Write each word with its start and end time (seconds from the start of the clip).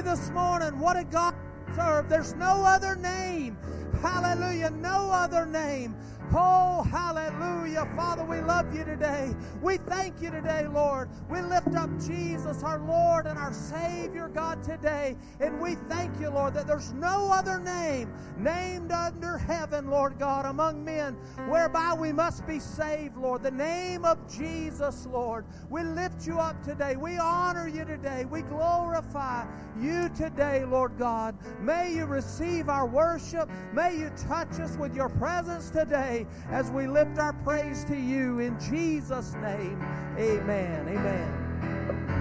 this 0.00 0.30
morning. 0.30 0.78
What 0.78 0.96
a 0.96 1.04
God 1.04 1.34
serve. 1.74 2.08
There's 2.08 2.34
no 2.34 2.62
other 2.64 2.96
name. 2.96 3.56
Hallelujah. 4.00 4.70
No 4.70 5.10
other 5.10 5.46
name. 5.46 5.96
Oh, 6.34 6.82
hallelujah. 6.82 7.88
Father, 7.96 8.22
we 8.22 8.40
love 8.40 8.74
you 8.74 8.84
today. 8.84 9.34
We 9.62 9.78
thank 9.78 10.20
you 10.20 10.30
today, 10.30 10.66
Lord. 10.66 11.08
We 11.30 11.40
lift 11.40 11.74
up 11.74 11.88
Jesus, 12.00 12.62
our 12.62 12.80
Lord 12.80 13.26
and 13.26 13.38
our 13.38 13.52
Savior, 13.52 14.28
God, 14.28 14.62
today. 14.62 15.16
And 15.40 15.58
we 15.58 15.76
thank 15.88 16.20
you, 16.20 16.28
Lord, 16.28 16.52
that 16.54 16.66
there's 16.66 16.92
no 16.92 17.32
other 17.32 17.58
name 17.58 18.12
named 18.36 18.92
under 18.92 19.38
heaven, 19.38 19.90
Lord 19.90 20.18
God, 20.18 20.44
among 20.44 20.84
men, 20.84 21.14
whereby 21.48 21.94
we 21.94 22.12
must 22.12 22.46
be 22.46 22.58
saved, 22.58 23.16
Lord. 23.16 23.42
The 23.42 23.50
name 23.50 24.04
of 24.04 24.18
Jesus, 24.30 25.06
Lord. 25.06 25.46
We 25.70 25.82
lift 25.82 26.26
you 26.26 26.38
up 26.38 26.62
today. 26.62 26.96
We 26.96 27.16
honor 27.16 27.68
you 27.68 27.86
today. 27.86 28.26
We 28.26 28.42
glorify 28.42 29.46
you 29.80 30.10
today, 30.10 30.64
Lord 30.66 30.98
God. 30.98 31.36
May 31.62 31.94
you 31.94 32.04
receive 32.04 32.68
our 32.68 32.86
worship. 32.86 33.48
May 33.72 33.96
you 33.96 34.10
touch 34.28 34.60
us 34.60 34.76
with 34.76 34.94
your 34.94 35.08
presence 35.08 35.70
today 35.70 36.17
as 36.50 36.70
we 36.70 36.86
lift 36.86 37.18
our 37.18 37.32
praise 37.44 37.84
to 37.84 37.96
you 37.96 38.40
in 38.40 38.58
Jesus' 38.58 39.34
name. 39.34 39.80
Amen. 40.18 40.88
Amen. 40.88 42.17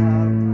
out. 0.00 0.47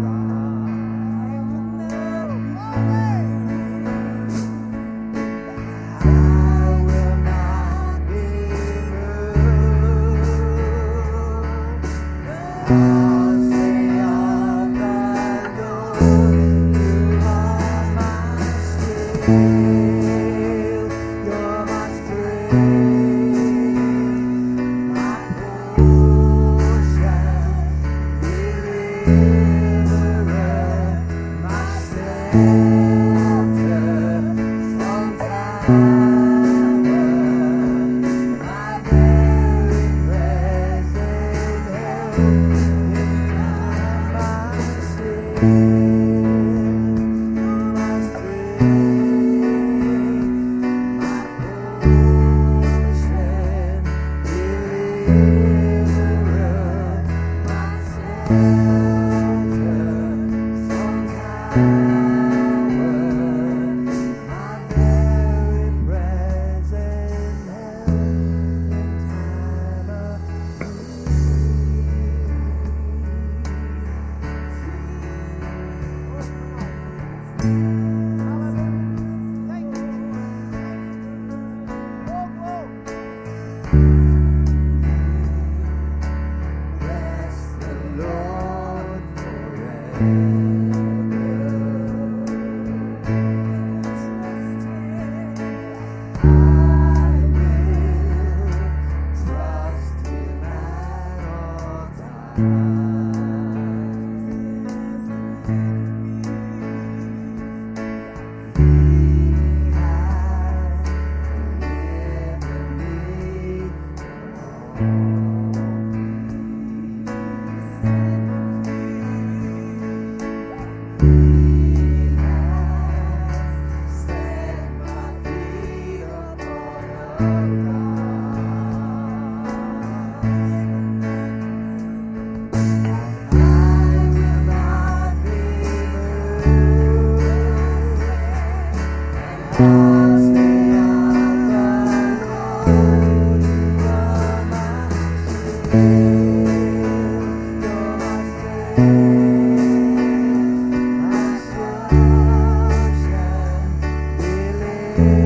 You, 154.98 155.23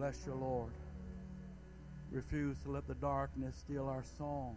Bless 0.00 0.24
you, 0.24 0.32
Lord. 0.32 0.70
Refuse 2.10 2.56
to 2.60 2.70
let 2.70 2.88
the 2.88 2.94
darkness 2.94 3.54
steal 3.54 3.86
our 3.86 4.02
song. 4.16 4.56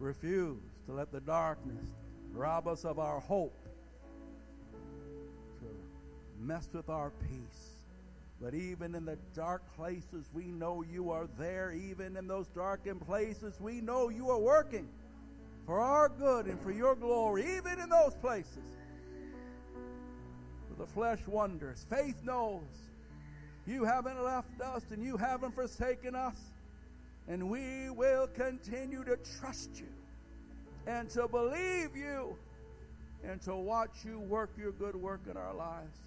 Refuse 0.00 0.58
to 0.86 0.92
let 0.92 1.12
the 1.12 1.20
darkness 1.20 1.86
rob 2.32 2.66
us 2.66 2.84
of 2.84 2.98
our 2.98 3.20
hope, 3.20 3.56
to 5.60 5.66
mess 6.44 6.68
with 6.72 6.88
our 6.88 7.12
peace. 7.28 7.84
But 8.42 8.52
even 8.52 8.96
in 8.96 9.04
the 9.04 9.16
dark 9.32 9.62
places, 9.76 10.28
we 10.34 10.46
know 10.46 10.82
you 10.82 11.12
are 11.12 11.28
there. 11.38 11.70
Even 11.70 12.16
in 12.16 12.26
those 12.26 12.48
darkened 12.48 13.06
places, 13.06 13.60
we 13.60 13.80
know 13.80 14.08
you 14.08 14.28
are 14.30 14.40
working 14.40 14.88
for 15.66 15.78
our 15.78 16.08
good 16.08 16.46
and 16.46 16.60
for 16.62 16.72
your 16.72 16.96
glory, 16.96 17.42
even 17.58 17.78
in 17.78 17.88
those 17.88 18.16
places 18.16 18.64
the 20.78 20.86
flesh 20.86 21.20
wonders. 21.26 21.86
Faith 21.88 22.22
knows 22.22 22.64
you 23.66 23.84
haven't 23.84 24.22
left 24.22 24.60
us 24.60 24.82
and 24.90 25.02
you 25.02 25.16
haven't 25.16 25.54
forsaken 25.54 26.14
us. 26.14 26.36
And 27.28 27.50
we 27.50 27.90
will 27.90 28.28
continue 28.28 29.04
to 29.04 29.16
trust 29.38 29.70
you 29.74 29.88
and 30.86 31.10
to 31.10 31.26
believe 31.26 31.96
you 31.96 32.36
and 33.24 33.40
to 33.42 33.56
watch 33.56 34.04
you 34.04 34.20
work 34.20 34.50
your 34.56 34.72
good 34.72 34.94
work 34.94 35.22
in 35.28 35.36
our 35.36 35.54
lives. 35.54 35.98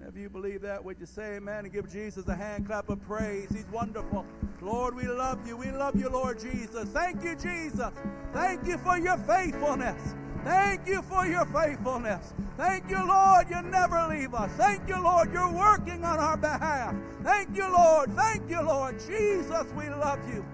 And 0.00 0.08
if 0.08 0.20
you 0.20 0.28
believe 0.28 0.62
that, 0.62 0.84
would 0.84 0.98
you 0.98 1.06
say 1.06 1.36
amen 1.36 1.64
and 1.64 1.72
give 1.72 1.90
Jesus 1.90 2.26
a 2.28 2.34
hand 2.34 2.66
clap 2.66 2.88
of 2.90 3.00
praise? 3.06 3.48
He's 3.50 3.68
wonderful. 3.72 4.26
Lord, 4.60 4.94
we 4.94 5.04
love 5.04 5.46
you. 5.46 5.56
We 5.56 5.70
love 5.70 5.96
you, 5.96 6.08
Lord 6.08 6.40
Jesus. 6.40 6.88
Thank 6.90 7.22
you, 7.22 7.34
Jesus. 7.36 7.92
Thank 8.32 8.66
you 8.66 8.76
for 8.78 8.98
your 8.98 9.16
faithfulness. 9.18 10.14
Thank 10.46 10.86
you 10.86 11.02
for 11.02 11.26
your 11.26 11.44
faithfulness. 11.46 12.32
Thank 12.56 12.88
you, 12.88 13.04
Lord, 13.04 13.50
you 13.50 13.62
never 13.62 14.06
leave 14.06 14.32
us. 14.32 14.48
Thank 14.52 14.88
you, 14.88 15.02
Lord, 15.02 15.32
you're 15.32 15.52
working 15.52 16.04
on 16.04 16.20
our 16.20 16.36
behalf. 16.36 16.94
Thank 17.24 17.56
you, 17.56 17.68
Lord. 17.68 18.12
Thank 18.12 18.48
you, 18.48 18.62
Lord. 18.62 19.00
Jesus, 19.00 19.66
we 19.76 19.88
love 19.88 20.20
you. 20.32 20.46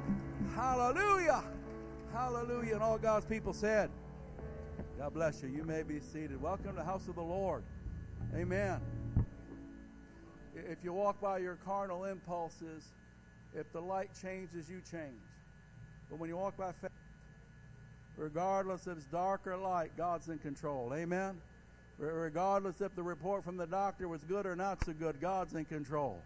Hallelujah. 0.54 1.44
Hallelujah. 2.10 2.72
And 2.72 2.82
all 2.82 2.96
God's 2.96 3.26
people 3.26 3.52
said, 3.52 3.90
God 4.98 5.12
bless 5.12 5.42
you. 5.42 5.50
You 5.50 5.62
may 5.62 5.82
be 5.82 6.00
seated. 6.00 6.40
Welcome 6.40 6.70
to 6.70 6.76
the 6.76 6.84
house 6.84 7.06
of 7.08 7.16
the 7.16 7.22
Lord. 7.22 7.62
Amen. 8.34 8.80
If 10.54 10.82
you 10.82 10.94
walk 10.94 11.20
by 11.20 11.36
your 11.36 11.56
carnal 11.56 12.04
impulses, 12.04 12.94
if 13.52 13.70
the 13.74 13.82
light 13.82 14.08
changes, 14.18 14.70
you 14.70 14.80
change. 14.80 15.20
But 16.08 16.18
when 16.18 16.30
you 16.30 16.38
walk 16.38 16.56
by 16.56 16.72
faith, 16.72 16.88
regardless 18.16 18.86
if 18.86 18.98
it's 18.98 19.06
dark 19.06 19.46
or 19.46 19.56
light, 19.56 19.90
God's 19.96 20.28
in 20.28 20.38
control. 20.38 20.92
Amen. 20.94 21.40
Regardless 21.98 22.80
if 22.80 22.94
the 22.96 23.02
report 23.02 23.44
from 23.44 23.56
the 23.56 23.66
doctor 23.66 24.08
was 24.08 24.22
good 24.22 24.46
or 24.46 24.56
not 24.56 24.84
so 24.84 24.92
good, 24.92 25.20
God's 25.20 25.54
in 25.54 25.64
control. 25.64 26.18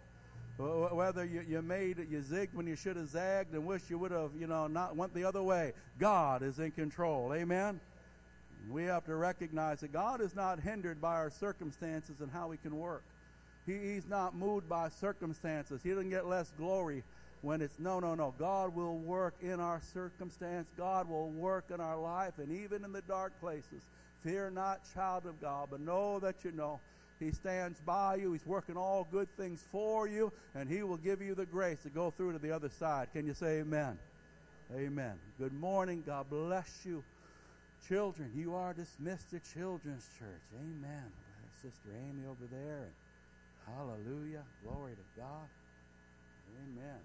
Whether 0.59 1.27
you, 1.27 1.45
you 1.47 1.61
made 1.61 1.99
you 2.11 2.21
zigged 2.21 2.55
when 2.55 2.67
you 2.67 2.77
should 2.77 2.97
have 2.97 3.09
zagged 3.09 3.53
and 3.53 3.67
wish 3.67 3.83
you 3.91 3.99
would 3.99 4.11
have, 4.11 4.31
you 4.39 4.47
know, 4.47 4.67
not 4.67 4.97
went 4.97 5.13
the 5.13 5.25
other 5.25 5.43
way. 5.43 5.73
God 5.99 6.43
is 6.43 6.59
in 6.59 6.71
control. 6.71 7.35
Amen. 7.35 7.79
We 8.71 8.85
have 8.85 9.05
to 9.05 9.15
recognize 9.15 9.81
that 9.81 9.93
God 9.93 10.23
is 10.23 10.35
not 10.35 10.61
hindered 10.61 11.01
by 11.01 11.15
our 11.15 11.31
circumstances 11.31 12.21
and 12.21 12.31
how 12.31 12.49
we 12.49 12.57
can 12.57 12.79
work. 12.79 13.05
He, 13.67 13.77
he's 13.77 14.09
not 14.09 14.35
moved 14.35 14.69
by 14.69 14.89
circumstances. 14.89 15.83
He 15.83 15.91
doesn't 15.91 16.11
get 16.11 16.27
less 16.27 16.51
glory 16.57 17.03
when 17.47 17.63
it's 17.63 17.79
no, 17.79 18.01
no, 18.01 18.17
no. 18.17 18.35
God 18.41 18.75
will 18.75 18.99
work 18.99 19.37
in 19.41 19.61
our 19.61 19.81
circumstance. 19.95 20.69
God 20.77 21.09
will 21.09 21.31
work 21.31 21.67
in 21.73 21.81
our 21.81 21.97
life 21.97 22.33
and 22.39 22.51
even 22.51 22.85
in 22.85 22.93
the 22.93 23.03
dark 23.03 23.39
places. 23.41 23.85
Fear 24.25 24.51
not, 24.51 24.81
child 24.93 25.27
of 25.27 25.41
God, 25.41 25.69
but 25.71 25.81
know 25.81 26.19
that 26.19 26.45
you 26.45 26.51
know 26.51 26.81
He 27.21 27.31
stands 27.31 27.79
by 27.87 28.17
you. 28.17 28.33
He's 28.33 28.45
working 28.45 28.77
all 28.77 29.07
good 29.13 29.29
things 29.37 29.65
for 29.71 30.09
you, 30.09 30.33
and 30.57 30.69
He 30.69 30.83
will 30.83 30.97
give 30.97 31.23
you 31.23 31.37
the 31.37 31.47
grace 31.47 31.81
to 31.85 31.89
go 31.89 32.11
through 32.11 32.33
to 32.33 32.41
the 32.41 32.51
other 32.51 32.69
side. 32.69 33.13
Can 33.13 33.29
you 33.29 33.35
say 33.35 33.61
amen? 33.61 33.97
Amen. 34.75 35.15
Good 35.39 35.55
morning. 35.55 36.03
God 36.05 36.29
bless 36.29 36.81
you. 36.85 37.05
Children, 37.87 38.33
you 38.35 38.57
are 38.57 38.75
dismissed 38.75 39.31
to 39.31 39.39
Children's 39.55 40.09
Church. 40.19 40.43
Amen. 40.59 41.13
Sister 41.63 41.91
Amy 42.09 42.27
over 42.27 42.49
there. 42.51 42.89
Hallelujah. 43.67 44.43
Glory 44.65 44.95
to 44.95 45.21
God. 45.21 45.47
Amen. 46.59 46.99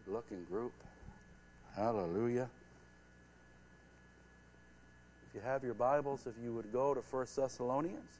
looking 0.11 0.43
group. 0.43 0.73
Hallelujah. 1.75 2.49
If 5.27 5.35
you 5.35 5.41
have 5.41 5.63
your 5.63 5.73
Bibles, 5.73 6.27
if 6.27 6.33
you 6.43 6.53
would 6.53 6.71
go 6.73 6.93
to 6.93 6.99
1 6.99 7.25
Thessalonians 7.35 8.19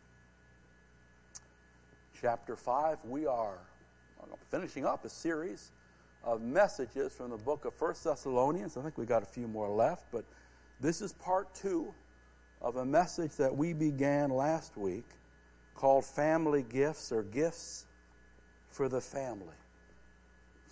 chapter 2.22 2.56
5, 2.56 3.00
we 3.04 3.26
are 3.26 3.58
finishing 4.50 4.86
up 4.86 5.04
a 5.04 5.10
series 5.10 5.72
of 6.24 6.42
messages 6.42 7.12
from 7.12 7.32
the 7.32 7.38
book 7.38 7.66
of 7.66 7.74
1 7.80 7.96
Thessalonians. 8.04 8.78
I 8.78 8.84
think 8.84 8.98
we 8.98 9.06
got 9.06 9.24
a 9.24 9.26
few 9.26 9.48
more 9.48 9.68
left, 9.68 10.06
but 10.12 10.24
this 10.80 11.02
is 11.02 11.12
part 11.14 11.54
two 11.54 11.94
of 12.62 12.78
a 12.78 12.86
message 12.86 13.36
that 13.36 13.54
we 13.54 13.74
began 13.74 14.30
last 14.30 14.78
week 14.78 15.08
called 15.76 16.06
Family 16.06 16.64
Gifts 16.64 17.12
or 17.12 17.24
Gifts 17.24 17.86
for 18.70 18.88
the 18.88 19.02
Family. 19.02 19.48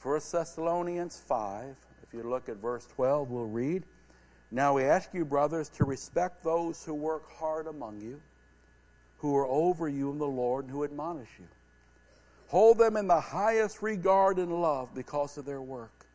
1 0.02 0.22
Thessalonians 0.32 1.22
5, 1.28 1.76
if 2.04 2.14
you 2.14 2.24
look 2.24 2.48
at 2.48 2.56
verse 2.58 2.88
12, 2.96 3.30
we'll 3.30 3.46
read 3.46 3.84
Now 4.50 4.76
we 4.76 4.84
ask 4.84 5.14
you, 5.14 5.26
brothers, 5.26 5.68
to 5.70 5.84
respect 5.84 6.42
those 6.42 6.86
who 6.86 6.94
work 6.94 7.30
hard 7.34 7.68
among 7.68 8.00
you, 8.00 8.22
who 9.18 9.36
are 9.36 9.46
over 9.48 9.90
you 9.90 10.10
in 10.12 10.18
the 10.18 10.26
Lord, 10.26 10.66
and 10.66 10.72
who 10.72 10.86
admonish 10.86 11.28
you. 11.38 11.48
Hold 12.48 12.78
them 12.78 12.96
in 12.96 13.08
the 13.08 13.20
highest 13.20 13.82
regard 13.82 14.38
and 14.38 14.62
love 14.62 14.96
because 14.96 15.38
of 15.38 15.46
their 15.46 15.62
work. 15.62 16.06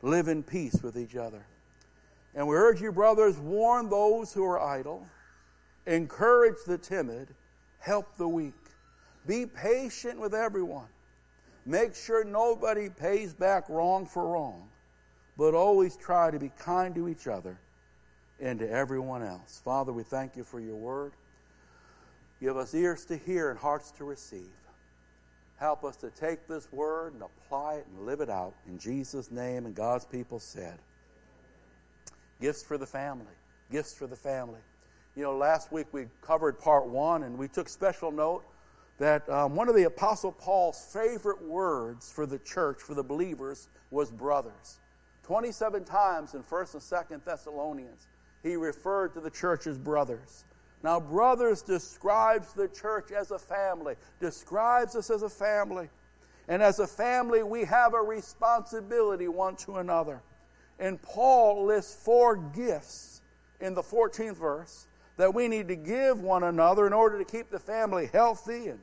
Live 0.00 0.28
in 0.28 0.42
peace 0.42 0.82
with 0.82 0.96
each 0.96 1.14
other. 1.14 1.44
And 2.34 2.48
we 2.48 2.56
urge 2.56 2.80
you, 2.80 2.90
brothers, 2.90 3.38
warn 3.38 3.90
those 3.90 4.32
who 4.32 4.44
are 4.44 4.58
idle, 4.58 5.06
encourage 5.86 6.56
the 6.66 6.78
timid, 6.78 7.28
help 7.80 8.16
the 8.16 8.26
weak. 8.26 8.54
Be 9.26 9.44
patient 9.44 10.18
with 10.18 10.34
everyone. 10.34 10.88
Make 11.66 11.94
sure 11.94 12.24
nobody 12.24 12.88
pays 12.88 13.34
back 13.34 13.68
wrong 13.68 14.06
for 14.06 14.26
wrong, 14.26 14.68
but 15.36 15.54
always 15.54 15.96
try 15.96 16.30
to 16.30 16.38
be 16.38 16.50
kind 16.58 16.94
to 16.94 17.08
each 17.08 17.26
other 17.26 17.58
and 18.40 18.58
to 18.58 18.70
everyone 18.70 19.22
else. 19.22 19.60
Father, 19.64 19.92
we 19.92 20.02
thank 20.02 20.36
you 20.36 20.44
for 20.44 20.60
your 20.60 20.76
word. 20.76 21.12
Give 22.40 22.56
us 22.56 22.74
ears 22.74 23.04
to 23.06 23.16
hear 23.16 23.50
and 23.50 23.58
hearts 23.58 23.90
to 23.92 24.04
receive. 24.04 24.50
Help 25.56 25.84
us 25.84 25.96
to 25.96 26.08
take 26.10 26.48
this 26.48 26.72
word 26.72 27.12
and 27.12 27.22
apply 27.22 27.74
it 27.74 27.86
and 27.94 28.06
live 28.06 28.22
it 28.22 28.30
out. 28.30 28.54
In 28.66 28.78
Jesus' 28.78 29.30
name, 29.30 29.66
and 29.66 29.74
God's 29.74 30.06
people 30.06 30.38
said. 30.38 30.78
Gifts 32.40 32.62
for 32.62 32.78
the 32.78 32.86
family. 32.86 33.26
Gifts 33.70 33.92
for 33.92 34.06
the 34.06 34.16
family. 34.16 34.60
You 35.14 35.24
know, 35.24 35.36
last 35.36 35.70
week 35.70 35.86
we 35.92 36.06
covered 36.22 36.58
part 36.58 36.86
one, 36.86 37.24
and 37.24 37.36
we 37.36 37.46
took 37.46 37.68
special 37.68 38.10
note 38.10 38.42
that 39.00 39.26
um, 39.30 39.56
one 39.56 39.66
of 39.66 39.74
the 39.74 39.84
Apostle 39.84 40.30
Paul's 40.30 40.78
favorite 40.92 41.42
words 41.42 42.12
for 42.12 42.26
the 42.26 42.38
church, 42.38 42.80
for 42.80 42.92
the 42.92 43.02
believers, 43.02 43.68
was 43.90 44.10
brothers. 44.10 44.78
27 45.22 45.84
times 45.84 46.34
in 46.34 46.42
1st 46.42 46.74
and 46.74 46.82
2nd 46.82 47.24
Thessalonians, 47.24 48.08
he 48.42 48.56
referred 48.56 49.14
to 49.14 49.20
the 49.20 49.30
church 49.30 49.66
as 49.66 49.78
brothers. 49.78 50.44
Now, 50.82 51.00
brothers 51.00 51.62
describes 51.62 52.52
the 52.52 52.68
church 52.68 53.10
as 53.10 53.30
a 53.30 53.38
family, 53.38 53.94
describes 54.20 54.94
us 54.94 55.08
as 55.08 55.22
a 55.22 55.30
family. 55.30 55.88
And 56.48 56.62
as 56.62 56.78
a 56.78 56.86
family, 56.86 57.42
we 57.42 57.64
have 57.64 57.94
a 57.94 58.02
responsibility 58.02 59.28
one 59.28 59.56
to 59.56 59.76
another. 59.76 60.20
And 60.78 61.00
Paul 61.00 61.64
lists 61.64 61.94
four 62.04 62.36
gifts 62.36 63.22
in 63.62 63.72
the 63.72 63.82
14th 63.82 64.36
verse 64.36 64.86
that 65.16 65.32
we 65.32 65.48
need 65.48 65.68
to 65.68 65.76
give 65.76 66.20
one 66.20 66.42
another 66.42 66.86
in 66.86 66.92
order 66.92 67.18
to 67.18 67.24
keep 67.24 67.50
the 67.50 67.58
family 67.58 68.10
healthy 68.12 68.68
and 68.68 68.78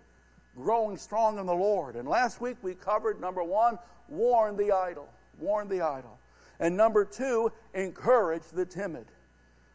growing 0.57 0.97
strong 0.97 1.37
in 1.39 1.45
the 1.45 1.55
Lord. 1.55 1.95
And 1.95 2.07
last 2.07 2.41
week 2.41 2.57
we 2.61 2.73
covered 2.73 3.21
number 3.21 3.43
one, 3.43 3.77
warn 4.09 4.57
the 4.57 4.71
idle. 4.71 5.07
Warn 5.39 5.69
the 5.69 5.81
idle. 5.81 6.17
And 6.59 6.75
number 6.75 7.05
two, 7.05 7.51
encourage 7.73 8.43
the 8.51 8.65
timid. 8.65 9.05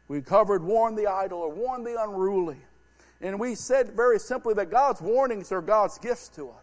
We 0.09 0.21
covered 0.21 0.63
warn 0.63 0.95
the 0.97 1.07
idle 1.07 1.39
or 1.39 1.51
warn 1.51 1.85
the 1.85 2.03
unruly. 2.03 2.59
And 3.21 3.39
we 3.39 3.55
said 3.55 3.93
very 3.95 4.19
simply 4.19 4.55
that 4.55 4.71
God's 4.71 5.01
warnings 5.01 5.53
are 5.53 5.63
God's 5.63 5.97
gifts 5.99 6.29
to 6.31 6.51
us. 6.51 6.62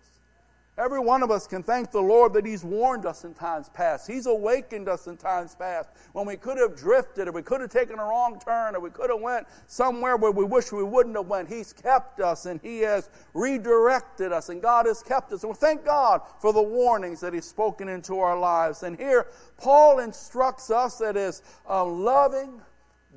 Every 0.79 0.99
one 1.01 1.23
of 1.23 1.29
us 1.29 1.45
can 1.45 1.61
thank 1.61 1.91
the 1.91 2.01
Lord 2.01 2.31
that 2.31 2.45
He's 2.45 2.63
warned 2.63 3.05
us 3.05 3.25
in 3.25 3.33
times 3.33 3.67
past. 3.67 4.07
He's 4.07 4.27
awakened 4.27 4.87
us 4.87 5.07
in 5.07 5.17
times 5.17 5.53
past 5.53 5.89
when 6.13 6.25
we 6.25 6.37
could 6.37 6.57
have 6.57 6.77
drifted 6.77 7.27
or 7.27 7.33
we 7.33 7.41
could 7.41 7.59
have 7.59 7.69
taken 7.69 7.99
a 7.99 8.03
wrong 8.03 8.39
turn 8.39 8.77
or 8.77 8.79
we 8.79 8.89
could 8.89 9.09
have 9.09 9.19
went 9.19 9.45
somewhere 9.67 10.15
where 10.15 10.31
we 10.31 10.45
wish 10.45 10.71
we 10.71 10.83
wouldn't 10.83 11.17
have 11.17 11.27
went. 11.27 11.49
He's 11.49 11.73
kept 11.73 12.21
us 12.21 12.45
and 12.45 12.61
He 12.61 12.79
has 12.79 13.09
redirected 13.33 14.31
us 14.31 14.47
and 14.47 14.61
God 14.61 14.85
has 14.85 15.03
kept 15.03 15.33
us. 15.33 15.43
And 15.43 15.51
we 15.51 15.57
thank 15.57 15.83
God 15.83 16.21
for 16.39 16.53
the 16.53 16.63
warnings 16.63 17.19
that 17.19 17.33
He's 17.33 17.43
spoken 17.43 17.89
into 17.89 18.19
our 18.19 18.39
lives. 18.39 18.83
And 18.83 18.97
here, 18.97 19.27
Paul 19.57 19.99
instructs 19.99 20.71
us 20.71 20.97
that 20.99 21.17
as 21.17 21.41
uh, 21.69 21.83
loving 21.83 22.61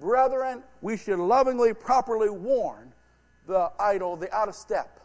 brethren, 0.01 0.65
we 0.81 0.97
should 0.97 1.21
lovingly, 1.21 1.75
properly 1.75 2.29
warn 2.29 2.93
the 3.47 3.71
idle, 3.79 4.17
the 4.17 4.35
out 4.35 4.49
of 4.49 4.57
step 4.57 4.99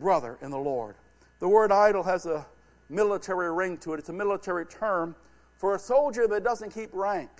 brother 0.00 0.38
in 0.40 0.50
the 0.50 0.58
Lord. 0.58 0.94
The 1.42 1.48
word 1.48 1.72
idle 1.72 2.04
has 2.04 2.26
a 2.26 2.46
military 2.88 3.52
ring 3.52 3.76
to 3.78 3.94
it. 3.94 3.98
It's 3.98 4.10
a 4.10 4.12
military 4.12 4.64
term 4.64 5.16
for 5.56 5.74
a 5.74 5.78
soldier 5.78 6.28
that 6.28 6.44
doesn't 6.44 6.72
keep 6.72 6.90
rank. 6.92 7.30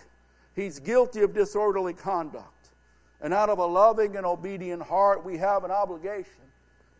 He's 0.56 0.80
guilty 0.80 1.20
of 1.20 1.32
disorderly 1.32 1.94
conduct. 1.94 2.70
And 3.20 3.32
out 3.32 3.48
of 3.48 3.60
a 3.60 3.64
loving 3.64 4.16
and 4.16 4.26
obedient 4.26 4.82
heart, 4.82 5.24
we 5.24 5.38
have 5.38 5.62
an 5.62 5.70
obligation 5.70 6.42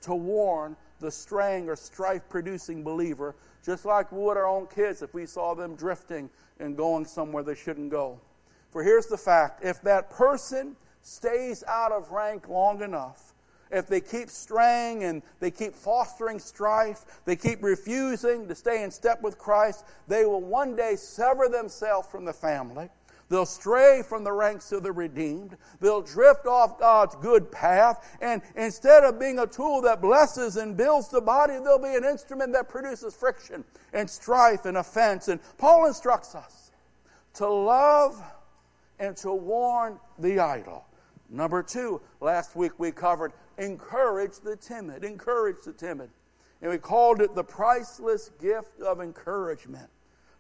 to 0.02 0.14
warn 0.14 0.76
the 1.00 1.10
straying 1.10 1.68
or 1.68 1.74
strife 1.74 2.22
producing 2.28 2.84
believer, 2.84 3.34
just 3.66 3.84
like 3.84 4.12
we 4.12 4.20
would 4.20 4.36
our 4.36 4.46
own 4.46 4.68
kids 4.68 5.02
if 5.02 5.12
we 5.12 5.26
saw 5.26 5.56
them 5.56 5.74
drifting 5.74 6.30
and 6.60 6.76
going 6.76 7.04
somewhere 7.04 7.42
they 7.42 7.56
shouldn't 7.56 7.90
go. 7.90 8.16
For 8.70 8.84
here's 8.84 9.06
the 9.06 9.18
fact 9.18 9.64
if 9.64 9.82
that 9.82 10.08
person 10.08 10.76
stays 11.00 11.64
out 11.66 11.90
of 11.90 12.12
rank 12.12 12.48
long 12.48 12.80
enough, 12.80 13.31
if 13.72 13.87
they 13.87 14.00
keep 14.00 14.28
straying 14.28 15.04
and 15.04 15.22
they 15.40 15.50
keep 15.50 15.74
fostering 15.74 16.38
strife, 16.38 17.04
they 17.24 17.37
keep 17.37 17.62
refusing 17.62 18.46
to 18.46 18.54
stay 18.54 18.85
in 18.85 18.90
step 18.90 19.22
with 19.22 19.38
Christ, 19.38 19.85
they 20.06 20.24
will 20.24 20.42
one 20.42 20.76
day 20.76 20.94
sever 20.94 21.48
themselves 21.48 22.06
from 22.08 22.24
the 22.24 22.32
family. 22.32 22.90
They'll 23.30 23.46
stray 23.46 24.02
from 24.06 24.24
the 24.24 24.32
ranks 24.32 24.72
of 24.72 24.82
the 24.82 24.92
redeemed. 24.92 25.56
They'll 25.80 26.02
drift 26.02 26.44
off 26.44 26.78
God's 26.78 27.14
good 27.16 27.50
path. 27.50 28.18
And 28.20 28.42
instead 28.56 29.04
of 29.04 29.18
being 29.18 29.38
a 29.38 29.46
tool 29.46 29.80
that 29.82 30.02
blesses 30.02 30.56
and 30.56 30.76
builds 30.76 31.08
the 31.08 31.22
body, 31.22 31.54
they'll 31.54 31.78
be 31.78 31.94
an 31.94 32.04
instrument 32.04 32.52
that 32.52 32.68
produces 32.68 33.14
friction 33.14 33.64
and 33.94 34.08
strife 34.08 34.66
and 34.66 34.76
offense. 34.76 35.28
And 35.28 35.40
Paul 35.56 35.87
instructs 35.87 36.35
us 36.35 36.72
to 37.35 37.48
love 37.48 38.22
and 38.98 39.16
to 39.16 39.32
warn 39.32 39.98
the 40.18 40.38
idle. 40.38 40.85
Number 41.30 41.62
two, 41.62 42.02
last 42.20 42.54
week 42.54 42.72
we 42.78 42.92
covered 42.92 43.32
encourage 43.62 44.40
the 44.40 44.57
timid. 44.57 45.05
Encourage 45.05 45.64
the 45.64 45.72
timid. 45.72 46.11
And 46.61 46.70
we 46.70 46.79
called 46.79 47.20
it 47.20 47.35
the 47.35 47.44
priceless 47.44 48.31
gift 48.40 48.81
of 48.81 49.01
encouragement 49.01 49.88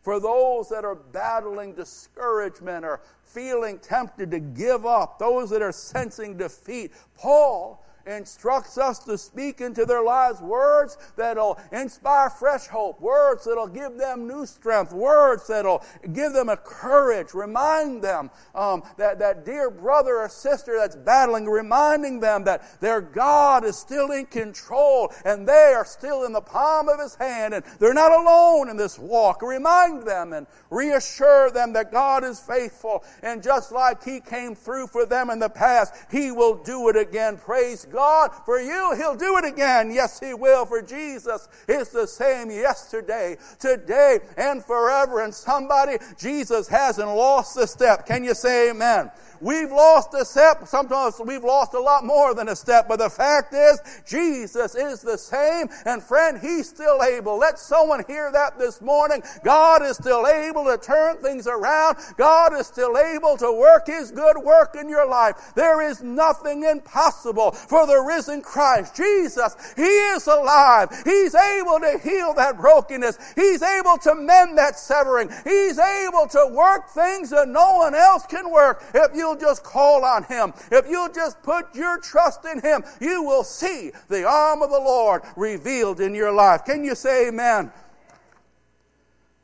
for 0.02 0.18
those 0.18 0.68
that 0.68 0.84
are 0.84 0.96
battling 0.96 1.74
discouragement 1.74 2.84
or 2.84 3.00
feeling 3.22 3.78
tempted 3.78 4.30
to 4.32 4.40
give 4.40 4.84
up, 4.84 5.18
those 5.18 5.48
that 5.50 5.62
are 5.62 5.72
sensing 5.72 6.36
defeat. 6.36 6.92
Paul 7.16 7.81
instructs 8.06 8.78
us 8.78 8.98
to 9.00 9.16
speak 9.16 9.60
into 9.60 9.84
their 9.84 10.02
lives 10.02 10.40
words 10.40 10.96
that'll 11.16 11.58
inspire 11.72 12.30
fresh 12.30 12.66
hope, 12.66 13.00
words 13.00 13.44
that'll 13.44 13.66
give 13.66 13.96
them 13.96 14.26
new 14.26 14.46
strength, 14.46 14.92
words 14.92 15.46
that'll 15.46 15.84
give 16.12 16.32
them 16.32 16.48
a 16.48 16.56
courage, 16.56 17.34
remind 17.34 18.02
them 18.02 18.30
um, 18.54 18.82
that 18.96 19.18
that 19.18 19.44
dear 19.44 19.70
brother 19.70 20.18
or 20.18 20.28
sister 20.28 20.76
that's 20.78 20.96
battling, 20.96 21.46
reminding 21.46 22.20
them 22.20 22.44
that 22.44 22.80
their 22.80 23.00
God 23.00 23.64
is 23.64 23.76
still 23.76 24.10
in 24.10 24.26
control 24.26 25.12
and 25.24 25.46
they 25.46 25.72
are 25.74 25.84
still 25.84 26.24
in 26.24 26.32
the 26.32 26.40
palm 26.40 26.88
of 26.88 26.98
His 26.98 27.14
hand 27.14 27.54
and 27.54 27.64
they're 27.78 27.94
not 27.94 28.12
alone 28.12 28.68
in 28.68 28.76
this 28.76 28.98
walk. 28.98 29.42
Remind 29.42 30.02
them 30.02 30.32
and 30.32 30.46
reassure 30.70 31.50
them 31.50 31.72
that 31.74 31.92
God 31.92 32.24
is 32.24 32.40
faithful 32.40 33.04
and 33.22 33.42
just 33.42 33.72
like 33.72 34.02
He 34.02 34.20
came 34.20 34.54
through 34.54 34.88
for 34.88 35.06
them 35.06 35.30
in 35.30 35.38
the 35.38 35.48
past, 35.48 35.94
He 36.10 36.30
will 36.30 36.62
do 36.62 36.88
it 36.88 36.96
again. 36.96 37.36
Praise 37.36 37.84
God 37.92 38.30
for 38.44 38.60
you. 38.60 38.94
He'll 38.96 39.14
do 39.14 39.36
it 39.38 39.44
again. 39.44 39.92
Yes, 39.92 40.18
He 40.18 40.34
will. 40.34 40.66
For 40.66 40.82
Jesus 40.82 41.48
is 41.68 41.90
the 41.90 42.06
same 42.06 42.50
yesterday, 42.50 43.36
today, 43.58 44.20
and 44.36 44.64
forever. 44.64 45.22
And 45.22 45.34
somebody, 45.34 45.98
Jesus 46.18 46.68
hasn't 46.68 47.08
lost 47.08 47.56
a 47.56 47.66
step. 47.66 48.06
Can 48.06 48.24
you 48.24 48.34
say 48.34 48.70
amen? 48.70 49.10
We've 49.42 49.72
lost 49.72 50.14
a 50.14 50.24
step. 50.24 50.68
Sometimes 50.68 51.18
we've 51.18 51.42
lost 51.42 51.74
a 51.74 51.80
lot 51.80 52.04
more 52.04 52.32
than 52.32 52.48
a 52.48 52.54
step. 52.54 52.86
But 52.86 53.00
the 53.00 53.10
fact 53.10 53.52
is, 53.52 53.80
Jesus 54.06 54.76
is 54.76 55.00
the 55.00 55.18
same. 55.18 55.68
And 55.84 56.00
friend, 56.00 56.38
He's 56.40 56.68
still 56.68 57.02
able. 57.02 57.38
Let 57.38 57.58
someone 57.58 58.04
hear 58.06 58.30
that 58.30 58.56
this 58.56 58.80
morning. 58.80 59.20
God 59.42 59.82
is 59.82 59.96
still 59.96 60.28
able 60.28 60.64
to 60.66 60.78
turn 60.78 61.16
things 61.16 61.48
around. 61.48 61.96
God 62.16 62.54
is 62.54 62.68
still 62.68 62.96
able 62.96 63.36
to 63.38 63.52
work 63.52 63.88
His 63.88 64.12
good 64.12 64.38
work 64.38 64.76
in 64.78 64.88
your 64.88 65.08
life. 65.08 65.52
There 65.56 65.82
is 65.82 66.02
nothing 66.02 66.62
impossible 66.62 67.50
for 67.50 67.84
the 67.84 67.98
risen 67.98 68.42
Christ. 68.42 68.94
Jesus, 68.94 69.56
He 69.74 69.82
is 69.82 70.28
alive. 70.28 70.90
He's 71.04 71.34
able 71.34 71.80
to 71.80 71.98
heal 72.00 72.32
that 72.34 72.58
brokenness. 72.58 73.18
He's 73.34 73.62
able 73.62 73.98
to 73.98 74.14
mend 74.14 74.56
that 74.58 74.78
severing. 74.78 75.30
He's 75.42 75.80
able 75.80 76.28
to 76.28 76.48
work 76.52 76.90
things 76.90 77.30
that 77.30 77.48
no 77.48 77.78
one 77.78 77.96
else 77.96 78.24
can 78.26 78.48
work. 78.48 78.84
If 78.94 79.16
you 79.16 79.31
you'll 79.32 79.40
just 79.40 79.64
call 79.64 80.04
on 80.04 80.24
Him, 80.24 80.52
if 80.70 80.88
you'll 80.88 81.12
just 81.12 81.42
put 81.42 81.74
your 81.74 81.98
trust 81.98 82.44
in 82.44 82.60
Him, 82.60 82.84
you 83.00 83.22
will 83.22 83.44
see 83.44 83.92
the 84.08 84.26
arm 84.26 84.62
of 84.62 84.70
the 84.70 84.78
Lord 84.78 85.22
revealed 85.36 86.00
in 86.00 86.14
your 86.14 86.32
life. 86.32 86.64
Can 86.64 86.84
you 86.84 86.94
say 86.94 87.28
amen? 87.28 87.70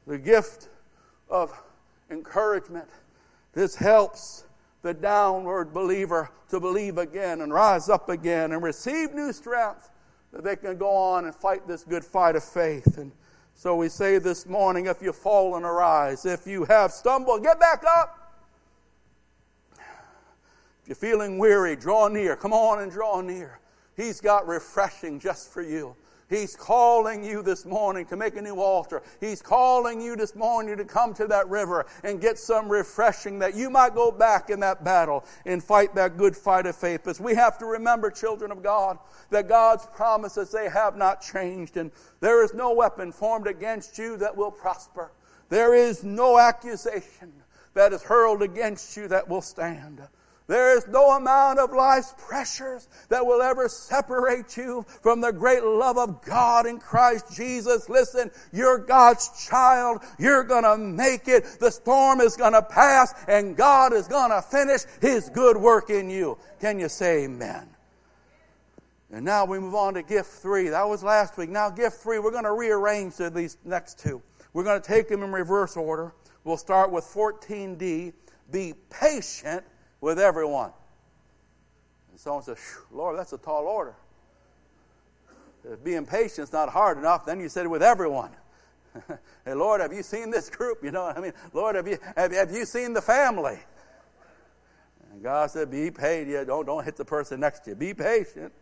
The 0.06 0.18
gift 0.18 0.68
of 1.28 1.52
encouragement. 2.10 2.88
This 3.52 3.74
helps 3.74 4.44
the 4.82 4.94
downward 4.94 5.72
believer 5.72 6.30
to 6.50 6.60
believe 6.60 6.98
again 6.98 7.40
and 7.40 7.52
rise 7.52 7.88
up 7.88 8.08
again 8.08 8.52
and 8.52 8.62
receive 8.62 9.12
new 9.12 9.32
strength 9.32 9.90
that 10.32 10.44
they 10.44 10.56
can 10.56 10.76
go 10.76 10.90
on 10.90 11.24
and 11.24 11.34
fight 11.34 11.66
this 11.66 11.84
good 11.84 12.04
fight 12.04 12.36
of 12.36 12.44
faith. 12.44 12.98
And 12.98 13.12
so 13.54 13.76
we 13.76 13.88
say 13.88 14.18
this 14.18 14.46
morning 14.46 14.86
if 14.86 15.02
you've 15.02 15.16
fallen, 15.16 15.64
arise. 15.64 16.24
If 16.24 16.46
you 16.46 16.64
have 16.66 16.92
stumbled, 16.92 17.42
get 17.42 17.58
back 17.58 17.82
up 17.86 18.17
you're 20.88 20.96
feeling 20.96 21.36
weary, 21.36 21.76
draw 21.76 22.08
near. 22.08 22.34
Come 22.34 22.54
on 22.54 22.80
and 22.80 22.90
draw 22.90 23.20
near. 23.20 23.60
He's 23.94 24.22
got 24.22 24.48
refreshing 24.48 25.20
just 25.20 25.52
for 25.52 25.60
you. 25.60 25.94
He's 26.30 26.56
calling 26.56 27.22
you 27.22 27.42
this 27.42 27.66
morning 27.66 28.06
to 28.06 28.16
make 28.16 28.36
a 28.36 28.42
new 28.42 28.60
altar. 28.60 29.02
He's 29.20 29.42
calling 29.42 30.00
you 30.00 30.16
this 30.16 30.34
morning 30.34 30.76
to 30.78 30.84
come 30.84 31.12
to 31.14 31.26
that 31.26 31.48
river 31.48 31.86
and 32.04 32.20
get 32.20 32.38
some 32.38 32.70
refreshing 32.70 33.38
that 33.38 33.54
you 33.54 33.68
might 33.70 33.94
go 33.94 34.10
back 34.10 34.48
in 34.50 34.60
that 34.60 34.82
battle 34.82 35.24
and 35.44 35.62
fight 35.62 35.94
that 35.94 36.16
good 36.16 36.34
fight 36.34 36.66
of 36.66 36.76
faith. 36.76 37.20
We 37.20 37.34
have 37.34 37.58
to 37.58 37.66
remember, 37.66 38.10
children 38.10 38.50
of 38.50 38.62
God, 38.62 38.98
that 39.30 39.48
God's 39.48 39.86
promises, 39.86 40.50
they 40.50 40.68
have 40.70 40.96
not 40.96 41.20
changed. 41.20 41.76
And 41.76 41.90
there 42.20 42.42
is 42.42 42.54
no 42.54 42.72
weapon 42.72 43.12
formed 43.12 43.46
against 43.46 43.98
you 43.98 44.16
that 44.18 44.34
will 44.34 44.50
prosper. 44.50 45.12
There 45.50 45.74
is 45.74 46.02
no 46.04 46.38
accusation 46.38 47.32
that 47.74 47.92
is 47.92 48.02
hurled 48.02 48.42
against 48.42 48.96
you 48.96 49.08
that 49.08 49.28
will 49.28 49.42
stand. 49.42 50.02
There 50.48 50.74
is 50.78 50.88
no 50.88 51.10
amount 51.10 51.58
of 51.58 51.72
life's 51.72 52.14
pressures 52.16 52.88
that 53.10 53.24
will 53.24 53.42
ever 53.42 53.68
separate 53.68 54.56
you 54.56 54.86
from 55.02 55.20
the 55.20 55.30
great 55.30 55.62
love 55.62 55.98
of 55.98 56.22
God 56.22 56.64
in 56.64 56.78
Christ 56.78 57.36
Jesus. 57.36 57.90
Listen, 57.90 58.30
you're 58.50 58.78
God's 58.78 59.46
child. 59.46 60.02
You're 60.18 60.44
gonna 60.44 60.78
make 60.78 61.28
it. 61.28 61.44
The 61.60 61.70
storm 61.70 62.22
is 62.22 62.34
gonna 62.34 62.62
pass 62.62 63.12
and 63.28 63.58
God 63.58 63.92
is 63.92 64.08
gonna 64.08 64.40
finish 64.40 64.84
His 65.02 65.28
good 65.28 65.58
work 65.58 65.90
in 65.90 66.08
you. 66.08 66.38
Can 66.60 66.78
you 66.78 66.88
say 66.88 67.24
amen? 67.24 67.68
And 69.12 69.26
now 69.26 69.44
we 69.44 69.58
move 69.58 69.74
on 69.74 69.92
to 69.94 70.02
gift 70.02 70.30
three. 70.30 70.70
That 70.70 70.88
was 70.88 71.04
last 71.04 71.36
week. 71.36 71.50
Now 71.50 71.68
gift 71.68 71.98
three, 71.98 72.18
we're 72.18 72.32
gonna 72.32 72.54
rearrange 72.54 73.18
these 73.18 73.58
next 73.66 73.98
two. 73.98 74.22
We're 74.54 74.64
gonna 74.64 74.80
take 74.80 75.10
them 75.10 75.22
in 75.22 75.30
reverse 75.30 75.76
order. 75.76 76.14
We'll 76.44 76.56
start 76.56 76.90
with 76.90 77.04
14D. 77.04 78.14
Be 78.50 78.72
patient 78.88 79.62
with 80.00 80.18
everyone. 80.18 80.72
And 82.10 82.20
someone 82.20 82.42
says, 82.42 82.58
Lord, 82.90 83.18
that's 83.18 83.32
a 83.32 83.38
tall 83.38 83.66
order. 83.66 83.94
If 85.64 85.82
being 85.84 86.06
patient 86.06 86.48
is 86.48 86.52
not 86.52 86.68
hard 86.68 86.98
enough, 86.98 87.26
then 87.26 87.40
you 87.40 87.48
said 87.48 87.66
with 87.66 87.82
everyone. 87.82 88.30
hey, 89.44 89.54
Lord, 89.54 89.80
have 89.80 89.92
you 89.92 90.02
seen 90.02 90.30
this 90.30 90.48
group? 90.48 90.78
You 90.82 90.90
know 90.90 91.04
what 91.04 91.18
I 91.18 91.20
mean? 91.20 91.32
Lord, 91.52 91.76
have 91.76 91.86
you, 91.86 91.98
have, 92.16 92.32
have 92.32 92.50
you 92.50 92.64
seen 92.64 92.92
the 92.92 93.02
family? 93.02 93.58
And 95.12 95.22
God 95.22 95.50
said, 95.50 95.70
be 95.70 95.90
patient. 95.90 96.30
Yeah, 96.30 96.44
don't, 96.44 96.64
don't 96.66 96.84
hit 96.84 96.96
the 96.96 97.04
person 97.04 97.40
next 97.40 97.60
to 97.60 97.70
you. 97.70 97.76
Be 97.76 97.94
patient 97.94 98.52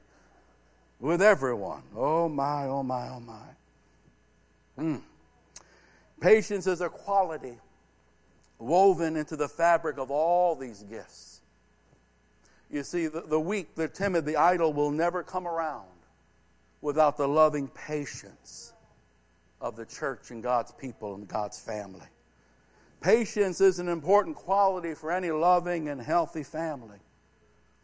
with 0.98 1.20
everyone. 1.20 1.82
Oh, 1.94 2.28
my, 2.28 2.64
oh, 2.64 2.82
my, 2.82 3.08
oh, 3.08 3.20
my. 3.20 3.46
Mm. 4.78 5.02
Patience 6.20 6.66
is 6.66 6.80
a 6.80 6.88
quality 6.88 7.58
woven 8.58 9.16
into 9.16 9.36
the 9.36 9.48
fabric 9.48 9.98
of 9.98 10.10
all 10.10 10.56
these 10.56 10.82
gifts. 10.84 11.40
You 12.70 12.82
see, 12.82 13.06
the, 13.06 13.20
the 13.20 13.38
weak, 13.38 13.74
the 13.74 13.88
timid, 13.88 14.24
the 14.24 14.36
idle 14.36 14.72
will 14.72 14.90
never 14.90 15.22
come 15.22 15.46
around 15.46 15.86
without 16.80 17.16
the 17.16 17.28
loving 17.28 17.68
patience 17.68 18.72
of 19.60 19.76
the 19.76 19.86
church 19.86 20.30
and 20.30 20.42
God's 20.42 20.72
people 20.72 21.14
and 21.14 21.28
God's 21.28 21.58
family. 21.58 22.06
Patience 23.00 23.60
is 23.60 23.78
an 23.78 23.88
important 23.88 24.36
quality 24.36 24.94
for 24.94 25.12
any 25.12 25.30
loving 25.30 25.88
and 25.88 26.00
healthy 26.00 26.42
family, 26.42 26.98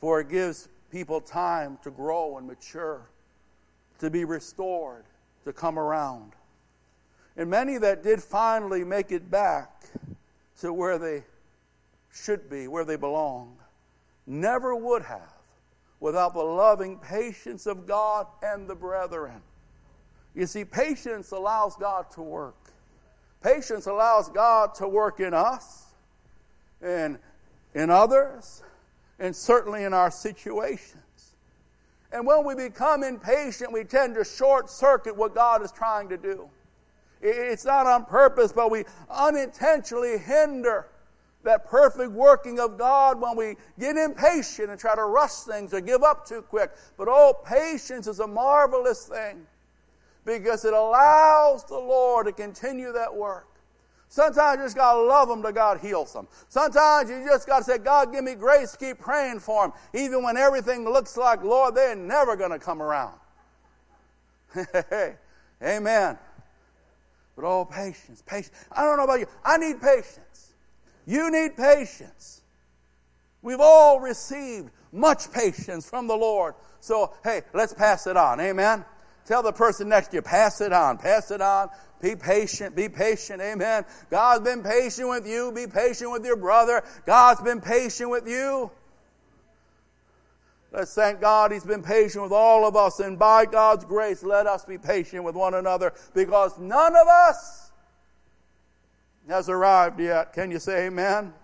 for 0.00 0.20
it 0.20 0.28
gives 0.28 0.68
people 0.90 1.20
time 1.20 1.78
to 1.82 1.90
grow 1.90 2.38
and 2.38 2.46
mature, 2.46 3.08
to 3.98 4.10
be 4.10 4.24
restored, 4.24 5.04
to 5.44 5.52
come 5.52 5.78
around. 5.78 6.32
And 7.36 7.48
many 7.48 7.78
that 7.78 8.02
did 8.02 8.22
finally 8.22 8.84
make 8.84 9.12
it 9.12 9.30
back 9.30 9.84
to 10.62 10.72
where 10.72 10.96
they 10.96 11.24
should 12.12 12.48
be, 12.48 12.68
where 12.68 12.84
they 12.84 12.96
belong. 12.96 13.56
Never 14.26 14.74
would 14.74 15.02
have 15.02 15.34
without 15.98 16.34
the 16.34 16.42
loving 16.42 16.98
patience 16.98 17.66
of 17.66 17.86
God 17.86 18.26
and 18.42 18.68
the 18.68 18.74
brethren. 18.74 19.42
You 20.34 20.46
see, 20.46 20.64
patience 20.64 21.32
allows 21.32 21.76
God 21.76 22.10
to 22.12 22.22
work. 22.22 22.56
Patience 23.42 23.86
allows 23.86 24.28
God 24.28 24.74
to 24.76 24.88
work 24.88 25.18
in 25.18 25.34
us 25.34 25.86
and 26.80 27.18
in 27.74 27.90
others 27.90 28.62
and 29.18 29.34
certainly 29.34 29.82
in 29.82 29.92
our 29.92 30.12
situations. 30.12 31.34
And 32.12 32.24
when 32.24 32.44
we 32.44 32.54
become 32.54 33.02
impatient, 33.02 33.72
we 33.72 33.82
tend 33.82 34.14
to 34.14 34.24
short 34.24 34.70
circuit 34.70 35.16
what 35.16 35.34
God 35.34 35.62
is 35.62 35.72
trying 35.72 36.08
to 36.10 36.16
do. 36.16 36.48
It's 37.22 37.64
not 37.64 37.86
on 37.86 38.04
purpose, 38.04 38.52
but 38.52 38.70
we 38.70 38.84
unintentionally 39.08 40.18
hinder 40.18 40.88
that 41.44 41.64
perfect 41.66 42.12
working 42.12 42.60
of 42.60 42.78
God 42.78 43.20
when 43.20 43.36
we 43.36 43.56
get 43.78 43.96
impatient 43.96 44.70
and 44.70 44.78
try 44.78 44.94
to 44.94 45.04
rush 45.04 45.32
things 45.32 45.72
or 45.72 45.80
give 45.80 46.02
up 46.02 46.26
too 46.26 46.42
quick. 46.42 46.72
But 46.96 47.08
oh, 47.08 47.34
patience 47.44 48.06
is 48.06 48.20
a 48.20 48.26
marvelous 48.26 49.06
thing 49.06 49.46
because 50.24 50.64
it 50.64 50.72
allows 50.72 51.64
the 51.64 51.78
Lord 51.78 52.26
to 52.26 52.32
continue 52.32 52.92
that 52.92 53.14
work. 53.14 53.46
Sometimes 54.08 54.58
you 54.58 54.64
just 54.66 54.76
got 54.76 54.92
to 54.92 55.00
love 55.00 55.28
them 55.28 55.42
till 55.42 55.52
God 55.52 55.80
heals 55.80 56.12
them. 56.12 56.28
Sometimes 56.48 57.08
you 57.08 57.24
just 57.24 57.46
got 57.46 57.58
to 57.58 57.64
say, 57.64 57.78
God, 57.78 58.12
give 58.12 58.22
me 58.22 58.34
grace, 58.34 58.76
keep 58.76 58.98
praying 58.98 59.40
for 59.40 59.64
them, 59.64 59.72
even 59.94 60.22
when 60.22 60.36
everything 60.36 60.84
looks 60.84 61.16
like, 61.16 61.42
Lord, 61.42 61.74
they're 61.74 61.96
never 61.96 62.36
going 62.36 62.50
to 62.50 62.58
come 62.58 62.82
around. 62.82 63.14
Amen. 65.62 66.18
But 67.36 67.44
oh, 67.44 67.64
patience, 67.64 68.22
patience. 68.24 68.52
I 68.70 68.84
don't 68.84 68.96
know 68.96 69.04
about 69.04 69.20
you. 69.20 69.26
I 69.44 69.56
need 69.56 69.80
patience. 69.80 70.52
You 71.06 71.30
need 71.30 71.56
patience. 71.56 72.42
We've 73.40 73.60
all 73.60 74.00
received 74.00 74.70
much 74.92 75.32
patience 75.32 75.88
from 75.88 76.06
the 76.06 76.14
Lord. 76.14 76.54
So, 76.80 77.14
hey, 77.24 77.42
let's 77.54 77.74
pass 77.74 78.06
it 78.06 78.16
on. 78.16 78.40
Amen. 78.40 78.84
Tell 79.24 79.42
the 79.42 79.52
person 79.52 79.88
next 79.88 80.08
to 80.08 80.16
you, 80.16 80.22
pass 80.22 80.60
it 80.60 80.72
on, 80.72 80.98
pass 80.98 81.30
it 81.30 81.40
on. 81.40 81.68
Be 82.00 82.16
patient, 82.16 82.74
be 82.74 82.88
patient. 82.88 83.40
Amen. 83.40 83.84
God's 84.10 84.44
been 84.44 84.64
patient 84.64 85.08
with 85.08 85.26
you. 85.26 85.52
Be 85.52 85.68
patient 85.68 86.10
with 86.10 86.24
your 86.24 86.36
brother. 86.36 86.82
God's 87.06 87.40
been 87.40 87.60
patient 87.60 88.10
with 88.10 88.28
you. 88.28 88.70
Let's 90.72 90.94
thank 90.94 91.20
God 91.20 91.52
He's 91.52 91.64
been 91.64 91.82
patient 91.82 92.22
with 92.22 92.32
all 92.32 92.66
of 92.66 92.76
us. 92.76 92.98
And 93.00 93.18
by 93.18 93.44
God's 93.44 93.84
grace, 93.84 94.22
let 94.22 94.46
us 94.46 94.64
be 94.64 94.78
patient 94.78 95.22
with 95.22 95.34
one 95.34 95.54
another 95.54 95.92
because 96.14 96.58
none 96.58 96.96
of 96.96 97.06
us 97.06 97.70
has 99.28 99.48
arrived 99.48 100.00
yet. 100.00 100.32
Can 100.32 100.50
you 100.50 100.58
say 100.58 100.86
amen? 100.86 101.34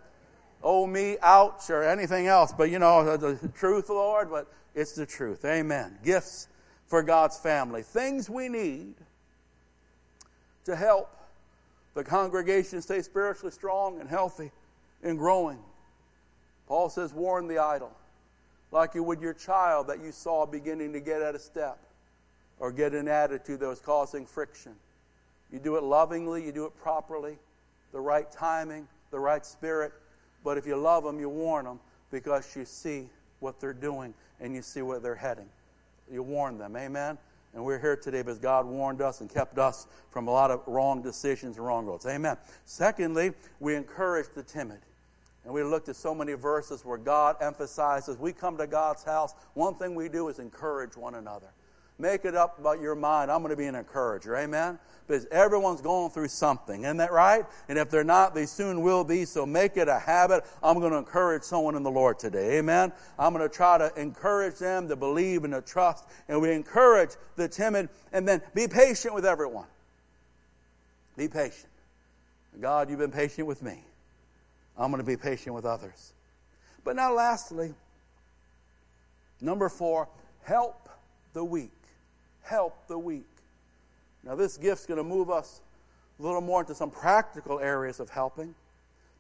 Oh, 0.63 0.87
me, 0.87 1.19
ouch, 1.23 1.69
or 1.69 1.85
anything 1.85 2.27
else. 2.27 2.53
But 2.57 2.71
you 2.71 2.79
know, 2.79 3.17
the 3.17 3.49
truth, 3.55 3.91
Lord, 3.91 4.31
but 4.31 4.51
it's 4.75 4.93
the 4.93 5.07
truth. 5.07 5.45
Amen. 5.45 5.99
Gifts 6.03 6.49
for 6.87 7.03
God's 7.03 7.39
family. 7.39 7.83
Things 7.83 8.31
we 8.31 8.49
need 8.49 8.95
to 10.65 10.75
help 10.75 11.15
the 11.95 12.03
congregation 12.03 12.81
stay 12.81 13.03
spiritually 13.03 13.51
strong 13.53 14.01
and 14.01 14.09
healthy 14.09 14.51
and 15.03 15.19
growing. 15.19 15.59
Paul 16.67 16.89
says, 16.89 17.13
warn 17.13 17.47
the 17.47 17.59
idle 17.59 17.93
like 18.71 18.95
you 18.95 19.03
would 19.03 19.21
your 19.21 19.35
child 19.35 19.87
that 19.89 20.03
you 20.03 20.13
saw 20.13 20.47
beginning 20.47 20.93
to 20.93 21.01
get 21.01 21.23
out 21.23 21.35
of 21.35 21.41
step 21.41 21.79
or 22.59 22.73
get 22.73 22.93
an 22.93 23.09
attitude 23.09 23.61
that 23.61 23.69
was 23.69 23.81
causing 23.81 24.27
friction. 24.27 24.75
You 25.53 25.59
do 25.59 25.77
it 25.77 25.83
lovingly, 25.83 26.45
you 26.45 26.53
do 26.53 26.67
it 26.67 26.77
properly, 26.77 27.39
the 27.93 28.01
right 28.01 28.31
timing, 28.31 28.87
the 29.11 29.19
right 29.19 29.45
spirit. 29.45 29.93
But 30.45 30.59
if 30.59 30.67
you 30.67 30.77
love 30.77 31.05
them, 31.05 31.19
you 31.19 31.29
warn 31.29 31.65
them 31.65 31.81
because 32.11 32.55
you 32.55 32.65
see 32.65 33.09
what 33.41 33.61
they're 33.61 33.73
doing 33.73 34.13
and 34.41 34.55
you 34.55 34.63
see 34.63 34.83
where 34.83 34.99
they're 34.99 35.15
heading. 35.15 35.49
You 36.11 36.23
warn 36.23 36.59
them. 36.59 36.77
Amen? 36.77 37.19
And 37.55 37.65
we're 37.65 37.79
here 37.79 37.97
today 37.97 38.23
because 38.23 38.39
God 38.39 38.67
warned 38.67 39.01
us 39.01 39.21
and 39.21 39.33
kept 39.33 39.59
us 39.59 39.87
from 40.11 40.29
a 40.29 40.31
lot 40.31 40.51
of 40.51 40.63
wrong 40.67 41.03
decisions 41.03 41.57
and 41.57 41.67
wrong 41.67 41.87
roads. 41.87 42.07
Amen. 42.07 42.37
Secondly, 42.65 43.33
we 43.61 43.75
encourage 43.75 44.27
the 44.35 44.43
timid. 44.43 44.81
And 45.49 45.55
we 45.55 45.63
looked 45.63 45.89
at 45.89 45.97
so 45.97 46.15
many 46.15 46.35
verses 46.35 46.85
where 46.85 46.99
God 46.99 47.37
emphasizes 47.41 48.19
we 48.19 48.35
come 48.35 48.59
to 48.59 48.67
God's 48.67 49.03
house. 49.03 49.33
One 49.55 49.77
thing 49.77 49.95
we 49.95 50.11
do 50.11 50.29
is 50.29 50.39
encourage 50.39 50.95
one 50.95 51.15
another. 51.15 51.47
Make 51.99 52.27
it 52.27 52.35
up 52.35 52.59
about 52.59 52.83
your 52.83 52.95
mind. 52.95 53.31
I'm 53.31 53.41
going 53.41 53.53
to 53.53 53.57
be 53.57 53.65
an 53.65 53.75
encourager. 53.75 54.37
Amen? 54.37 54.79
Because 55.07 55.25
everyone's 55.31 55.81
going 55.81 56.11
through 56.11 56.29
something. 56.29 56.83
Isn't 56.83 56.99
that 56.99 57.13
right? 57.13 57.47
And 57.71 57.79
if 57.79 57.89
they're 57.89 58.05
not, 58.05 58.35
they 58.35 58.45
soon 58.45 58.83
will 58.83 59.05
be. 59.05 59.25
So 59.25 59.47
make 59.47 59.79
it 59.79 59.89
a 59.89 59.99
habit. 59.99 60.45
I'm 60.63 60.81
going 60.81 60.93
to 60.93 60.99
encourage 60.99 61.45
someone 61.45 61.77
in 61.77 61.83
the 61.83 61.91
Lord 61.91 62.19
today. 62.19 62.59
Amen? 62.59 62.93
I'm 63.19 63.33
going 63.33 63.49
to 63.49 63.55
try 63.55 63.79
to 63.79 63.91
encourage 63.99 64.57
them 64.57 64.87
to 64.89 64.97
believe 64.97 65.45
and 65.45 65.55
to 65.55 65.63
trust. 65.63 66.05
And 66.29 66.43
we 66.43 66.53
encourage 66.53 67.13
the 67.37 67.49
timid. 67.49 67.89
And 68.13 68.29
then 68.29 68.43
be 68.55 68.69
patient 68.69 69.15
with 69.15 69.25
everyone. 69.25 69.69
Be 71.17 71.27
patient. 71.27 71.73
God, 72.61 72.91
you've 72.91 72.99
been 72.99 73.13
patient 73.13 73.47
with 73.47 73.63
me. 73.63 73.83
I'm 74.79 74.91
going 74.93 75.03
to 75.03 75.07
be 75.07 75.17
patient 75.17 75.55
with 75.55 75.65
others. 75.65 76.13
But 76.85 76.95
now, 76.97 77.13
lastly, 77.13 77.75
number 79.41 79.69
four, 79.69 80.09
help 80.45 80.89
the 81.33 81.45
weak. 81.45 81.73
Help 82.43 82.87
the 82.87 82.99
weak. 82.99 83.27
Now, 84.23 84.37
this 84.37 84.57
gift's 84.57 84.87
going 84.87 84.99
to 84.99 85.05
move 85.05 85.31
us 85.31 85.61
a 86.19 86.23
little 86.23 86.41
more 86.41 86.61
into 86.61 86.75
some 86.75 86.91
practical 86.91 87.61
areas 87.61 88.01
of 88.01 88.09
helping. 88.09 88.55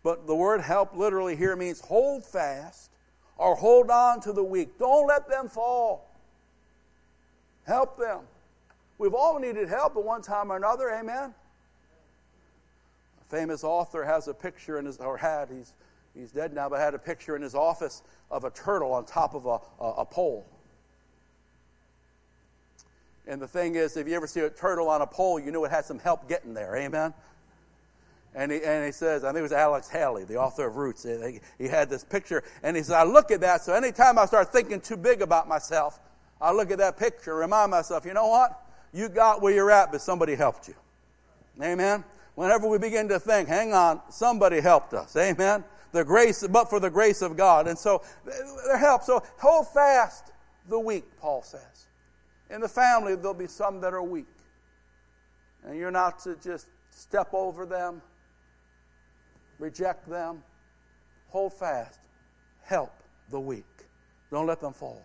But 0.02 0.26
the 0.26 0.34
word 0.34 0.60
help 0.60 0.96
literally 0.96 1.36
here 1.36 1.56
means 1.56 1.80
hold 1.80 2.24
fast 2.24 2.90
or 3.36 3.54
hold 3.54 3.90
on 3.90 4.20
to 4.22 4.32
the 4.32 4.42
weak. 4.42 4.78
Don't 4.78 5.06
let 5.06 5.28
them 5.28 5.48
fall. 5.48 6.08
Help 7.66 7.98
them. 7.98 8.20
We've 8.96 9.14
all 9.14 9.38
needed 9.38 9.68
help 9.68 9.96
at 9.96 10.02
one 10.02 10.22
time 10.22 10.50
or 10.50 10.56
another, 10.56 10.90
amen? 10.90 11.34
Famous 13.28 13.64
author 13.64 14.04
has 14.04 14.28
a 14.28 14.34
picture 14.34 14.78
in 14.78 14.86
his, 14.86 14.98
or 14.98 15.16
had, 15.16 15.48
he's, 15.50 15.72
he's 16.14 16.32
dead 16.32 16.54
now, 16.54 16.68
but 16.68 16.80
had 16.80 16.94
a 16.94 16.98
picture 16.98 17.36
in 17.36 17.42
his 17.42 17.54
office 17.54 18.02
of 18.30 18.44
a 18.44 18.50
turtle 18.50 18.92
on 18.92 19.04
top 19.04 19.34
of 19.34 19.46
a, 19.46 19.58
a, 19.82 19.92
a 19.98 20.04
pole. 20.04 20.46
And 23.26 23.42
the 23.42 23.48
thing 23.48 23.74
is, 23.74 23.96
if 23.96 24.08
you 24.08 24.14
ever 24.14 24.26
see 24.26 24.40
a 24.40 24.50
turtle 24.50 24.88
on 24.88 25.02
a 25.02 25.06
pole, 25.06 25.38
you 25.38 25.50
know 25.50 25.64
it 25.64 25.70
had 25.70 25.84
some 25.84 25.98
help 25.98 26.28
getting 26.28 26.54
there. 26.54 26.74
Amen? 26.76 27.12
And 28.34 28.52
he, 28.52 28.62
and 28.62 28.84
he 28.86 28.92
says, 28.92 29.24
I 29.24 29.28
think 29.28 29.40
it 29.40 29.42
was 29.42 29.52
Alex 29.52 29.88
Haley, 29.88 30.24
the 30.24 30.36
author 30.36 30.66
of 30.66 30.76
Roots. 30.76 31.04
Eh, 31.04 31.38
he 31.58 31.68
had 31.68 31.90
this 31.90 32.04
picture, 32.04 32.42
and 32.62 32.76
he 32.76 32.82
said, 32.82 32.96
I 32.96 33.04
look 33.04 33.30
at 33.30 33.40
that, 33.40 33.62
so 33.62 33.74
anytime 33.74 34.18
I 34.18 34.26
start 34.26 34.52
thinking 34.52 34.80
too 34.80 34.96
big 34.96 35.22
about 35.22 35.48
myself, 35.48 35.98
I 36.40 36.52
look 36.52 36.70
at 36.70 36.78
that 36.78 36.98
picture 36.98 37.34
remind 37.34 37.70
myself, 37.70 38.04
you 38.04 38.14
know 38.14 38.28
what? 38.28 38.64
You 38.92 39.08
got 39.08 39.42
where 39.42 39.52
you're 39.52 39.70
at, 39.70 39.92
but 39.92 40.00
somebody 40.00 40.34
helped 40.34 40.68
you. 40.68 40.74
Amen? 41.60 42.04
Whenever 42.38 42.68
we 42.68 42.78
begin 42.78 43.08
to 43.08 43.18
think, 43.18 43.48
hang 43.48 43.74
on, 43.74 44.00
somebody 44.10 44.60
helped 44.60 44.94
us. 44.94 45.16
Amen. 45.16 45.64
The 45.90 46.04
grace, 46.04 46.46
but 46.46 46.70
for 46.70 46.78
the 46.78 46.88
grace 46.88 47.20
of 47.20 47.36
God. 47.36 47.66
And 47.66 47.76
so 47.76 48.00
there 48.24 48.78
help. 48.78 49.02
So 49.02 49.24
hold 49.40 49.66
fast 49.66 50.30
the 50.68 50.78
weak, 50.78 51.02
Paul 51.18 51.42
says. 51.42 51.88
In 52.48 52.60
the 52.60 52.68
family, 52.68 53.16
there'll 53.16 53.34
be 53.34 53.48
some 53.48 53.80
that 53.80 53.92
are 53.92 54.04
weak. 54.04 54.28
And 55.64 55.76
you're 55.76 55.90
not 55.90 56.20
to 56.20 56.36
just 56.36 56.68
step 56.90 57.30
over 57.32 57.66
them, 57.66 58.00
reject 59.58 60.08
them. 60.08 60.44
Hold 61.30 61.54
fast. 61.54 61.98
Help 62.62 62.92
the 63.30 63.40
weak. 63.40 63.66
Don't 64.30 64.46
let 64.46 64.60
them 64.60 64.74
fall. 64.74 65.02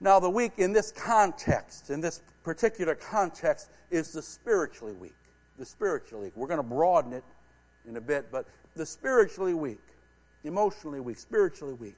Now, 0.00 0.18
the 0.18 0.30
weak 0.30 0.54
in 0.56 0.72
this 0.72 0.90
context, 0.90 1.90
in 1.90 2.00
this 2.00 2.22
particular 2.42 2.96
context, 2.96 3.70
is 3.92 4.12
the 4.12 4.20
spiritually 4.20 4.94
weak 4.94 5.14
the 5.58 5.64
spiritually. 5.64 6.32
We're 6.34 6.46
going 6.46 6.58
to 6.58 6.62
broaden 6.62 7.12
it 7.12 7.24
in 7.86 7.96
a 7.96 8.00
bit, 8.00 8.26
but 8.30 8.46
the 8.76 8.86
spiritually 8.86 9.54
weak, 9.54 9.80
emotionally 10.44 11.00
weak, 11.00 11.18
spiritually 11.18 11.74
weak, 11.74 11.96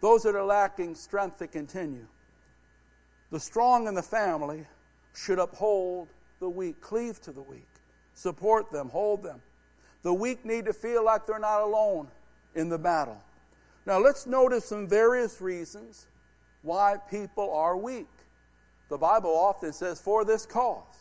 those 0.00 0.22
that 0.24 0.34
are 0.34 0.44
lacking 0.44 0.94
strength 0.94 1.38
to 1.38 1.46
continue. 1.46 2.06
The 3.30 3.40
strong 3.40 3.86
in 3.86 3.94
the 3.94 4.02
family 4.02 4.66
should 5.14 5.38
uphold 5.38 6.08
the 6.40 6.48
weak, 6.48 6.80
cleave 6.80 7.20
to 7.22 7.32
the 7.32 7.40
weak, 7.40 7.68
support 8.14 8.70
them, 8.70 8.88
hold 8.88 9.22
them. 9.22 9.40
The 10.02 10.12
weak 10.12 10.44
need 10.44 10.64
to 10.66 10.72
feel 10.72 11.04
like 11.04 11.26
they're 11.26 11.38
not 11.38 11.62
alone 11.62 12.08
in 12.54 12.68
the 12.68 12.78
battle. 12.78 13.22
Now, 13.86 13.98
let's 13.98 14.26
notice 14.26 14.64
some 14.64 14.86
various 14.86 15.40
reasons 15.40 16.06
why 16.62 16.96
people 17.10 17.52
are 17.52 17.76
weak. 17.76 18.08
The 18.88 18.98
Bible 18.98 19.30
often 19.30 19.72
says, 19.72 20.00
for 20.00 20.24
this 20.24 20.46
cause. 20.46 20.91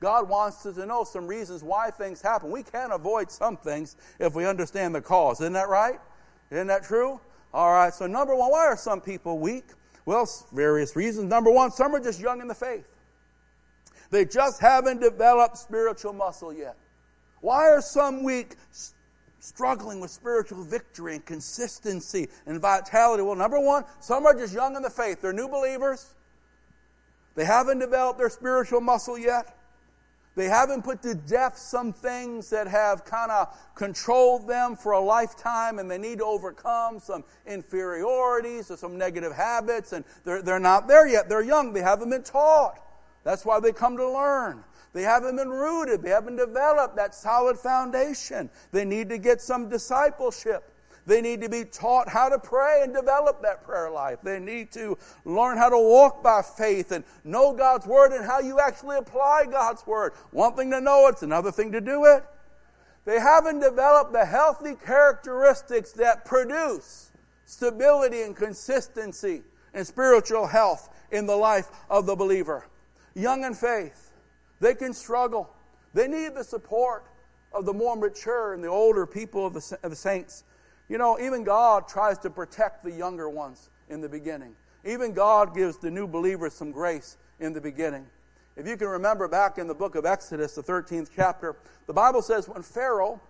God 0.00 0.28
wants 0.28 0.64
us 0.66 0.76
to 0.76 0.86
know 0.86 1.04
some 1.04 1.26
reasons 1.26 1.64
why 1.64 1.90
things 1.90 2.20
happen. 2.20 2.50
We 2.50 2.62
can't 2.62 2.92
avoid 2.92 3.30
some 3.30 3.56
things 3.56 3.96
if 4.18 4.34
we 4.34 4.44
understand 4.44 4.94
the 4.94 5.00
cause. 5.00 5.40
Isn't 5.40 5.54
that 5.54 5.68
right? 5.68 5.98
Isn't 6.50 6.66
that 6.66 6.84
true? 6.84 7.20
All 7.54 7.72
right, 7.72 7.92
so 7.92 8.06
number 8.06 8.34
one, 8.36 8.50
why 8.50 8.66
are 8.66 8.76
some 8.76 9.00
people 9.00 9.38
weak? 9.38 9.64
Well, 10.04 10.28
various 10.52 10.94
reasons. 10.94 11.30
Number 11.30 11.50
one, 11.50 11.70
some 11.70 11.94
are 11.94 12.00
just 12.00 12.20
young 12.20 12.40
in 12.40 12.48
the 12.48 12.54
faith. 12.54 12.86
They 14.10 14.24
just 14.24 14.60
haven't 14.60 15.00
developed 15.00 15.56
spiritual 15.58 16.12
muscle 16.12 16.52
yet. 16.52 16.76
Why 17.40 17.68
are 17.70 17.80
some 17.80 18.22
weak, 18.22 18.56
struggling 19.40 20.00
with 20.00 20.10
spiritual 20.10 20.62
victory 20.62 21.14
and 21.14 21.24
consistency 21.24 22.28
and 22.46 22.60
vitality? 22.60 23.22
Well, 23.22 23.34
number 23.34 23.58
one, 23.58 23.84
some 24.00 24.26
are 24.26 24.34
just 24.34 24.54
young 24.54 24.76
in 24.76 24.82
the 24.82 24.90
faith. 24.90 25.20
They're 25.22 25.32
new 25.32 25.48
believers. 25.48 26.14
They 27.34 27.44
haven't 27.44 27.78
developed 27.78 28.18
their 28.18 28.30
spiritual 28.30 28.80
muscle 28.80 29.18
yet. 29.18 29.56
They 30.36 30.48
haven't 30.48 30.82
put 30.82 31.00
to 31.02 31.14
death 31.14 31.56
some 31.56 31.94
things 31.94 32.50
that 32.50 32.68
have 32.68 33.06
kind 33.06 33.30
of 33.30 33.58
controlled 33.74 34.46
them 34.46 34.76
for 34.76 34.92
a 34.92 35.00
lifetime 35.00 35.78
and 35.78 35.90
they 35.90 35.96
need 35.96 36.18
to 36.18 36.26
overcome 36.26 37.00
some 37.00 37.24
inferiorities 37.46 38.70
or 38.70 38.76
some 38.76 38.98
negative 38.98 39.32
habits 39.32 39.94
and 39.94 40.04
they're, 40.24 40.42
they're 40.42 40.60
not 40.60 40.88
there 40.88 41.08
yet. 41.08 41.30
They're 41.30 41.42
young. 41.42 41.72
They 41.72 41.80
haven't 41.80 42.10
been 42.10 42.22
taught. 42.22 42.78
That's 43.24 43.46
why 43.46 43.60
they 43.60 43.72
come 43.72 43.96
to 43.96 44.06
learn. 44.06 44.62
They 44.92 45.02
haven't 45.02 45.36
been 45.36 45.48
rooted. 45.48 46.02
They 46.02 46.10
haven't 46.10 46.36
developed 46.36 46.96
that 46.96 47.14
solid 47.14 47.58
foundation. 47.58 48.50
They 48.72 48.84
need 48.84 49.08
to 49.08 49.18
get 49.18 49.40
some 49.40 49.70
discipleship. 49.70 50.70
They 51.06 51.20
need 51.20 51.40
to 51.42 51.48
be 51.48 51.64
taught 51.64 52.08
how 52.08 52.28
to 52.28 52.38
pray 52.38 52.80
and 52.82 52.92
develop 52.92 53.40
that 53.42 53.64
prayer 53.64 53.90
life. 53.90 54.18
They 54.22 54.40
need 54.40 54.72
to 54.72 54.98
learn 55.24 55.56
how 55.56 55.68
to 55.68 55.78
walk 55.78 56.22
by 56.22 56.42
faith 56.42 56.90
and 56.90 57.04
know 57.22 57.52
God's 57.52 57.86
Word 57.86 58.12
and 58.12 58.24
how 58.24 58.40
you 58.40 58.58
actually 58.58 58.96
apply 58.96 59.46
God's 59.50 59.86
Word. 59.86 60.14
One 60.32 60.54
thing 60.54 60.70
to 60.72 60.80
know 60.80 61.06
it's 61.06 61.22
another 61.22 61.52
thing 61.52 61.70
to 61.72 61.80
do 61.80 62.06
it. 62.06 62.24
They 63.04 63.20
haven't 63.20 63.60
developed 63.60 64.12
the 64.12 64.24
healthy 64.24 64.74
characteristics 64.74 65.92
that 65.92 66.24
produce 66.24 67.12
stability 67.44 68.22
and 68.22 68.34
consistency 68.34 69.42
and 69.74 69.86
spiritual 69.86 70.48
health 70.48 70.88
in 71.12 71.26
the 71.26 71.36
life 71.36 71.68
of 71.88 72.06
the 72.06 72.16
believer. 72.16 72.66
Young 73.14 73.44
in 73.44 73.54
faith, 73.54 74.10
they 74.58 74.74
can 74.74 74.92
struggle. 74.92 75.54
They 75.94 76.08
need 76.08 76.34
the 76.34 76.42
support 76.42 77.04
of 77.52 77.64
the 77.64 77.72
more 77.72 77.96
mature 77.96 78.54
and 78.54 78.64
the 78.64 78.68
older 78.68 79.06
people 79.06 79.46
of 79.46 79.54
the, 79.54 79.78
of 79.84 79.90
the 79.90 79.96
saints. 79.96 80.42
You 80.88 80.98
know, 80.98 81.18
even 81.18 81.44
God 81.44 81.88
tries 81.88 82.18
to 82.18 82.30
protect 82.30 82.84
the 82.84 82.92
younger 82.92 83.28
ones 83.28 83.70
in 83.88 84.00
the 84.00 84.08
beginning. 84.08 84.54
Even 84.84 85.12
God 85.12 85.54
gives 85.54 85.78
the 85.78 85.90
new 85.90 86.06
believers 86.06 86.54
some 86.54 86.70
grace 86.70 87.16
in 87.40 87.52
the 87.52 87.60
beginning. 87.60 88.06
If 88.56 88.66
you 88.66 88.76
can 88.76 88.88
remember 88.88 89.28
back 89.28 89.58
in 89.58 89.66
the 89.66 89.74
book 89.74 89.96
of 89.96 90.06
Exodus, 90.06 90.54
the 90.54 90.62
13th 90.62 91.10
chapter, 91.14 91.56
the 91.86 91.92
Bible 91.92 92.22
says 92.22 92.48
when 92.48 92.62
Pharaoh 92.62 93.20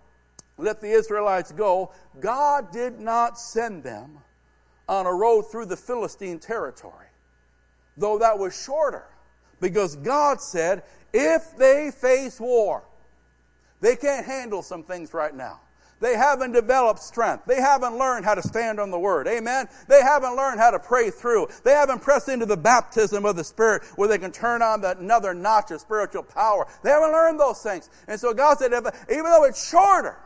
let 0.57 0.81
the 0.81 0.89
Israelites 0.89 1.51
go, 1.51 1.91
God 2.19 2.71
did 2.71 2.99
not 2.99 3.39
send 3.39 3.83
them 3.83 4.19
on 4.87 5.05
a 5.05 5.13
road 5.13 5.43
through 5.51 5.65
the 5.65 5.75
Philistine 5.75 6.39
territory, 6.39 7.07
though 7.97 8.19
that 8.19 8.39
was 8.39 8.59
shorter, 8.59 9.05
because 9.59 9.95
God 9.97 10.41
said, 10.41 10.83
if 11.13 11.57
they 11.57 11.91
face 11.91 12.39
war, 12.39 12.83
they 13.81 13.95
can't 13.95 14.25
handle 14.25 14.61
some 14.61 14.83
things 14.83 15.13
right 15.13 15.35
now. 15.35 15.59
They 15.99 16.15
haven't 16.15 16.51
developed 16.51 16.99
strength. 16.99 17.45
They 17.45 17.59
haven't 17.59 17.97
learned 17.97 18.23
how 18.23 18.35
to 18.35 18.41
stand 18.43 18.79
on 18.79 18.91
the 18.91 18.99
Word. 18.99 19.27
Amen. 19.27 19.67
They 19.87 20.01
haven't 20.01 20.35
learned 20.35 20.59
how 20.59 20.69
to 20.69 20.79
pray 20.79 21.09
through. 21.09 21.47
They 21.63 21.71
haven't 21.71 22.03
pressed 22.03 22.29
into 22.29 22.45
the 22.45 22.57
baptism 22.57 23.25
of 23.25 23.35
the 23.35 23.43
Spirit 23.43 23.83
where 23.95 24.07
they 24.07 24.19
can 24.19 24.31
turn 24.31 24.61
on 24.61 24.81
that 24.81 24.97
another 24.97 25.33
notch 25.33 25.71
of 25.71 25.81
spiritual 25.81 26.21
power. 26.21 26.67
They 26.83 26.91
haven't 26.91 27.11
learned 27.11 27.39
those 27.39 27.63
things. 27.63 27.89
And 28.07 28.19
so 28.19 28.31
God 28.33 28.59
said, 28.59 28.73
even 28.73 29.23
though 29.23 29.45
it's 29.45 29.69
shorter, 29.69 30.17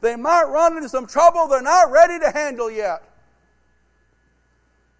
they 0.00 0.16
might 0.16 0.44
run 0.44 0.76
into 0.76 0.88
some 0.88 1.06
trouble 1.06 1.46
they're 1.46 1.60
not 1.60 1.90
ready 1.90 2.18
to 2.18 2.30
handle 2.30 2.70
yet. 2.70 3.02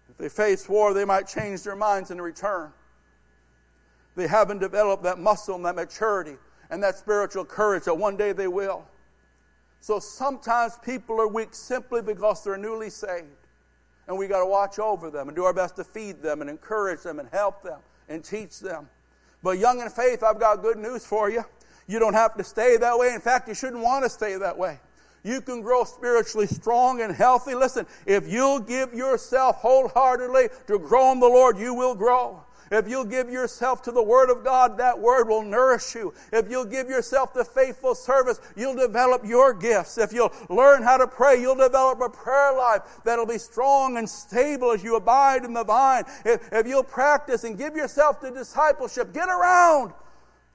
If 0.09 0.17
they 0.17 0.29
face 0.29 0.69
war, 0.69 0.93
they 0.93 1.05
might 1.05 1.27
change 1.27 1.63
their 1.63 1.75
minds 1.75 2.11
and 2.11 2.21
return. 2.21 2.71
They 4.15 4.27
haven't 4.27 4.59
developed 4.59 5.03
that 5.03 5.17
muscle 5.17 5.55
and 5.55 5.65
that 5.65 5.75
maturity 5.75 6.37
and 6.69 6.83
that 6.83 6.97
spiritual 6.97 7.45
courage 7.45 7.85
that 7.85 7.95
one 7.95 8.15
day 8.15 8.31
they 8.31 8.47
will. 8.47 8.85
So 9.79 9.99
sometimes 9.99 10.77
people 10.83 11.19
are 11.21 11.27
weak 11.27 11.53
simply 11.53 12.01
because 12.01 12.43
they're 12.43 12.57
newly 12.57 12.89
saved. 12.89 13.27
And 14.07 14.17
we 14.17 14.27
got 14.27 14.39
to 14.39 14.45
watch 14.45 14.79
over 14.79 15.09
them 15.09 15.27
and 15.27 15.35
do 15.35 15.43
our 15.43 15.53
best 15.53 15.75
to 15.77 15.83
feed 15.83 16.21
them 16.21 16.41
and 16.41 16.49
encourage 16.49 17.01
them 17.01 17.19
and 17.19 17.27
help 17.29 17.61
them 17.61 17.79
and 18.09 18.23
teach 18.23 18.59
them. 18.59 18.89
But 19.43 19.59
young 19.59 19.79
in 19.79 19.89
faith, 19.89 20.23
I've 20.23 20.39
got 20.39 20.61
good 20.61 20.77
news 20.77 21.05
for 21.05 21.29
you. 21.29 21.43
You 21.87 21.99
don't 21.99 22.13
have 22.13 22.35
to 22.35 22.43
stay 22.43 22.77
that 22.77 22.97
way. 22.97 23.13
In 23.13 23.21
fact, 23.21 23.47
you 23.47 23.53
shouldn't 23.53 23.83
want 23.83 24.03
to 24.03 24.09
stay 24.09 24.35
that 24.37 24.57
way. 24.57 24.79
You 25.23 25.41
can 25.41 25.61
grow 25.61 25.83
spiritually 25.83 26.47
strong 26.47 27.01
and 27.01 27.13
healthy. 27.13 27.53
Listen, 27.53 27.85
if 28.05 28.31
you'll 28.31 28.59
give 28.59 28.93
yourself 28.93 29.57
wholeheartedly 29.57 30.49
to 30.67 30.79
grow 30.79 31.11
in 31.11 31.19
the 31.19 31.27
Lord, 31.27 31.57
you 31.57 31.73
will 31.73 31.95
grow. 31.95 32.43
If 32.71 32.87
you'll 32.87 33.05
give 33.05 33.29
yourself 33.29 33.81
to 33.83 33.91
the 33.91 34.03
Word 34.03 34.29
of 34.29 34.43
God, 34.43 34.77
that 34.77 34.99
Word 34.99 35.27
will 35.27 35.43
nourish 35.43 35.95
you. 35.95 36.13
If 36.31 36.49
you'll 36.49 36.65
give 36.65 36.89
yourself 36.89 37.33
to 37.33 37.43
faithful 37.43 37.95
service, 37.95 38.39
you'll 38.55 38.75
develop 38.75 39.25
your 39.25 39.53
gifts. 39.53 39.97
If 39.97 40.13
you'll 40.13 40.33
learn 40.49 40.83
how 40.83 40.97
to 40.97 41.07
pray, 41.07 41.39
you'll 41.39 41.55
develop 41.55 42.01
a 42.01 42.09
prayer 42.09 42.53
life 42.53 42.81
that'll 43.03 43.25
be 43.25 43.37
strong 43.37 43.97
and 43.97 44.09
stable 44.09 44.71
as 44.71 44.83
you 44.83 44.95
abide 44.95 45.45
in 45.45 45.53
the 45.53 45.63
vine. 45.63 46.03
If, 46.25 46.49
if 46.51 46.67
you'll 46.67 46.83
practice 46.83 47.43
and 47.43 47.57
give 47.57 47.75
yourself 47.75 48.19
to 48.21 48.31
discipleship, 48.31 49.13
get 49.13 49.29
around 49.29 49.93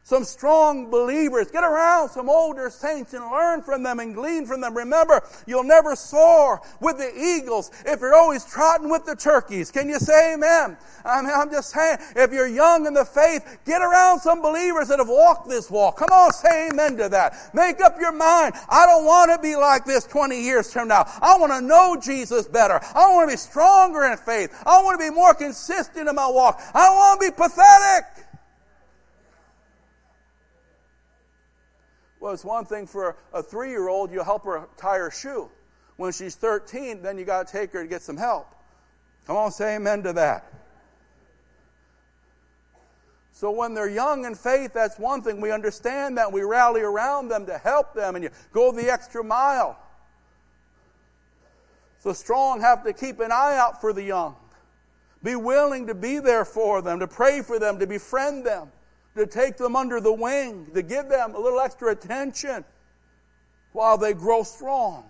some 0.05 0.25
strong 0.25 0.91
believers. 0.91 1.51
Get 1.51 1.63
around 1.63 2.09
some 2.09 2.29
older 2.29 2.71
saints 2.71 3.15
and 3.15 3.25
learn 3.31 3.63
from 3.63 3.83
them 3.83 4.01
and 4.01 4.15
glean 4.15 4.47
from 4.47 4.61
them. 4.61 4.77
Remember, 4.77 5.23
you'll 5.47 5.65
never 5.65 5.95
soar 5.95 6.61
with 6.81 6.99
the 6.99 7.13
eagles 7.17 7.71
if 7.87 8.01
you're 8.01 8.15
always 8.15 8.45
trotting 8.45 8.91
with 8.91 9.05
the 9.05 9.15
turkeys. 9.15 9.71
Can 9.71 9.89
you 9.89 9.99
say 9.99 10.35
amen? 10.35 10.77
I 11.05 11.23
mean, 11.23 11.31
I'm 11.35 11.51
just 11.51 11.71
saying, 11.71 11.99
if 12.17 12.33
you're 12.33 12.49
young 12.49 12.87
in 12.87 12.95
the 12.95 13.05
faith, 13.05 13.59
get 13.65 13.81
around 13.81 14.21
some 14.21 14.43
believers 14.43 14.89
that 14.89 14.99
have 14.99 15.09
walked 15.09 15.49
this 15.49 15.71
walk. 15.71 15.99
Come 15.99 16.11
on, 16.13 16.33
say 16.33 16.69
amen 16.69 16.97
to 16.97 17.09
that. 17.09 17.51
Make 17.55 17.81
up 17.81 17.97
your 18.01 18.13
mind. 18.13 18.55
I 18.69 18.87
don't 18.87 19.05
want 19.05 19.31
to 19.33 19.39
be 19.41 19.57
like 19.57 19.85
this 19.85 20.05
20 20.05 20.41
years 20.41 20.73
from 20.73 20.89
now. 20.89 21.05
I 21.21 21.37
want 21.39 21.53
to 21.53 21.61
know 21.61 21.97
Jesus 22.01 22.49
better. 22.49 22.81
I 22.95 23.13
want 23.13 23.31
to 23.31 23.35
be 23.35 23.39
stronger 23.39 24.05
in 24.05 24.17
faith. 24.17 24.53
I 24.67 24.83
want 24.83 25.01
to 25.01 25.11
be 25.11 25.15
more 25.15 25.35
consistent 25.35 26.09
in 26.09 26.15
my 26.15 26.29
walk. 26.29 26.61
I 26.75 26.87
don't 26.87 26.97
want 26.97 27.21
to 27.21 27.31
be 27.31 27.37
pathetic. 27.37 28.23
Well, 32.23 32.33
it's 32.33 32.45
one 32.45 32.65
thing 32.65 32.87
for 32.87 33.17
a 33.33 33.43
three 33.43 33.71
year 33.71 33.89
old, 33.89 34.13
you 34.13 34.23
help 34.23 34.45
her 34.45 34.69
tie 34.77 34.99
her 34.99 35.11
shoe. 35.11 35.51
When 35.97 36.13
she's 36.13 36.37
13, 36.37 37.03
then 37.03 37.19
you 37.19 37.25
got 37.25 37.49
to 37.49 37.53
take 37.53 37.73
her 37.73 37.83
to 37.83 37.89
get 37.89 38.01
some 38.01 38.17
help. 38.17 38.55
Come 39.27 39.37
on, 39.37 39.51
say 39.51 39.75
amen 39.75 40.05
to 40.05 40.13
that. 40.13 40.47
So 43.33 43.51
when 43.51 43.75
they're 43.75 43.91
young 43.91 44.25
in 44.25 44.37
faith, 44.37 44.73
that's 44.73 45.01
one 45.01 45.23
thing. 45.23 45.41
We 45.41 45.51
understand 45.51 46.17
that. 46.17 46.33
We 46.33 46.43
rally 46.43 46.83
around 46.83 47.27
them 47.27 47.45
to 47.47 47.59
help 47.59 47.93
them, 47.93 48.15
and 48.15 48.23
you 48.23 48.31
go 48.53 48.71
the 48.71 48.89
extra 48.89 49.25
mile. 49.25 49.77
So 51.99 52.13
strong 52.13 52.61
have 52.61 52.85
to 52.85 52.93
keep 52.93 53.19
an 53.19 53.33
eye 53.33 53.57
out 53.57 53.81
for 53.81 53.93
the 53.93 54.03
young. 54.05 54.37
Be 55.25 55.35
willing 55.35 55.89
to 55.89 55.95
be 55.95 56.21
there 56.21 56.45
for 56.45 56.83
them, 56.83 57.01
to 57.01 57.09
pray 57.09 57.43
for 57.43 57.59
them, 57.59 57.81
to 57.81 57.87
befriend 57.89 58.47
them 58.47 58.71
to 59.17 59.27
take 59.27 59.57
them 59.57 59.77
under 59.77 60.01
the 60.01 60.13
wing, 60.13 60.67
to 60.75 60.83
give 60.83 61.09
them 61.09 61.35
a 61.35 61.39
little 61.39 61.61
extra 61.61 61.91
attention 61.93 62.65
while 63.73 63.99
they 63.99 64.15
grow 64.15 64.43
strong. 64.43 65.05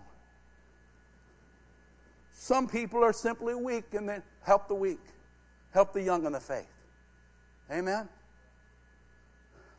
Some 2.32 2.68
people 2.68 3.04
are 3.04 3.12
simply 3.12 3.54
weak 3.54 3.94
and 3.94 4.08
then 4.08 4.22
help 4.42 4.66
the 4.68 4.74
weak, 4.74 5.00
help 5.72 5.92
the 5.92 6.02
young 6.02 6.26
in 6.26 6.32
the 6.32 6.40
faith. 6.40 6.66
Amen? 7.70 8.08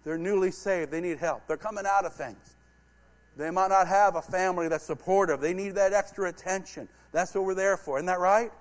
They're 0.04 0.18
newly 0.18 0.52
saved. 0.52 0.92
They 0.92 1.02
need 1.02 1.18
help. 1.18 1.44
They're 1.48 1.58
coming 1.58 1.86
out 1.86 2.06
of 2.06 2.14
things. 2.14 2.56
They 3.36 3.50
might 3.50 3.70
not 3.70 3.88
have 3.88 4.16
a 4.16 4.22
family 4.22 4.68
that's 4.68 4.86
supportive. 4.86 5.42
They 5.42 5.54
need 5.54 5.76
that 5.76 5.94
extra 5.94 6.30
attention. 6.30 6.88
That's 7.12 7.34
what 7.34 7.46
we're 7.46 7.56
there 7.56 7.78
for. 7.78 7.98
Isn't 7.98 8.06
that 8.08 8.20
right? 8.20 8.52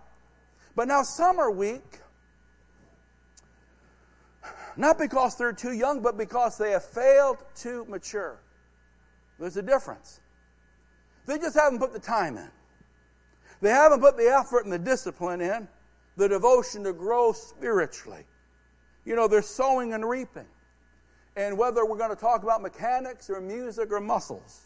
But 0.74 0.88
now 0.88 1.02
some 1.02 1.38
are 1.38 1.50
weak 1.50 2.00
not 4.76 4.98
because 4.98 5.36
they're 5.36 5.52
too 5.52 5.72
young, 5.72 6.00
but 6.00 6.16
because 6.16 6.58
they 6.58 6.70
have 6.70 6.84
failed 6.84 7.38
to 7.56 7.84
mature. 7.86 8.38
There's 9.38 9.56
a 9.56 9.62
difference. 9.62 10.20
They 11.26 11.38
just 11.38 11.56
haven't 11.56 11.78
put 11.78 11.92
the 11.92 12.00
time 12.00 12.36
in. 12.36 12.50
They 13.60 13.70
haven't 13.70 14.00
put 14.00 14.16
the 14.16 14.28
effort 14.28 14.64
and 14.64 14.72
the 14.72 14.78
discipline 14.78 15.40
in, 15.40 15.68
the 16.16 16.28
devotion 16.28 16.84
to 16.84 16.92
grow 16.92 17.32
spiritually. 17.32 18.24
You 19.04 19.16
know, 19.16 19.28
they're 19.28 19.42
sowing 19.42 19.92
and 19.94 20.08
reaping. 20.08 20.46
And 21.36 21.56
whether 21.56 21.86
we're 21.86 21.96
going 21.96 22.14
to 22.14 22.20
talk 22.20 22.42
about 22.42 22.60
mechanics 22.60 23.30
or 23.30 23.40
music 23.40 23.90
or 23.90 24.00
muscles, 24.00 24.60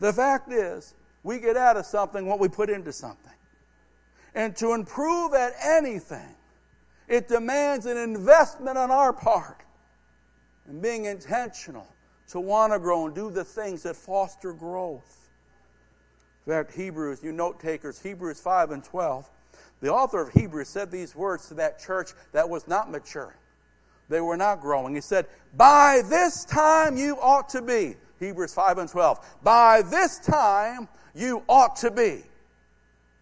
the 0.00 0.12
fact 0.12 0.50
is, 0.52 0.94
we 1.22 1.38
get 1.38 1.56
out 1.56 1.76
of 1.76 1.86
something 1.86 2.26
what 2.26 2.40
we 2.40 2.48
put 2.48 2.68
into 2.68 2.92
something. 2.92 3.32
And 4.34 4.56
to 4.56 4.72
improve 4.72 5.34
at 5.34 5.52
anything, 5.62 6.34
it 7.12 7.28
demands 7.28 7.84
an 7.84 7.98
investment 7.98 8.78
on 8.78 8.90
our 8.90 9.12
part 9.12 9.62
and 10.66 10.80
being 10.80 11.04
intentional 11.04 11.86
to 12.28 12.40
want 12.40 12.72
to 12.72 12.78
grow 12.78 13.04
and 13.06 13.14
do 13.14 13.30
the 13.30 13.44
things 13.44 13.82
that 13.82 13.96
foster 13.96 14.54
growth. 14.54 15.28
In 16.46 16.52
fact, 16.52 16.72
Hebrews, 16.72 17.22
you 17.22 17.32
note 17.32 17.60
takers, 17.60 18.00
Hebrews 18.00 18.40
5 18.40 18.70
and 18.70 18.82
12, 18.82 19.28
the 19.80 19.92
author 19.92 20.22
of 20.22 20.32
Hebrews 20.32 20.68
said 20.68 20.90
these 20.90 21.14
words 21.14 21.48
to 21.48 21.54
that 21.54 21.78
church 21.78 22.12
that 22.32 22.48
was 22.48 22.66
not 22.66 22.90
mature. 22.90 23.36
They 24.08 24.22
were 24.22 24.38
not 24.38 24.62
growing. 24.62 24.94
He 24.94 25.02
said, 25.02 25.26
By 25.54 26.02
this 26.08 26.46
time 26.46 26.96
you 26.96 27.18
ought 27.20 27.50
to 27.50 27.60
be. 27.60 27.96
Hebrews 28.20 28.54
5 28.54 28.78
and 28.78 28.88
12. 28.88 29.18
By 29.42 29.82
this 29.82 30.18
time 30.18 30.88
you 31.14 31.42
ought 31.46 31.76
to 31.76 31.90
be. 31.90 32.22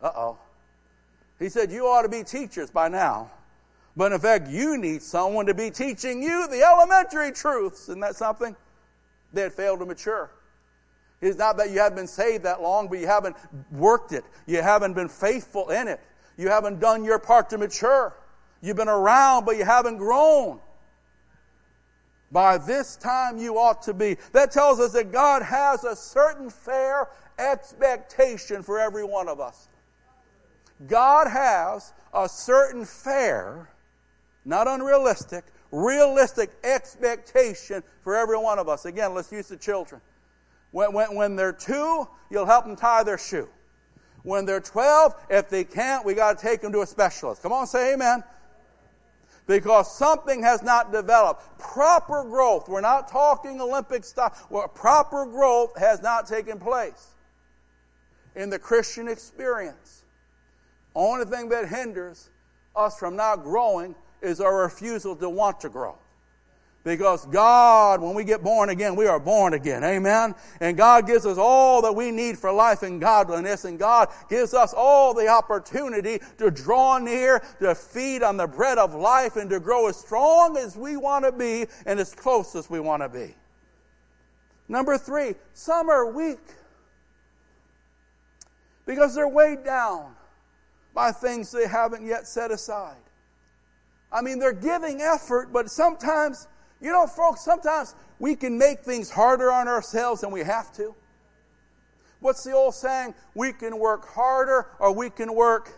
Uh 0.01 0.13
oh. 0.15 0.39
He 1.41 1.49
said, 1.49 1.73
You 1.73 1.87
ought 1.87 2.03
to 2.03 2.09
be 2.09 2.23
teachers 2.23 2.71
by 2.71 2.89
now. 2.89 3.31
But 3.97 4.13
in 4.13 4.21
fact, 4.21 4.49
you 4.49 4.79
need 4.79 5.03
someone 5.03 5.47
to 5.47 5.55
be 5.55 5.71
teaching 5.71 6.23
you 6.23 6.47
the 6.49 6.63
elementary 6.63 7.33
truths. 7.33 7.83
Isn't 7.89 8.01
that 8.01 8.17
something? 8.17 8.55
They 9.33 9.43
had 9.43 9.53
failed 9.53 9.81
to 9.81 9.87
mature. 9.87 10.31
It's 11.21 11.39
not 11.39 11.57
that 11.59 11.71
you 11.71 11.81
haven't 11.81 11.97
been 11.97 12.07
saved 12.07 12.45
that 12.45 12.63
long, 12.63 12.89
but 12.89 12.99
you 12.99 13.07
haven't 13.07 13.37
worked 13.71 14.13
it. 14.13 14.25
You 14.47 14.63
haven't 14.63 14.95
been 14.95 15.09
faithful 15.09 15.69
in 15.71 15.87
it. 15.89 16.01
You 16.37 16.49
haven't 16.49 16.81
done 16.81 17.05
your 17.05 17.19
part 17.19 17.51
to 17.51 17.59
mature. 17.59 18.17
You've 18.63 18.77
been 18.77 18.89
around, 18.89 19.45
but 19.45 19.57
you 19.57 19.65
haven't 19.65 19.99
grown. 19.99 20.61
By 22.33 22.59
this 22.59 22.97
time 22.97 23.39
you 23.39 23.59
ought 23.59 23.83
to 23.83 23.93
be. 23.93 24.17
That 24.33 24.51
tells 24.51 24.81
us 24.81 24.93
that 24.93 25.13
God 25.13 25.43
has 25.43 25.85
a 25.85 25.97
certain 25.97 26.49
fair 26.49 27.09
expectation 27.39 28.63
for 28.63 28.79
every 28.79 29.05
one 29.05 29.29
of 29.29 29.41
us. 29.41 29.69
God 30.87 31.27
has 31.27 31.93
a 32.15 32.29
certain 32.29 32.85
fair 32.85 33.69
not 34.45 34.67
unrealistic, 34.69 35.45
realistic 35.71 36.51
expectation 36.65 37.83
for 38.03 38.17
every 38.17 38.39
one 38.39 38.59
of 38.59 38.69
us. 38.69 38.85
Again, 38.85 39.15
let's 39.15 39.31
use 39.31 39.49
the 39.49 39.57
children. 39.57 40.01
When, 40.71 40.93
when, 40.93 41.15
when 41.15 41.37
they're 41.37 41.53
two, 41.53 42.09
you'll 42.31 42.47
help 42.47 42.65
them 42.65 42.77
tie 42.77 43.03
their 43.03 43.19
shoe. 43.19 43.49
When 44.23 44.45
they're 44.45 44.61
12, 44.61 45.15
if 45.31 45.49
they 45.49 45.65
can't, 45.65 46.05
we 46.05 46.15
got 46.15 46.39
to 46.39 46.47
take 46.47 46.61
them 46.61 46.73
to 46.73 46.83
a 46.83 46.87
specialist. 46.87 47.43
Come 47.43 47.53
on, 47.53 47.67
say 47.67 47.95
amen. 47.95 48.23
Because 49.47 49.97
something 49.97 50.43
has 50.43 50.63
not 50.63 50.93
developed. 50.93 51.59
Proper 51.59 52.23
growth. 52.25 52.69
We're 52.69 52.83
not 52.83 53.09
talking 53.09 53.61
Olympic 53.61 54.05
stuff. 54.05 54.47
Well, 54.51 54.69
proper 54.69 55.27
growth 55.27 55.77
has 55.79 56.03
not 56.03 56.27
taken 56.27 56.59
place 56.59 57.15
in 58.37 58.51
the 58.51 58.59
Christian 58.59 59.09
experience. 59.09 60.05
Only 60.95 61.25
thing 61.25 61.49
that 61.49 61.69
hinders 61.69 62.31
us 62.77 62.99
from 62.99 63.17
not 63.17 63.43
growing 63.43 63.95
is 64.23 64.41
our 64.41 64.63
refusal 64.63 65.17
to 65.17 65.29
want 65.29 65.61
to 65.61 65.69
grow. 65.69 65.97
Because 66.83 67.27
God, 67.27 68.01
when 68.01 68.15
we 68.15 68.25
get 68.25 68.43
born 68.43 68.71
again, 68.71 68.97
we 68.97 69.07
are 69.07 69.21
born 69.21 69.53
again. 69.53 69.85
Amen. 69.85 70.35
And 70.61 70.79
God 70.79 71.07
gives 71.07 71.27
us 71.27 71.37
all 71.37 71.83
that 71.83 71.93
we 71.93 72.11
need 72.11 72.39
for 72.39 72.51
life 72.51 72.83
and 72.83 72.99
godliness. 72.99 73.67
And 73.67 73.79
God 73.79 74.09
gives 74.31 74.55
us 74.55 74.73
all 74.75 75.13
the 75.13 75.29
opportunity 75.29 76.21
to 76.39 76.51
draw 76.51 76.97
near, 76.97 77.43
to 77.61 77.75
feed 77.75 78.23
on 78.23 78.39
the 78.39 78.47
bread 78.47 78.79
of 78.79 78.95
life, 78.95 79.37
and 79.37 79.51
to 79.51 79.61
grow 79.61 79.89
as 79.89 79.97
strong 79.99 80.57
as 80.57 80.75
we 80.75 80.97
want 80.97 81.27
to 81.27 81.33
be 81.33 81.67
and 81.85 82.01
as 82.01 82.15
close 82.15 82.57
as 82.57 82.71
we 82.71 82.81
want 82.81 83.03
to 83.03 83.11
be. 83.11 83.35
Number 84.67 84.97
three, 84.97 85.35
some 85.53 85.91
are 85.91 86.11
weak 86.11 86.39
because 88.87 89.15
they're 89.15 89.29
weighed 89.29 89.65
down 89.65 90.15
by 90.95 91.13
things 91.13 91.53
they 91.53 91.67
haven't 91.67 92.07
yet 92.07 92.27
set 92.27 92.51
aside. 92.51 92.97
I 94.13 94.23
mean, 94.23 94.39
they're 94.39 94.53
giving 94.53 95.01
effort, 95.01 95.53
but 95.53 95.71
sometimes 95.71 96.49
you 96.81 96.91
know, 96.93 97.07
folks, 97.07 97.43
sometimes 97.43 97.95
we 98.19 98.35
can 98.35 98.57
make 98.57 98.81
things 98.81 99.11
harder 99.11 99.53
on 99.53 99.69
ourselves 99.69 100.23
than 100.23 100.31
we 100.31 100.41
have 100.41 100.73
to. 100.77 100.95
What's 102.21 102.45
the 102.45 102.53
old 102.53 102.75
saying? 102.75 103.15
We 103.35 103.53
can 103.53 103.79
work 103.79 104.07
harder 104.09 104.67
or 104.79 104.93
we 104.93 105.11
can 105.11 105.35
work. 105.35 105.73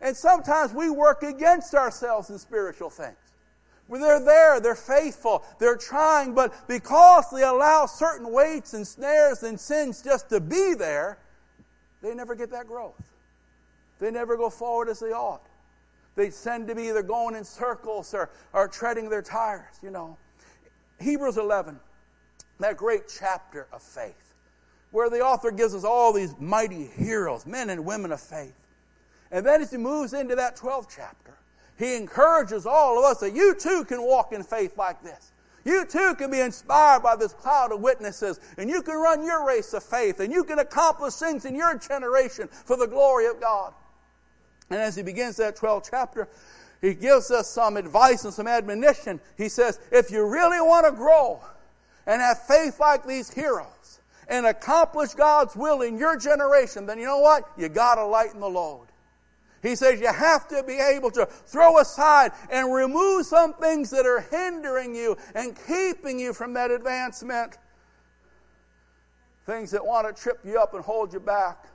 And 0.00 0.16
sometimes 0.16 0.72
we 0.72 0.90
work 0.90 1.22
against 1.22 1.74
ourselves 1.74 2.30
in 2.30 2.38
spiritual 2.38 2.90
things. 2.90 3.16
When 3.88 4.00
they're 4.00 4.24
there, 4.24 4.60
they're 4.60 4.74
faithful, 4.74 5.44
they're 5.58 5.76
trying, 5.76 6.34
but 6.34 6.68
because 6.68 7.24
they 7.32 7.42
allow 7.42 7.86
certain 7.86 8.30
weights 8.30 8.74
and 8.74 8.86
snares 8.86 9.42
and 9.42 9.58
sins 9.58 10.02
just 10.02 10.28
to 10.28 10.40
be 10.40 10.74
there, 10.74 11.18
they 12.02 12.14
never 12.14 12.34
get 12.34 12.50
that 12.50 12.66
growth. 12.66 13.02
They 13.98 14.10
never 14.10 14.36
go 14.36 14.50
forward 14.50 14.88
as 14.88 15.00
they 15.00 15.12
ought 15.12 15.47
they 16.18 16.30
tend 16.30 16.66
to 16.66 16.74
be 16.74 16.88
either 16.88 17.02
going 17.02 17.36
in 17.36 17.44
circles 17.44 18.12
or, 18.12 18.28
or 18.52 18.66
treading 18.66 19.08
their 19.08 19.22
tires, 19.22 19.78
you 19.82 19.90
know. 19.90 20.16
Hebrews 21.00 21.36
11, 21.36 21.78
that 22.58 22.76
great 22.76 23.04
chapter 23.08 23.68
of 23.72 23.80
faith, 23.80 24.34
where 24.90 25.08
the 25.08 25.20
author 25.20 25.52
gives 25.52 25.76
us 25.76 25.84
all 25.84 26.12
these 26.12 26.34
mighty 26.40 26.86
heroes, 26.86 27.46
men 27.46 27.70
and 27.70 27.84
women 27.84 28.10
of 28.10 28.20
faith. 28.20 28.52
And 29.30 29.46
then 29.46 29.62
as 29.62 29.70
he 29.70 29.76
moves 29.76 30.12
into 30.12 30.34
that 30.34 30.56
12th 30.56 30.88
chapter, 30.94 31.38
he 31.78 31.94
encourages 31.94 32.66
all 32.66 32.98
of 32.98 33.04
us 33.04 33.20
that 33.20 33.32
you 33.32 33.54
too 33.54 33.84
can 33.84 34.02
walk 34.02 34.32
in 34.32 34.42
faith 34.42 34.76
like 34.76 35.00
this. 35.04 35.30
You 35.64 35.84
too 35.84 36.16
can 36.16 36.32
be 36.32 36.40
inspired 36.40 37.04
by 37.04 37.14
this 37.14 37.32
cloud 37.32 37.70
of 37.70 37.80
witnesses, 37.80 38.40
and 38.56 38.68
you 38.68 38.82
can 38.82 38.96
run 38.96 39.24
your 39.24 39.46
race 39.46 39.72
of 39.72 39.84
faith, 39.84 40.18
and 40.18 40.32
you 40.32 40.42
can 40.42 40.58
accomplish 40.58 41.14
things 41.14 41.44
in 41.44 41.54
your 41.54 41.78
generation 41.78 42.48
for 42.48 42.76
the 42.76 42.88
glory 42.88 43.26
of 43.26 43.40
God. 43.40 43.72
And 44.70 44.80
as 44.80 44.96
he 44.96 45.02
begins 45.02 45.36
that 45.36 45.56
12th 45.56 45.88
chapter, 45.90 46.28
he 46.80 46.94
gives 46.94 47.30
us 47.30 47.48
some 47.48 47.76
advice 47.76 48.24
and 48.24 48.32
some 48.32 48.46
admonition. 48.46 49.20
He 49.36 49.48
says, 49.48 49.80
if 49.90 50.10
you 50.10 50.26
really 50.26 50.60
want 50.60 50.86
to 50.86 50.92
grow 50.92 51.40
and 52.06 52.20
have 52.20 52.42
faith 52.46 52.78
like 52.78 53.06
these 53.06 53.30
heroes 53.30 54.00
and 54.28 54.46
accomplish 54.46 55.14
God's 55.14 55.56
will 55.56 55.82
in 55.82 55.98
your 55.98 56.16
generation, 56.16 56.86
then 56.86 56.98
you 56.98 57.06
know 57.06 57.20
what? 57.20 57.44
You 57.56 57.68
got 57.68 57.96
to 57.96 58.04
lighten 58.04 58.40
the 58.40 58.48
load. 58.48 58.86
He 59.62 59.74
says 59.74 60.00
you 60.00 60.12
have 60.12 60.46
to 60.48 60.62
be 60.62 60.78
able 60.78 61.10
to 61.12 61.26
throw 61.26 61.78
aside 61.80 62.30
and 62.50 62.72
remove 62.72 63.26
some 63.26 63.54
things 63.54 63.90
that 63.90 64.06
are 64.06 64.20
hindering 64.20 64.94
you 64.94 65.16
and 65.34 65.58
keeping 65.66 66.20
you 66.20 66.32
from 66.32 66.52
that 66.54 66.70
advancement. 66.70 67.58
Things 69.46 69.72
that 69.72 69.84
want 69.84 70.06
to 70.06 70.22
trip 70.22 70.38
you 70.44 70.60
up 70.60 70.74
and 70.74 70.84
hold 70.84 71.12
you 71.12 71.18
back. 71.18 71.66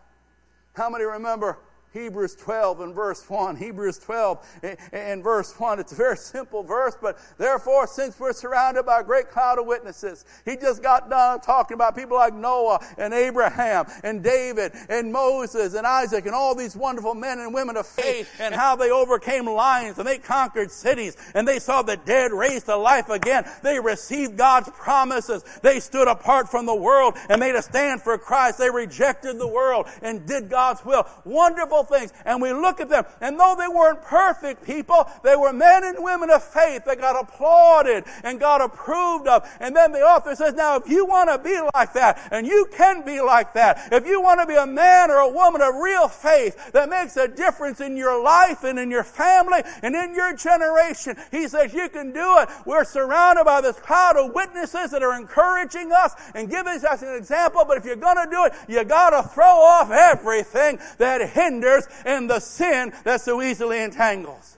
How 0.75 0.89
many 0.89 1.03
remember 1.03 1.57
Hebrews 1.93 2.35
12 2.35 2.81
and 2.81 2.95
verse 2.95 3.29
1. 3.29 3.55
Hebrews 3.55 3.99
12 3.99 4.61
and 4.91 5.23
verse 5.23 5.53
1. 5.59 5.79
It's 5.79 5.91
a 5.91 5.95
very 5.95 6.17
simple 6.17 6.63
verse, 6.63 6.97
but 6.99 7.19
therefore, 7.37 7.85
since 7.85 8.19
we're 8.19 8.33
surrounded 8.33 8.83
by 8.83 9.01
a 9.01 9.03
great 9.03 9.29
cloud 9.29 9.59
of 9.59 9.67
witnesses, 9.67 10.25
he 10.43 10.57
just 10.57 10.81
got 10.81 11.09
done 11.11 11.39
talking 11.41 11.75
about 11.75 11.95
people 11.95 12.17
like 12.17 12.33
Noah 12.33 12.79
and 12.97 13.13
Abraham 13.13 13.85
and 14.03 14.23
David 14.23 14.71
and 14.89 15.11
Moses 15.11 15.75
and 15.75 15.85
Isaac 15.85 16.25
and 16.25 16.33
all 16.33 16.55
these 16.55 16.75
wonderful 16.75 17.13
men 17.13 17.39
and 17.39 17.53
women 17.53 17.77
of 17.77 17.85
faith 17.85 18.29
and 18.39 18.55
how 18.55 18.75
they 18.75 18.89
overcame 18.89 19.45
lions 19.45 19.99
and 19.99 20.07
they 20.07 20.17
conquered 20.17 20.71
cities 20.71 21.15
and 21.35 21.47
they 21.47 21.59
saw 21.59 21.83
the 21.83 21.97
dead 21.97 22.31
raised 22.31 22.65
to 22.65 22.75
life 22.75 23.09
again. 23.09 23.47
They 23.61 23.79
received 23.79 24.35
God's 24.35 24.69
promises. 24.71 25.43
They 25.61 25.79
stood 25.79 26.07
apart 26.07 26.49
from 26.49 26.65
the 26.65 26.75
world 26.75 27.17
and 27.29 27.39
made 27.39 27.53
a 27.53 27.61
stand 27.61 28.01
for 28.01 28.17
Christ. 28.17 28.57
They 28.57 28.71
rejected 28.71 29.37
the 29.37 29.47
world 29.47 29.85
and 30.01 30.25
did 30.25 30.49
God's 30.49 30.83
will. 30.83 31.05
Wonderful 31.23 31.82
things. 31.83 32.13
And 32.25 32.41
we 32.41 32.53
look 32.53 32.79
at 32.79 32.89
them, 32.89 33.05
and 33.21 33.39
though 33.39 33.55
they 33.57 33.67
weren't 33.67 34.01
perfect 34.01 34.63
people, 34.63 35.09
they 35.23 35.35
were 35.35 35.53
men 35.53 35.83
and 35.83 35.97
women 35.99 36.29
of 36.29 36.43
faith 36.43 36.85
that 36.85 36.99
got 36.99 37.21
applauded 37.21 38.05
and 38.23 38.39
got 38.39 38.61
approved 38.61 39.27
of. 39.27 39.49
And 39.59 39.75
then 39.75 39.91
the 39.91 40.01
author 40.01 40.35
says, 40.35 40.53
now 40.53 40.77
if 40.77 40.87
you 40.87 41.05
want 41.05 41.29
to 41.29 41.37
be 41.37 41.59
like 41.73 41.93
that, 41.93 42.27
and 42.31 42.45
you 42.47 42.67
can 42.75 43.03
be 43.05 43.21
like 43.21 43.53
that, 43.53 43.89
if 43.91 44.05
you 44.05 44.21
want 44.21 44.39
to 44.39 44.45
be 44.45 44.55
a 44.55 44.65
man 44.65 45.09
or 45.09 45.17
a 45.17 45.29
woman 45.29 45.61
of 45.61 45.75
real 45.75 46.07
faith 46.07 46.71
that 46.73 46.89
makes 46.89 47.17
a 47.17 47.27
difference 47.27 47.81
in 47.81 47.97
your 47.97 48.21
life 48.23 48.63
and 48.63 48.77
in 48.79 48.91
your 48.91 49.03
family 49.03 49.61
and 49.81 49.95
in 49.95 50.13
your 50.13 50.35
generation, 50.35 51.15
he 51.31 51.47
says 51.47 51.73
you 51.73 51.89
can 51.89 52.11
do 52.11 52.37
it. 52.39 52.49
We're 52.65 52.85
surrounded 52.85 53.45
by 53.45 53.61
this 53.61 53.79
cloud 53.79 54.17
of 54.17 54.33
witnesses 54.33 54.91
that 54.91 55.03
are 55.03 55.19
encouraging 55.19 55.91
us 55.91 56.13
and 56.35 56.49
giving 56.49 56.83
us 56.85 57.01
an 57.01 57.15
example, 57.15 57.65
but 57.67 57.77
if 57.77 57.85
you're 57.85 57.95
going 57.95 58.17
to 58.17 58.29
do 58.29 58.45
it, 58.45 58.53
you 58.67 58.83
got 58.83 59.09
to 59.09 59.27
throw 59.29 59.45
off 59.45 59.91
everything 59.91 60.79
that 60.97 61.29
hinders 61.29 61.72
and 62.05 62.29
the 62.29 62.39
sin 62.39 62.93
that 63.03 63.21
so 63.21 63.41
easily 63.41 63.81
entangles. 63.81 64.57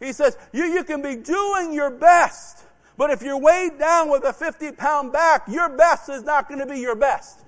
He 0.00 0.12
says, 0.12 0.36
you, 0.52 0.64
you 0.64 0.84
can 0.84 1.02
be 1.02 1.16
doing 1.16 1.72
your 1.72 1.90
best, 1.90 2.64
but 2.96 3.10
if 3.10 3.22
you're 3.22 3.38
weighed 3.40 3.78
down 3.78 4.10
with 4.10 4.24
a 4.24 4.32
50 4.32 4.72
pound 4.72 5.12
back, 5.12 5.48
your 5.48 5.68
best 5.68 6.08
is 6.08 6.22
not 6.22 6.48
going 6.48 6.60
to 6.60 6.66
be 6.66 6.78
your 6.80 6.96
best. 6.96 7.40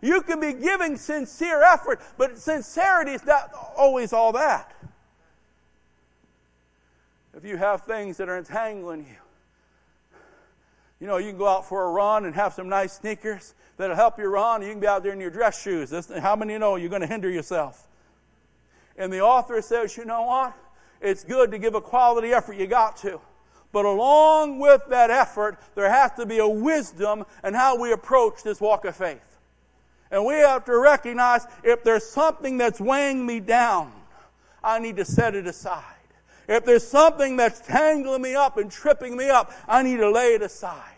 You 0.00 0.20
can 0.20 0.38
be 0.38 0.52
giving 0.52 0.96
sincere 0.96 1.62
effort, 1.62 2.00
but 2.18 2.36
sincerity 2.36 3.12
is 3.12 3.24
not 3.24 3.50
always 3.76 4.12
all 4.12 4.32
that. 4.32 4.70
If 7.36 7.44
you 7.44 7.56
have 7.56 7.82
things 7.82 8.18
that 8.18 8.28
are 8.28 8.36
entangling 8.36 9.00
you, 9.00 9.16
you 11.00 11.06
know, 11.06 11.16
you 11.16 11.30
can 11.30 11.38
go 11.38 11.48
out 11.48 11.68
for 11.68 11.84
a 11.84 11.90
run 11.90 12.24
and 12.24 12.34
have 12.34 12.52
some 12.52 12.68
nice 12.68 12.92
sneakers, 12.92 13.54
that'll 13.76 13.96
help 13.96 14.18
you 14.18 14.26
run. 14.26 14.62
You 14.62 14.70
can 14.70 14.80
be 14.80 14.86
out 14.86 15.02
there 15.02 15.12
in 15.12 15.20
your 15.20 15.30
dress 15.30 15.60
shoes. 15.60 15.92
How 16.20 16.36
many 16.36 16.56
know 16.58 16.76
you're 16.76 16.88
going 16.88 17.02
to 17.02 17.08
hinder 17.08 17.30
yourself? 17.30 17.86
And 18.96 19.12
the 19.12 19.20
author 19.20 19.60
says, 19.62 19.96
you 19.96 20.04
know 20.04 20.22
what? 20.22 20.54
It's 21.00 21.24
good 21.24 21.50
to 21.50 21.58
give 21.58 21.74
a 21.74 21.80
quality 21.80 22.32
effort. 22.32 22.56
You 22.56 22.66
got 22.66 22.96
to. 22.98 23.20
But 23.72 23.84
along 23.84 24.60
with 24.60 24.82
that 24.90 25.10
effort, 25.10 25.58
there 25.74 25.90
has 25.90 26.12
to 26.12 26.26
be 26.26 26.38
a 26.38 26.48
wisdom 26.48 27.24
in 27.42 27.54
how 27.54 27.76
we 27.76 27.92
approach 27.92 28.44
this 28.44 28.60
walk 28.60 28.84
of 28.84 28.94
faith. 28.94 29.20
And 30.12 30.24
we 30.24 30.34
have 30.34 30.64
to 30.66 30.78
recognize 30.78 31.44
if 31.64 31.82
there's 31.82 32.06
something 32.06 32.56
that's 32.56 32.80
weighing 32.80 33.26
me 33.26 33.40
down, 33.40 33.92
I 34.62 34.78
need 34.78 34.96
to 34.98 35.04
set 35.04 35.34
it 35.34 35.48
aside. 35.48 35.82
If 36.46 36.64
there's 36.64 36.86
something 36.86 37.36
that's 37.36 37.60
tangling 37.60 38.22
me 38.22 38.36
up 38.36 38.58
and 38.58 38.70
tripping 38.70 39.16
me 39.16 39.28
up, 39.28 39.52
I 39.66 39.82
need 39.82 39.96
to 39.96 40.10
lay 40.10 40.34
it 40.34 40.42
aside. 40.42 40.93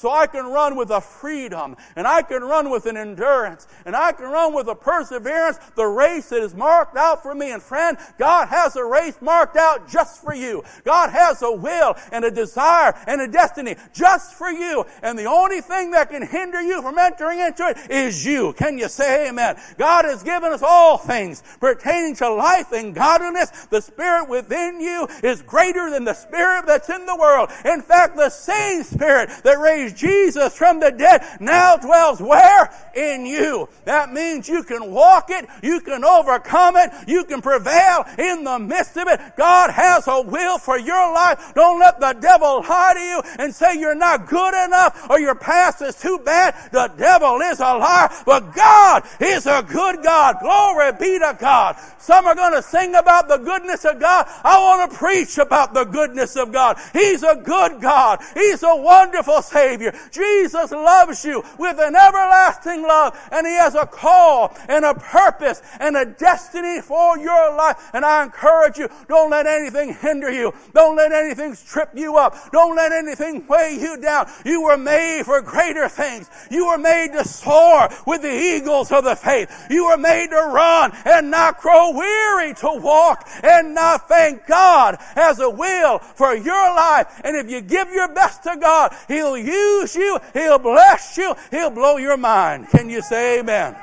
So 0.00 0.10
I 0.10 0.26
can 0.26 0.46
run 0.46 0.76
with 0.76 0.88
a 0.88 1.02
freedom 1.02 1.76
and 1.94 2.06
I 2.06 2.22
can 2.22 2.42
run 2.42 2.70
with 2.70 2.86
an 2.86 2.96
endurance 2.96 3.66
and 3.84 3.94
I 3.94 4.12
can 4.12 4.30
run 4.30 4.54
with 4.54 4.66
a 4.68 4.74
perseverance 4.74 5.58
the 5.74 5.84
race 5.84 6.30
that 6.30 6.40
is 6.40 6.54
marked 6.54 6.96
out 6.96 7.22
for 7.22 7.34
me. 7.34 7.52
And 7.52 7.62
friend, 7.62 7.98
God 8.18 8.48
has 8.48 8.76
a 8.76 8.82
race 8.82 9.20
marked 9.20 9.58
out 9.58 9.90
just 9.90 10.24
for 10.24 10.34
you. 10.34 10.64
God 10.84 11.10
has 11.10 11.42
a 11.42 11.52
will 11.52 11.96
and 12.12 12.24
a 12.24 12.30
desire 12.30 12.94
and 13.06 13.20
a 13.20 13.28
destiny 13.28 13.76
just 13.92 14.32
for 14.32 14.48
you. 14.48 14.86
And 15.02 15.18
the 15.18 15.26
only 15.26 15.60
thing 15.60 15.90
that 15.90 16.08
can 16.08 16.26
hinder 16.26 16.62
you 16.62 16.80
from 16.80 16.96
entering 16.96 17.40
into 17.40 17.66
it 17.66 17.90
is 17.90 18.24
you. 18.24 18.54
Can 18.54 18.78
you 18.78 18.88
say 18.88 19.28
amen? 19.28 19.60
God 19.76 20.06
has 20.06 20.22
given 20.22 20.50
us 20.50 20.62
all 20.62 20.96
things 20.96 21.42
pertaining 21.60 22.16
to 22.16 22.32
life 22.32 22.72
and 22.72 22.94
godliness. 22.94 23.66
The 23.66 23.82
spirit 23.82 24.30
within 24.30 24.80
you 24.80 25.08
is 25.22 25.42
greater 25.42 25.90
than 25.90 26.04
the 26.04 26.14
spirit 26.14 26.64
that's 26.64 26.88
in 26.88 27.04
the 27.04 27.16
world. 27.16 27.50
In 27.66 27.82
fact, 27.82 28.16
the 28.16 28.30
same 28.30 28.82
spirit 28.82 29.28
that 29.44 29.58
raised 29.58 29.89
raised 29.90 29.96
Jesus 29.96 30.56
from 30.56 30.80
the 30.80 30.90
dead 30.90 31.22
now 31.40 31.76
dwells 31.76 32.20
where? 32.20 32.72
In 32.94 33.26
you. 33.26 33.68
That 33.84 34.12
means 34.12 34.48
you 34.48 34.62
can 34.62 34.90
walk 34.90 35.30
it, 35.30 35.46
you 35.62 35.80
can 35.80 36.04
overcome 36.04 36.76
it, 36.76 36.90
you 37.06 37.24
can 37.24 37.40
prevail 37.40 38.04
in 38.18 38.44
the 38.44 38.58
midst 38.58 38.96
of 38.96 39.08
it. 39.08 39.20
God 39.36 39.70
has 39.70 40.06
a 40.06 40.22
will 40.22 40.58
for 40.58 40.78
your 40.78 41.14
life. 41.14 41.52
Don't 41.54 41.78
let 41.78 42.00
the 42.00 42.12
devil 42.20 42.64
lie 42.68 42.94
to 42.94 43.00
you 43.00 43.22
and 43.38 43.54
say 43.54 43.78
you're 43.78 43.94
not 43.94 44.28
good 44.28 44.54
enough 44.64 45.08
or 45.10 45.20
your 45.20 45.34
past 45.34 45.82
is 45.82 45.96
too 45.96 46.18
bad. 46.24 46.54
The 46.72 46.92
devil 46.96 47.40
is 47.40 47.60
a 47.60 47.76
liar, 47.76 48.10
but 48.26 48.54
God 48.54 49.04
is 49.20 49.46
a 49.46 49.64
good 49.66 50.02
God. 50.02 50.36
Glory 50.40 50.92
be 50.92 51.18
to 51.18 51.36
God. 51.38 51.76
Some 51.98 52.26
are 52.26 52.34
going 52.34 52.54
to 52.54 52.62
sing 52.62 52.94
about 52.94 53.28
the 53.28 53.36
goodness 53.36 53.84
of 53.84 54.00
God. 54.00 54.26
I 54.42 54.58
want 54.58 54.90
to 54.90 54.96
preach 54.96 55.38
about 55.38 55.74
the 55.74 55.84
goodness 55.84 56.34
of 56.36 56.50
God. 56.50 56.78
He's 56.92 57.22
a 57.22 57.36
good 57.36 57.80
God. 57.80 58.20
He's 58.34 58.62
a 58.62 58.74
wonderful 58.74 59.42
Savior. 59.42 59.79
Jesus 60.10 60.70
loves 60.70 61.24
you 61.24 61.42
with 61.58 61.78
an 61.78 61.96
everlasting 61.96 62.82
love, 62.82 63.18
and 63.32 63.46
He 63.46 63.54
has 63.54 63.74
a 63.74 63.86
call 63.86 64.56
and 64.68 64.84
a 64.84 64.94
purpose 64.94 65.62
and 65.78 65.96
a 65.96 66.04
destiny 66.04 66.80
for 66.80 67.18
your 67.18 67.56
life. 67.56 67.90
And 67.92 68.04
I 68.04 68.24
encourage 68.24 68.78
you, 68.78 68.88
don't 69.08 69.30
let 69.30 69.46
anything 69.46 69.94
hinder 69.94 70.30
you. 70.30 70.52
Don't 70.74 70.96
let 70.96 71.12
anything 71.12 71.56
trip 71.66 71.90
you 71.94 72.16
up. 72.16 72.50
Don't 72.52 72.76
let 72.76 72.92
anything 72.92 73.46
weigh 73.46 73.78
you 73.80 74.00
down. 74.00 74.30
You 74.44 74.62
were 74.62 74.76
made 74.76 75.22
for 75.24 75.40
greater 75.40 75.88
things. 75.88 76.28
You 76.50 76.66
were 76.66 76.78
made 76.78 77.12
to 77.12 77.24
soar 77.24 77.88
with 78.06 78.22
the 78.22 78.32
eagles 78.32 78.92
of 78.92 79.04
the 79.04 79.16
faith. 79.16 79.66
You 79.70 79.86
were 79.86 79.96
made 79.96 80.30
to 80.30 80.36
run 80.36 80.92
and 81.04 81.30
not 81.30 81.60
grow 81.60 81.92
weary, 81.92 82.54
to 82.54 82.80
walk 82.80 83.28
and 83.42 83.74
not 83.74 84.08
faint. 84.08 84.46
God 84.46 84.96
has 85.14 85.38
a 85.40 85.50
will 85.50 85.98
for 85.98 86.34
your 86.34 86.74
life. 86.74 87.20
And 87.24 87.36
if 87.36 87.50
you 87.50 87.60
give 87.60 87.90
your 87.92 88.12
best 88.12 88.42
to 88.44 88.56
God, 88.60 88.94
He'll 89.08 89.36
use 89.36 89.59
you. 89.94 90.18
He'll 90.32 90.58
bless 90.58 91.16
you. 91.16 91.34
He'll 91.50 91.70
blow 91.70 91.96
your 91.96 92.16
mind. 92.16 92.68
Can 92.68 92.90
you 92.90 93.02
say 93.02 93.40
amen? 93.40 93.76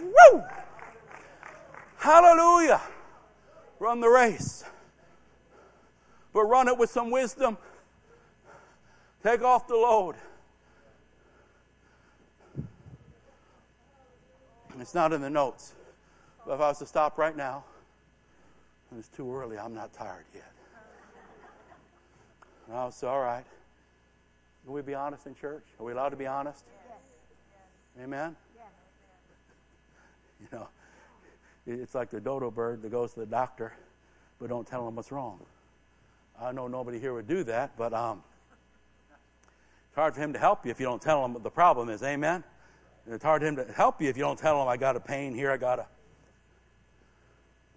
Woo! 0.00 0.42
Hallelujah. 1.96 2.80
Run 3.78 4.00
the 4.00 4.08
race. 4.08 4.64
But 6.32 6.44
run 6.44 6.68
it 6.68 6.76
with 6.76 6.90
some 6.90 7.10
wisdom. 7.10 7.56
Take 9.22 9.42
off 9.42 9.66
the 9.66 9.74
load. 9.74 10.14
It's 14.78 14.94
not 14.94 15.12
in 15.12 15.20
the 15.20 15.30
notes. 15.30 15.72
But 16.46 16.54
if 16.54 16.60
I 16.60 16.68
was 16.68 16.78
to 16.78 16.86
stop 16.86 17.18
right 17.18 17.36
now, 17.36 17.64
and 18.90 19.00
it's 19.00 19.08
too 19.08 19.34
early, 19.34 19.58
I'm 19.58 19.74
not 19.74 19.92
tired 19.92 20.24
yet. 20.34 20.52
No, 22.68 22.88
it's 22.88 23.02
all 23.04 23.20
right. 23.20 23.44
Can 24.66 24.74
we 24.74 24.82
be 24.82 24.94
honest 24.94 25.28
in 25.28 25.34
church? 25.36 25.62
Are 25.78 25.86
we 25.86 25.92
allowed 25.92 26.08
to 26.08 26.16
be 26.16 26.26
honest? 26.26 26.64
Yes. 26.88 28.04
Amen? 28.04 28.34
Yes. 28.56 28.66
You 30.40 30.58
know, 30.58 30.68
it's 31.68 31.94
like 31.94 32.10
the 32.10 32.20
dodo 32.20 32.50
bird 32.50 32.82
that 32.82 32.90
goes 32.90 33.14
to 33.14 33.20
the 33.20 33.26
doctor, 33.26 33.72
but 34.40 34.48
don't 34.48 34.66
tell 34.66 34.88
him 34.88 34.96
what's 34.96 35.12
wrong. 35.12 35.38
I 36.42 36.50
know 36.50 36.66
nobody 36.66 36.98
here 36.98 37.14
would 37.14 37.28
do 37.28 37.44
that, 37.44 37.78
but 37.78 37.94
um, 37.94 38.24
it's 39.12 39.94
hard 39.94 40.16
for 40.16 40.20
him 40.20 40.32
to 40.32 40.38
help 40.40 40.66
you 40.66 40.72
if 40.72 40.80
you 40.80 40.86
don't 40.86 41.00
tell 41.00 41.24
him 41.24 41.34
what 41.34 41.44
the 41.44 41.50
problem 41.50 41.88
is. 41.88 42.02
Amen? 42.02 42.42
it's 43.08 43.22
hard 43.22 43.42
for 43.42 43.46
him 43.46 43.54
to 43.54 43.72
help 43.72 44.02
you 44.02 44.08
if 44.08 44.16
you 44.16 44.24
don't 44.24 44.38
tell 44.38 44.60
him, 44.60 44.66
I 44.66 44.76
got 44.76 44.96
a 44.96 45.00
pain 45.00 45.32
here, 45.32 45.52
I 45.52 45.58
got 45.58 45.78
a. 45.78 45.86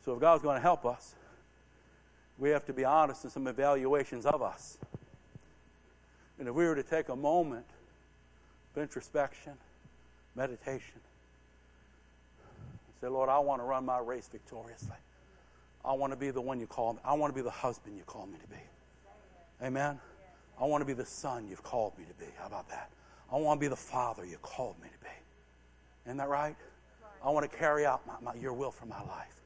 So 0.04 0.16
if 0.16 0.20
God's 0.20 0.42
going 0.42 0.56
to 0.56 0.62
help 0.62 0.88
us, 0.88 1.14
we 2.40 2.50
have 2.50 2.66
to 2.66 2.74
be 2.74 2.84
honest 2.84 3.26
in 3.26 3.30
some 3.30 3.46
evaluations 3.46 4.26
of 4.26 4.42
us. 4.42 4.80
And 6.40 6.48
if 6.48 6.54
we 6.56 6.66
were 6.66 6.76
to 6.76 6.84
take 6.84 7.10
a 7.10 7.16
moment 7.16 7.66
of 8.76 8.82
introspection, 8.82 9.54
meditation, 10.36 11.02
say, 13.02 13.08
Lord, 13.08 13.30
I 13.30 13.40
want 13.40 13.62
to 13.62 13.66
run 13.66 13.86
my 13.86 14.00
race 14.00 14.30
victoriously. 14.32 14.96
I 15.84 15.94
want 15.94 16.14
to 16.14 16.18
be 16.18 16.32
the 16.32 16.42
one 16.42 16.60
you 16.60 16.68
call 16.68 16.94
me. 16.94 17.00
I 17.04 17.14
want 17.14 17.34
to 17.34 17.36
be 17.36 17.44
the 17.44 17.50
husband 17.50 17.98
you 17.98 18.04
call 18.04 18.26
me 18.26 18.38
to 18.42 18.48
be. 18.48 19.66
Amen. 19.66 20.00
I 20.60 20.66
want 20.66 20.82
to 20.82 20.86
be 20.86 20.94
the 20.94 21.06
son 21.06 21.48
you've 21.50 21.64
called 21.64 21.98
me 21.98 22.06
to 22.06 22.26
be. 22.26 22.32
How 22.38 22.48
about 22.48 22.70
that? 22.70 22.90
I 23.32 23.38
want 23.38 23.60
to 23.60 23.62
be 23.64 23.68
the 23.68 23.76
father 23.76 24.26
you 24.26 24.38
called 24.42 24.76
me 24.82 24.88
to 24.90 25.06
be. 25.06 25.16
Isn't 26.06 26.18
that 26.18 26.30
right? 26.30 26.56
I 27.24 27.30
want 27.30 27.50
to 27.50 27.58
carry 27.58 27.86
out 27.86 28.02
my, 28.08 28.14
my, 28.22 28.40
your 28.40 28.54
will 28.54 28.72
for 28.72 28.86
my 28.86 29.02
life. 29.02 29.42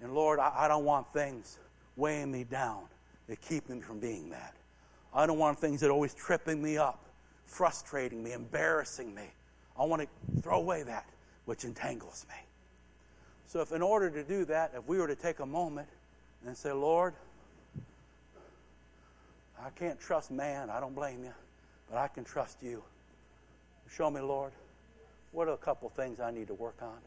And 0.00 0.14
Lord, 0.14 0.38
I, 0.38 0.52
I 0.56 0.68
don't 0.68 0.84
want 0.84 1.12
things 1.12 1.58
weighing 1.96 2.30
me 2.30 2.44
down 2.44 2.82
that 3.26 3.40
keep 3.40 3.68
me 3.68 3.80
from 3.80 4.00
being 4.00 4.30
that. 4.30 4.54
I 5.14 5.26
don't 5.26 5.38
want 5.38 5.58
things 5.58 5.80
that 5.80 5.88
are 5.88 5.92
always 5.92 6.14
tripping 6.14 6.62
me 6.62 6.76
up, 6.76 7.04
frustrating 7.46 8.22
me, 8.22 8.32
embarrassing 8.32 9.14
me. 9.14 9.24
I 9.78 9.84
want 9.84 10.02
to 10.02 10.42
throw 10.42 10.58
away 10.58 10.82
that 10.84 11.06
which 11.46 11.64
entangles 11.64 12.26
me. 12.28 12.36
So, 13.46 13.60
if 13.60 13.72
in 13.72 13.82
order 13.82 14.10
to 14.10 14.22
do 14.22 14.44
that, 14.44 14.72
if 14.76 14.86
we 14.86 14.98
were 14.98 15.08
to 15.08 15.16
take 15.16 15.40
a 15.40 15.46
moment 15.46 15.88
and 16.46 16.56
say, 16.56 16.70
Lord, 16.70 17.14
I 19.58 19.70
can't 19.70 19.98
trust 20.00 20.30
man, 20.30 20.70
I 20.70 20.78
don't 20.78 20.94
blame 20.94 21.24
you, 21.24 21.34
but 21.90 21.98
I 21.98 22.08
can 22.08 22.24
trust 22.24 22.62
you. 22.62 22.82
Show 23.90 24.10
me, 24.10 24.20
Lord, 24.20 24.52
what 25.32 25.48
are 25.48 25.52
a 25.54 25.58
couple 25.58 25.88
things 25.88 26.20
I 26.20 26.30
need 26.30 26.46
to 26.46 26.54
work 26.54 26.80
on? 26.80 26.98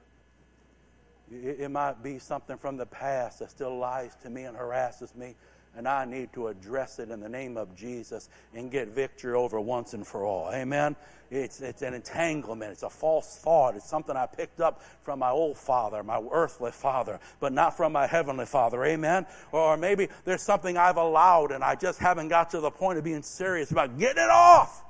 It 1.31 1.71
might 1.71 2.03
be 2.03 2.19
something 2.19 2.57
from 2.57 2.77
the 2.77 2.85
past 2.85 3.39
that 3.39 3.49
still 3.49 3.77
lies 3.77 4.13
to 4.23 4.29
me 4.29 4.43
and 4.43 4.55
harasses 4.55 5.15
me, 5.15 5.35
and 5.75 5.87
I 5.87 6.05
need 6.05 6.31
to 6.33 6.47
address 6.47 6.99
it 6.99 7.09
in 7.09 7.19
the 7.19 7.29
name 7.29 7.57
of 7.57 7.75
Jesus 7.75 8.29
and 8.53 8.69
get 8.69 8.89
victory 8.89 9.33
over 9.33 9.59
once 9.59 9.93
and 9.93 10.05
for 10.05 10.23
all. 10.23 10.51
Amen. 10.53 10.95
It's, 11.31 11.61
it's 11.61 11.81
an 11.81 11.95
entanglement. 11.95 12.71
It's 12.71 12.83
a 12.83 12.89
false 12.89 13.37
thought. 13.37 13.75
It's 13.75 13.89
something 13.89 14.15
I 14.15 14.27
picked 14.27 14.61
up 14.61 14.83
from 15.01 15.17
my 15.19 15.31
old 15.31 15.57
father, 15.57 16.03
my 16.03 16.21
earthly 16.31 16.71
father, 16.71 17.19
but 17.39 17.53
not 17.53 17.75
from 17.75 17.91
my 17.91 18.05
heavenly 18.05 18.45
father. 18.45 18.83
Amen. 18.85 19.25
Or 19.51 19.75
maybe 19.75 20.09
there's 20.25 20.43
something 20.43 20.77
I've 20.77 20.97
allowed 20.97 21.51
and 21.51 21.63
I 21.63 21.73
just 21.73 21.97
haven't 21.97 22.27
got 22.27 22.51
to 22.51 22.59
the 22.59 22.69
point 22.69 22.99
of 22.99 23.03
being 23.03 23.23
serious 23.23 23.71
about 23.71 23.97
getting 23.97 24.23
it 24.23 24.29
off. 24.29 24.83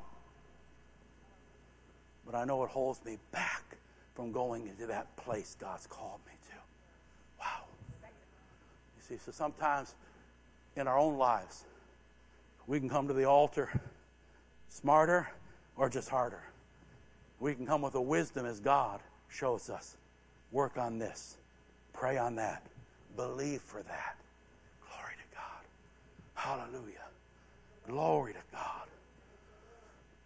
But 2.25 2.35
I 2.35 2.43
know 2.43 2.63
it 2.63 2.69
holds 2.69 3.03
me 3.05 3.17
back 3.31 3.77
from 4.15 4.33
going 4.33 4.67
into 4.67 4.87
that 4.87 5.15
place 5.15 5.55
God's 5.59 5.87
called 5.87 6.19
me 6.27 6.33
to. 6.49 6.55
Wow. 7.39 7.63
You 8.01 9.03
see, 9.07 9.23
so 9.23 9.31
sometimes 9.31 9.95
in 10.75 10.87
our 10.87 10.97
own 10.97 11.17
lives, 11.17 11.63
we 12.67 12.79
can 12.79 12.89
come 12.89 13.07
to 13.07 13.13
the 13.13 13.25
altar 13.25 13.69
smarter 14.69 15.29
or 15.75 15.89
just 15.89 16.09
harder. 16.09 16.41
We 17.39 17.53
can 17.53 17.65
come 17.65 17.81
with 17.81 17.95
a 17.95 18.01
wisdom 18.01 18.45
as 18.45 18.59
God 18.59 19.01
shows 19.29 19.69
us. 19.69 19.97
Work 20.51 20.77
on 20.77 20.97
this, 20.97 21.37
pray 21.93 22.17
on 22.17 22.35
that, 22.35 22.63
believe 23.15 23.61
for 23.61 23.81
that. 23.83 24.15
Glory 24.87 25.13
to 25.15 25.35
God. 25.35 25.63
Hallelujah. 26.35 27.05
Glory 27.87 28.33
to 28.33 28.39
God. 28.51 28.87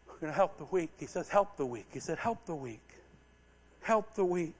We're 0.07 0.19
going 0.19 0.31
to 0.31 0.35
help 0.35 0.57
the 0.57 0.65
weak. 0.65 0.91
He 0.97 1.05
says, 1.05 1.29
help 1.29 1.57
the 1.57 1.65
weak. 1.65 1.85
He 1.91 1.99
said, 1.99 2.17
help 2.17 2.45
the 2.45 2.55
weak 2.55 2.81
help 3.87 4.13
the 4.15 4.25
weak. 4.25 4.53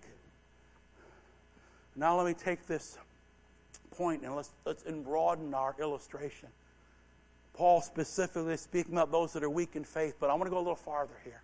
Now 1.97 2.15
let 2.15 2.25
me 2.25 2.33
take 2.33 2.65
this 2.65 2.97
point 3.98 4.24
and 4.24 4.36
let's, 4.36 4.52
let's 4.66 4.84
broaden 4.84 5.54
our 5.54 5.76
illustration. 5.80 6.50
Paul 7.54 7.82
specifically 7.82 8.54
is 8.54 8.62
speaking 8.62 8.93
about 8.93 9.12
those 9.12 9.34
that 9.34 9.43
are 9.43 9.50
weak 9.50 9.76
in 9.76 9.84
faith, 9.84 10.16
but 10.20 10.30
I 10.30 10.34
want 10.34 10.45
to 10.45 10.52
go 10.52 10.58
a 10.58 10.60
little 10.60 10.76
farther 10.76 11.18
here. 11.24 11.41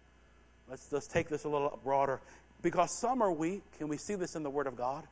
Let's, 0.70 0.92
let's 0.92 1.08
take 1.08 1.28
this 1.28 1.44
a 1.44 1.50
little 1.50 1.80
broader. 1.84 2.22
Because 2.62 2.98
some 2.98 3.22
are 3.22 3.32
weak, 3.32 3.64
and 3.80 3.90
we 3.90 3.98
see 3.98 4.16
this 4.16 4.36
in 4.36 4.44
the 4.44 4.50
Word 4.50 4.68
of 4.68 4.78
God. 4.78 5.04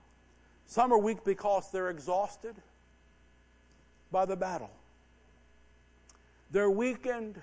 Some 0.68 0.94
are 0.94 0.98
weak 0.98 1.24
because 1.26 1.70
they're 1.72 1.89
exhausted 1.89 2.56
by 4.12 4.26
the 4.26 4.36
battle. 4.36 4.70
They're 6.52 6.70
weakened 6.70 7.42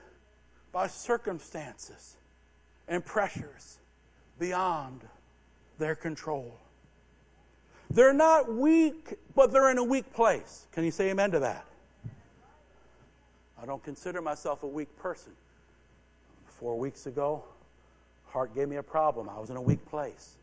by 0.72 0.86
circumstances 0.86 2.16
and 2.86 3.04
pressures 3.04 3.78
beyond 4.38 5.00
their 5.78 5.94
control. 5.94 6.58
They're 7.90 8.12
not 8.12 8.52
weak, 8.52 9.14
but 9.34 9.52
they're 9.52 9.70
in 9.70 9.78
a 9.78 9.84
weak 9.84 10.12
place. 10.12 10.66
Can 10.72 10.84
you 10.84 10.90
say 10.90 11.10
amen 11.10 11.30
to 11.32 11.40
that? 11.40 11.64
I 13.60 13.66
don't 13.66 13.82
consider 13.82 14.20
myself 14.20 14.62
a 14.62 14.66
weak 14.66 14.94
person. 14.98 15.32
Four 16.46 16.78
weeks 16.78 17.06
ago, 17.06 17.44
heart 18.26 18.54
gave 18.54 18.68
me 18.68 18.76
a 18.76 18.82
problem. 18.82 19.28
I 19.28 19.38
was 19.38 19.50
in 19.50 19.56
a 19.56 19.62
weak 19.62 19.84
place. 19.86 20.34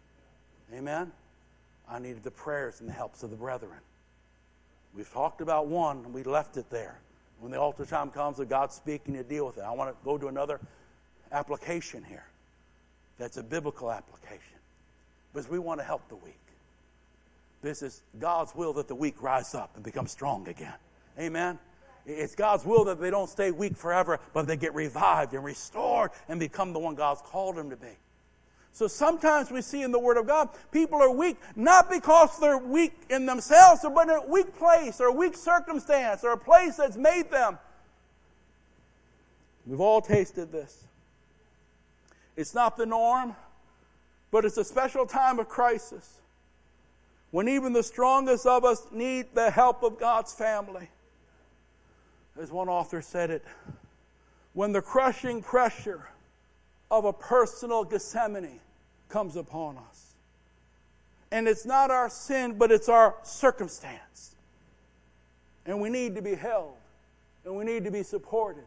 Amen? 0.74 1.12
I 1.90 2.00
needed 2.00 2.24
the 2.24 2.32
prayers 2.32 2.80
and 2.80 2.90
the 2.90 2.94
helps 2.94 3.24
of 3.24 3.30
the 3.30 3.36
brethren. 3.36 3.80
We've 4.96 5.12
talked 5.12 5.42
about 5.42 5.68
one, 5.68 5.98
and 5.98 6.14
we 6.14 6.24
left 6.24 6.58
it 6.58 6.70
there. 6.70 7.00
When 7.40 7.52
the 7.52 7.60
altar 7.60 7.86
time 7.86 8.10
comes 8.10 8.40
and 8.40 8.50
God's 8.50 8.76
speaking, 8.76 9.14
to 9.16 9.24
deal 9.24 9.46
with 9.46 9.58
it. 9.58 9.62
I 9.62 9.72
want 9.72 9.92
to 9.92 10.06
go 10.06 10.18
to 10.18 10.28
another 10.28 10.60
application 11.32 12.04
here. 12.04 12.26
That's 13.18 13.38
a 13.38 13.44
biblical 13.44 13.92
application 13.92 14.58
because 15.34 15.50
we 15.50 15.60
want 15.60 15.80
to 15.80 15.84
help 15.86 16.08
the 16.10 16.16
weak. 16.16 16.45
This 17.66 17.82
is 17.82 18.04
God's 18.20 18.54
will 18.54 18.74
that 18.74 18.88
the 18.88 18.94
weak 18.94 19.24
rise 19.24 19.56
up 19.56 19.72
and 19.74 19.84
become 19.84 20.06
strong 20.06 20.48
again. 20.48 20.76
Amen. 21.20 21.58
It's 22.06 22.36
God's 22.36 22.64
will 22.64 22.86
that 22.86 23.02
they 23.02 23.10
don't 23.10 23.28
stay 23.28 23.50
weak 23.50 23.76
forever, 23.76 24.20
but 24.34 24.46
they 24.46 24.56
get 24.56 24.76
revived 24.76 25.34
and 25.34 25.44
restored 25.44 26.12
and 26.30 26.40
become 26.40 26.74
the 26.74 26.80
one 26.80 26.94
God's 26.94 27.22
called 27.22 27.56
them 27.56 27.72
to 27.72 27.76
be. 27.76 27.98
So 28.72 28.86
sometimes 28.86 29.50
we 29.50 29.64
see 29.64 29.82
in 29.82 29.92
the 29.92 29.98
Word 29.98 30.18
of 30.18 30.28
God, 30.28 30.50
people 30.72 31.02
are 31.02 31.10
weak 31.10 31.38
not 31.56 31.90
because 31.90 32.38
they're 32.40 32.60
weak 32.60 32.94
in 33.10 33.26
themselves, 33.26 33.82
but 33.82 34.10
in 34.10 34.16
a 34.16 34.28
weak 34.28 34.56
place 34.60 35.02
or 35.02 35.08
a 35.08 35.14
weak 35.14 35.36
circumstance 35.36 36.24
or 36.24 36.34
a 36.34 36.38
place 36.38 36.76
that's 36.76 36.98
made 36.98 37.32
them. 37.32 37.58
We've 39.66 39.82
all 39.82 40.02
tasted 40.02 40.52
this. 40.52 40.84
It's 42.38 42.54
not 42.54 42.78
the 42.78 42.86
norm, 42.86 43.36
but 44.30 44.46
it's 44.46 44.58
a 44.58 44.64
special 44.64 45.08
time 45.08 45.40
of 45.40 45.50
crisis 45.50 46.20
when 47.36 47.50
even 47.50 47.74
the 47.74 47.84
strongest 47.84 48.46
of 48.46 48.64
us 48.64 48.88
need 48.94 49.26
the 49.34 49.52
help 49.52 49.84
of 49.84 50.00
God's 50.00 50.34
family. 50.34 50.88
As 52.42 52.50
one 52.50 52.70
author 52.70 53.02
said 53.02 53.30
it, 53.30 53.44
when 54.54 54.72
the 54.72 54.82
crushing 54.82 55.42
pressure 55.42 56.08
of 56.90 57.04
a 57.04 57.12
personal 57.12 57.84
Gethsemane 57.84 58.62
comes 59.10 59.36
upon 59.36 59.76
us. 59.76 60.14
And 61.30 61.46
it's 61.50 61.66
not 61.66 61.92
our 61.92 62.10
sin, 62.10 62.58
but 62.58 62.72
it's 62.72 62.88
our 62.88 63.16
circumstance. 63.24 64.34
And 65.66 65.82
we 65.82 65.90
need 65.90 66.16
to 66.16 66.22
be 66.22 66.36
held, 66.36 66.78
and 67.44 67.54
we 67.54 67.66
need 67.66 67.84
to 67.84 67.92
be 67.92 68.04
supported, 68.04 68.64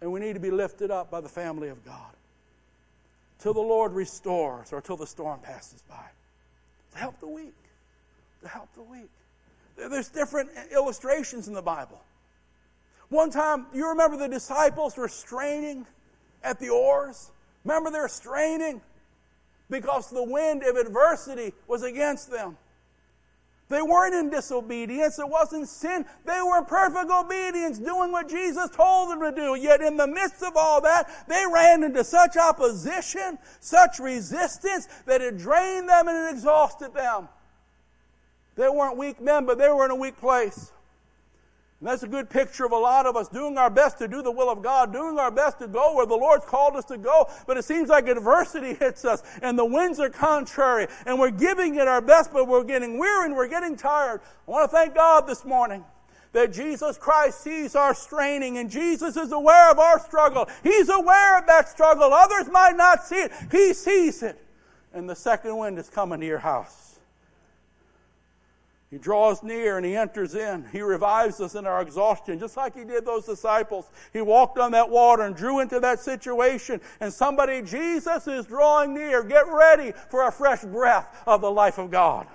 and 0.00 0.10
we 0.10 0.20
need 0.20 0.32
to 0.32 0.40
be 0.40 0.50
lifted 0.50 0.90
up 0.90 1.10
by 1.10 1.20
the 1.20 1.28
family 1.28 1.68
of 1.68 1.84
God 1.84 2.14
till 3.40 3.52
the 3.52 3.60
Lord 3.60 3.92
restores 3.92 4.72
or 4.72 4.80
till 4.80 4.96
the 4.96 5.06
storm 5.06 5.40
passes 5.40 5.82
by. 5.82 6.06
Help 6.94 7.20
the 7.20 7.28
weak. 7.28 7.52
To 8.42 8.48
help 8.48 8.72
the 8.74 8.82
weak. 8.82 9.10
There's 9.76 10.08
different 10.08 10.50
illustrations 10.72 11.48
in 11.48 11.54
the 11.54 11.62
Bible. 11.62 12.00
One 13.08 13.30
time, 13.30 13.66
you 13.74 13.88
remember 13.88 14.16
the 14.16 14.28
disciples 14.28 14.96
were 14.96 15.08
straining 15.08 15.86
at 16.42 16.58
the 16.58 16.70
oars? 16.70 17.30
Remember 17.64 17.90
they're 17.90 18.08
straining 18.08 18.80
because 19.68 20.10
the 20.10 20.22
wind 20.22 20.62
of 20.62 20.76
adversity 20.76 21.52
was 21.66 21.82
against 21.82 22.30
them. 22.30 22.56
They 23.68 23.82
weren't 23.82 24.14
in 24.14 24.30
disobedience. 24.30 25.20
It 25.20 25.28
wasn't 25.28 25.68
sin. 25.68 26.04
They 26.24 26.40
were 26.42 26.62
perfect 26.62 27.08
obedience, 27.08 27.78
doing 27.78 28.10
what 28.10 28.28
Jesus 28.28 28.68
told 28.70 29.10
them 29.10 29.20
to 29.20 29.32
do. 29.32 29.54
Yet 29.54 29.80
in 29.80 29.96
the 29.96 30.08
midst 30.08 30.42
of 30.42 30.56
all 30.56 30.80
that, 30.80 31.08
they 31.28 31.44
ran 31.52 31.84
into 31.84 32.02
such 32.02 32.36
opposition, 32.36 33.38
such 33.60 34.00
resistance, 34.00 34.88
that 35.06 35.20
it 35.20 35.38
drained 35.38 35.88
them 35.88 36.08
and 36.08 36.26
it 36.26 36.32
exhausted 36.32 36.94
them. 36.94 37.28
They 38.56 38.68
weren't 38.68 38.96
weak 38.96 39.20
men, 39.20 39.46
but 39.46 39.58
they 39.58 39.68
were 39.68 39.84
in 39.84 39.90
a 39.90 39.96
weak 39.96 40.18
place. 40.18 40.72
And 41.80 41.88
that's 41.88 42.02
a 42.02 42.08
good 42.08 42.28
picture 42.28 42.66
of 42.66 42.72
a 42.72 42.76
lot 42.76 43.06
of 43.06 43.16
us 43.16 43.28
doing 43.28 43.56
our 43.56 43.70
best 43.70 43.98
to 43.98 44.08
do 44.08 44.20
the 44.20 44.30
will 44.30 44.50
of 44.50 44.62
God, 44.62 44.92
doing 44.92 45.18
our 45.18 45.30
best 45.30 45.60
to 45.60 45.66
go 45.66 45.94
where 45.94 46.04
the 46.04 46.14
Lord's 46.14 46.44
called 46.44 46.76
us 46.76 46.84
to 46.86 46.98
go, 46.98 47.30
but 47.46 47.56
it 47.56 47.64
seems 47.64 47.88
like 47.88 48.06
adversity 48.06 48.74
hits 48.78 49.06
us 49.06 49.22
and 49.40 49.58
the 49.58 49.64
winds 49.64 49.98
are 49.98 50.10
contrary 50.10 50.88
and 51.06 51.18
we're 51.18 51.30
giving 51.30 51.76
it 51.76 51.88
our 51.88 52.02
best, 52.02 52.34
but 52.34 52.46
we're 52.46 52.64
getting 52.64 52.98
weary 52.98 53.24
and 53.24 53.34
we're 53.34 53.48
getting 53.48 53.76
tired. 53.76 54.20
I 54.46 54.50
want 54.50 54.70
to 54.70 54.76
thank 54.76 54.94
God 54.94 55.26
this 55.26 55.42
morning 55.46 55.82
that 56.32 56.52
Jesus 56.52 56.98
Christ 56.98 57.40
sees 57.40 57.74
our 57.74 57.94
straining 57.94 58.58
and 58.58 58.70
Jesus 58.70 59.16
is 59.16 59.32
aware 59.32 59.70
of 59.70 59.78
our 59.78 59.98
struggle. 60.00 60.48
He's 60.62 60.90
aware 60.90 61.38
of 61.38 61.46
that 61.46 61.70
struggle. 61.70 62.12
Others 62.12 62.50
might 62.52 62.76
not 62.76 63.04
see 63.04 63.16
it. 63.16 63.32
He 63.50 63.72
sees 63.72 64.22
it. 64.22 64.38
And 64.92 65.08
the 65.08 65.16
second 65.16 65.56
wind 65.56 65.78
is 65.78 65.88
coming 65.88 66.20
to 66.20 66.26
your 66.26 66.38
house. 66.38 66.89
He 68.90 68.98
draws 68.98 69.44
near 69.44 69.76
and 69.76 69.86
he 69.86 69.94
enters 69.94 70.34
in. 70.34 70.66
He 70.72 70.80
revives 70.80 71.40
us 71.40 71.54
in 71.54 71.64
our 71.64 71.80
exhaustion, 71.80 72.40
just 72.40 72.56
like 72.56 72.76
he 72.76 72.84
did 72.84 73.06
those 73.06 73.24
disciples. 73.24 73.88
He 74.12 74.20
walked 74.20 74.58
on 74.58 74.72
that 74.72 74.90
water 74.90 75.22
and 75.22 75.36
drew 75.36 75.60
into 75.60 75.78
that 75.78 76.00
situation. 76.00 76.80
And 76.98 77.12
somebody, 77.12 77.62
Jesus 77.62 78.26
is 78.26 78.46
drawing 78.46 78.94
near. 78.94 79.22
Get 79.22 79.46
ready 79.46 79.92
for 80.10 80.26
a 80.26 80.32
fresh 80.32 80.62
breath 80.64 81.22
of 81.24 81.40
the 81.40 81.50
life 81.50 81.78
of 81.78 81.92
God. 81.92 82.26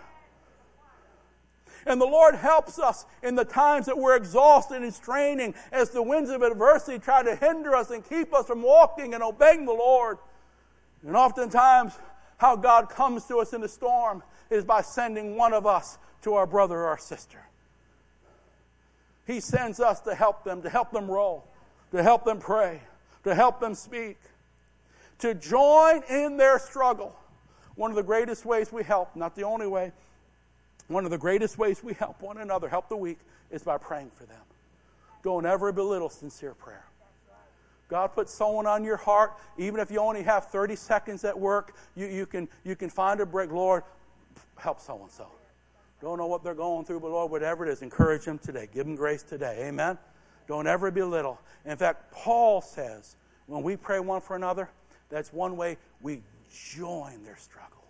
And 1.86 1.99
the 1.99 2.06
Lord 2.06 2.36
helps 2.36 2.80
us 2.80 3.06
in 3.22 3.36
the 3.36 3.45
times 3.45 3.86
that 3.86 3.97
we're 3.97 4.16
exhausted 4.16 4.82
and 4.82 4.93
straining 4.93 5.53
as 5.74 5.89
the 5.89 6.01
winds 6.01 6.30
of 6.30 6.41
adversity 6.41 6.99
try 6.99 7.22
to 7.22 7.36
hinder 7.36 7.76
us 7.76 7.91
and 7.91 8.08
keep 8.08 8.34
us 8.34 8.47
from 8.47 8.64
walking 8.64 9.14
and 9.14 9.22
obeying 9.22 9.66
the 9.66 9.74
Lord. 9.74 10.18
And 11.06 11.18
oftentimes, 11.18 11.93
how 12.38 12.56
God 12.56 12.89
comes 12.89 13.26
to 13.26 13.39
us 13.39 13.53
in 13.53 13.62
the 13.62 13.70
storm 13.70 14.24
is 14.49 14.66
by 14.66 14.82
sending 14.82 15.36
one 15.36 15.53
of 15.53 15.66
us 15.66 15.97
to 16.26 16.34
our 16.34 16.47
brother 16.47 16.80
or 16.80 16.88
our 16.88 16.97
sister. 16.97 17.38
He 19.28 19.39
sends 19.39 19.80
us 19.80 20.01
to 20.01 20.15
help 20.15 20.43
them, 20.43 20.63
to 20.63 20.69
help 20.71 20.91
them 20.91 21.09
roll, 21.09 21.45
to 21.91 22.01
help 22.01 22.26
them 22.26 22.39
pray, 22.39 22.82
to 23.26 23.36
help 23.36 23.59
them 23.59 23.76
speak, 23.76 24.17
to 25.19 25.36
join 25.36 26.01
in 26.09 26.38
their 26.38 26.57
struggle. 26.57 27.15
One 27.76 27.91
of 27.91 27.95
the 27.95 28.03
greatest 28.03 28.43
ways 28.43 28.73
we 28.73 28.84
help, 28.84 29.15
not 29.15 29.36
the 29.36 29.43
only 29.43 29.67
way, 29.67 29.91
one 30.88 31.05
of 31.05 31.11
the 31.11 31.17
greatest 31.19 31.59
ways 31.59 31.84
we 31.84 31.93
help 31.93 32.19
one 32.23 32.39
another, 32.39 32.69
help 32.69 32.89
the 32.89 32.97
weak, 32.97 33.19
is 33.51 33.61
by 33.61 33.78
praying 33.78 34.09
for 34.15 34.26
them. 34.26 34.41
Don't 35.23 35.45
ever 35.45 35.71
belittle 35.71 36.09
sincere 36.09 36.55
prayer. 36.55 36.86
God 37.88 38.07
put 38.15 38.30
someone 38.30 38.65
on 38.65 38.84
your 38.84 38.97
heart, 38.97 39.34
even 39.59 39.80
if 39.80 39.91
you 39.91 39.99
only 39.99 40.23
have 40.23 40.47
30 40.47 40.76
seconds 40.76 41.23
at 41.23 41.39
work, 41.39 41.76
you, 41.95 42.07
you, 42.07 42.26
can, 42.26 42.47
you 42.63 42.76
can 42.76 42.89
find 42.89 43.19
a 43.19 43.28
break. 43.28 43.51
Lord, 43.51 43.84
help 44.57 44.82
so 44.82 44.99
and 45.03 45.11
so. 45.11 45.28
Don't 46.06 46.20
know 46.20 46.28
what 46.28 46.43
they're 46.43 46.53
going 46.53 46.86
through, 46.86 46.99
but 46.99 47.10
Lord, 47.10 47.32
whatever 47.32 47.66
it 47.66 47.72
is, 47.72 47.82
encourage 47.82 48.26
them 48.26 48.38
today. 48.38 48.70
Give 48.72 48.86
them 48.86 48.95
grace 48.95 49.24
today. 49.24 49.66
Amen? 49.66 49.97
Don't 50.47 50.68
ever 50.68 50.91
belittle. 50.91 51.41
In 51.66 51.76
fact, 51.78 52.12
Paul 52.12 52.62
says 52.62 53.16
when 53.47 53.64
we 53.64 53.76
pray 53.76 53.99
one 53.99 54.22
for 54.22 54.36
another, 54.36 54.70
that's 55.10 55.34
one 55.34 55.58
way 55.58 55.78
we 56.03 56.22
join 56.76 57.24
their 57.24 57.38
struggle. 57.38 57.84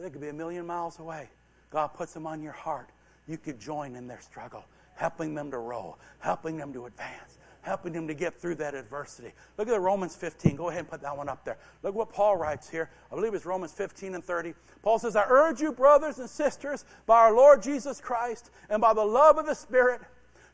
They 0.00 0.08
could 0.08 0.22
be 0.22 0.28
a 0.28 0.32
million 0.32 0.66
miles 0.66 0.98
away. 0.98 1.28
God 1.68 1.88
puts 1.88 2.14
them 2.14 2.26
on 2.26 2.42
your 2.42 2.52
heart. 2.52 2.88
You 3.28 3.36
could 3.36 3.60
join 3.60 3.94
in 3.94 4.06
their 4.06 4.22
struggle, 4.22 4.64
helping 4.94 5.34
them 5.34 5.50
to 5.50 5.58
roll, 5.58 5.98
helping 6.20 6.56
them 6.56 6.72
to 6.72 6.86
advance, 6.86 7.36
helping 7.66 7.92
him 7.92 8.06
to 8.06 8.14
get 8.14 8.32
through 8.40 8.54
that 8.54 8.74
adversity. 8.74 9.32
Look 9.58 9.68
at 9.68 9.80
Romans 9.80 10.14
15. 10.14 10.54
Go 10.54 10.68
ahead 10.68 10.80
and 10.80 10.88
put 10.88 11.02
that 11.02 11.16
one 11.16 11.28
up 11.28 11.44
there. 11.44 11.58
Look 11.82 11.96
what 11.96 12.12
Paul 12.12 12.36
writes 12.36 12.70
here. 12.70 12.88
I 13.10 13.16
believe 13.16 13.34
it's 13.34 13.44
Romans 13.44 13.72
15 13.72 14.14
and 14.14 14.24
30. 14.24 14.54
Paul 14.82 15.00
says, 15.00 15.16
I 15.16 15.24
urge 15.28 15.60
you, 15.60 15.72
brothers 15.72 16.20
and 16.20 16.30
sisters, 16.30 16.84
by 17.06 17.18
our 17.18 17.34
Lord 17.34 17.62
Jesus 17.62 18.00
Christ 18.00 18.50
and 18.70 18.80
by 18.80 18.94
the 18.94 19.04
love 19.04 19.36
of 19.36 19.46
the 19.46 19.54
Spirit, 19.54 20.00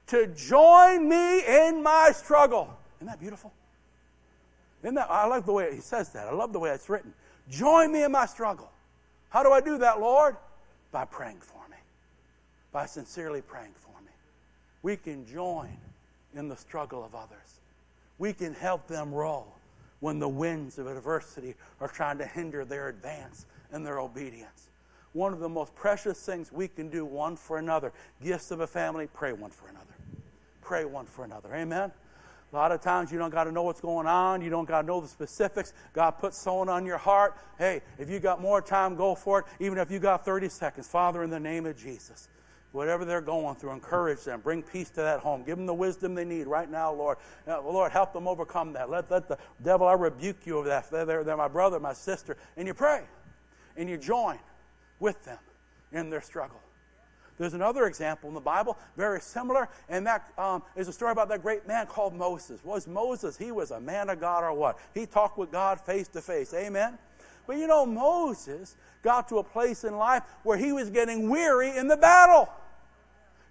to 0.07 0.27
join 0.29 1.07
me 1.07 1.47
in 1.47 1.83
my 1.83 2.13
struggle. 2.15 2.75
Isn't 2.97 3.09
that 3.09 3.21
beautiful? 3.21 3.53
Isn't 4.83 4.95
that, 4.95 5.11
I 5.11 5.27
like 5.27 5.45
the 5.45 5.53
way 5.53 5.73
he 5.75 5.81
says 5.81 6.09
that. 6.15 6.27
I 6.27 6.33
love 6.33 6.55
the 6.55 6.59
way 6.59 6.71
it's 6.71 6.89
written. 6.89 7.13
Join 7.51 7.93
me 7.93 8.05
in 8.05 8.11
my 8.11 8.25
struggle. 8.25 8.71
How 9.29 9.43
do 9.43 9.53
I 9.53 9.61
do 9.61 9.77
that, 9.79 10.01
Lord? 10.01 10.37
By 10.91 11.05
praying 11.05 11.41
for 11.41 11.61
me, 11.71 11.77
by 12.73 12.87
sincerely 12.87 13.43
praying 13.43 13.75
for 13.77 14.01
me. 14.01 14.13
We 14.83 14.97
can 14.97 15.27
join 15.27 15.77
in 16.35 16.49
the 16.49 16.57
struggle 16.57 17.05
of 17.05 17.15
others. 17.15 17.61
We 18.19 18.33
can 18.33 18.55
help 18.55 18.87
them 18.87 19.13
roll 19.13 19.55
when 20.01 20.19
the 20.19 20.29
winds 20.29 20.79
of 20.79 20.87
adversity 20.87 21.55
are 21.81 21.89
trying 21.89 22.19
to 22.19 22.27
hinder 22.27 22.65
their 22.65 22.89
advance 22.89 23.47
and 23.71 23.87
their 23.87 24.01
obedience. 24.01 24.69
One 25.13 25.33
of 25.33 25.41
the 25.41 25.49
most 25.49 25.75
precious 25.75 26.25
things 26.25 26.51
we 26.51 26.69
can 26.69 26.89
do 26.89 27.05
one 27.05 27.37
for 27.37 27.59
another, 27.59 27.93
gifts 28.23 28.51
of 28.51 28.61
a 28.61 28.67
family, 28.67 29.09
pray 29.13 29.33
one 29.33 29.51
for 29.51 29.69
another. 29.69 29.85
Pray 30.61 30.85
one 30.85 31.07
for 31.07 31.25
another. 31.25 31.55
Amen? 31.55 31.93
A 32.53 32.57
lot 32.57 32.71
of 32.71 32.83
times 32.83 33.11
you 33.11 33.19
don't 33.19 33.31
got 33.31 33.45
to 33.45 33.53
know 33.53 33.63
what's 33.63 33.81
going 33.81 34.07
on. 34.07 34.43
You 34.43 34.51
don't 34.51 34.69
got 34.69 34.83
to 34.83 34.87
know 34.87 35.01
the 35.01 35.09
specifics. 35.09 35.73
God 35.95 36.13
puts 36.13 36.37
someone 36.37 36.69
on 36.69 36.85
your 36.85 36.99
heart. 36.99 37.37
Hey, 37.59 37.81
if 37.99 38.11
you 38.11 38.21
got 38.21 38.43
more 38.43 38.61
time, 38.61 38.95
go 38.95 39.15
for 39.15 39.41
it. 39.41 39.47
Even 39.59 39.79
if 39.79 39.91
you 39.91 39.99
got 39.99 40.25
30 40.25 40.51
seconds. 40.51 40.87
Father, 40.87 41.23
in 41.23 41.31
the 41.31 41.41
name 41.41 41.65
of 41.65 41.79
Jesus, 41.79 42.29
whatever 42.73 43.05
they're 43.05 43.21
going 43.21 43.55
through, 43.57 43.71
encourage 43.73 44.25
them. 44.25 44.41
Bring 44.41 44.63
peace 44.63 44.91
to 44.91 44.97
that 44.97 45.21
home. 45.21 45.45
Give 45.45 45.57
them 45.57 45.67
the 45.67 45.75
wisdom 45.75 46.15
they 46.15 46.25
need 46.25 46.47
right 46.47 46.71
now, 46.71 46.93
Lord. 46.93 47.19
Uh, 47.47 47.61
Lord, 47.63 47.93
help 47.93 48.13
them 48.13 48.27
overcome 48.27 48.73
that. 48.73 48.91
Let, 48.91 49.11
let 49.11 49.29
the 49.29 49.39
devil, 49.63 49.87
I 49.87 49.93
rebuke 49.93 50.39
you 50.45 50.59
of 50.59 50.65
that. 50.67 50.91
They're, 50.91 51.05
they're, 51.05 51.25
they're 51.25 51.37
my 51.37 51.49
brother, 51.49 51.79
my 51.79 51.93
sister. 51.93 52.37
And 52.57 52.67
you 52.67 52.75
pray 52.75 53.03
and 53.77 53.89
you 53.89 53.97
join 53.97 54.39
with 55.01 55.23
them 55.25 55.39
in 55.93 56.11
their 56.11 56.21
struggle. 56.21 56.61
There's 57.39 57.55
another 57.55 57.87
example 57.87 58.29
in 58.29 58.35
the 58.35 58.41
Bible, 58.41 58.77
very 58.97 59.21
similar, 59.21 59.69
and 59.89 60.07
that 60.07 60.31
um, 60.39 60.63
is 60.77 60.87
a 60.89 60.93
story 60.93 61.13
about 61.13 61.29
that 61.31 61.43
great 61.43 61.67
man 61.67 61.87
called 61.87 62.15
Moses. 62.15 62.63
Was 62.63 62.87
Moses, 62.87 63.37
he 63.37 63.53
was 63.53 63.71
a 63.71 63.81
man 63.81 64.11
of 64.11 64.21
God 64.21 64.45
or 64.45 64.53
what? 64.53 64.79
He 64.95 65.07
talked 65.07 65.39
with 65.39 65.51
God 65.51 65.81
face 65.81 66.09
to 66.09 66.21
face. 66.21 66.55
Amen? 66.55 66.99
But 67.47 67.57
you 67.57 67.67
know, 67.67 67.85
Moses 67.85 68.77
got 69.03 69.29
to 69.31 69.39
a 69.39 69.45
place 69.45 69.85
in 69.85 69.97
life 69.97 70.23
where 70.43 70.57
he 70.57 70.73
was 70.73 70.91
getting 70.91 71.29
weary 71.29 71.77
in 71.77 71.89
the 71.89 71.97
battle. 71.97 72.49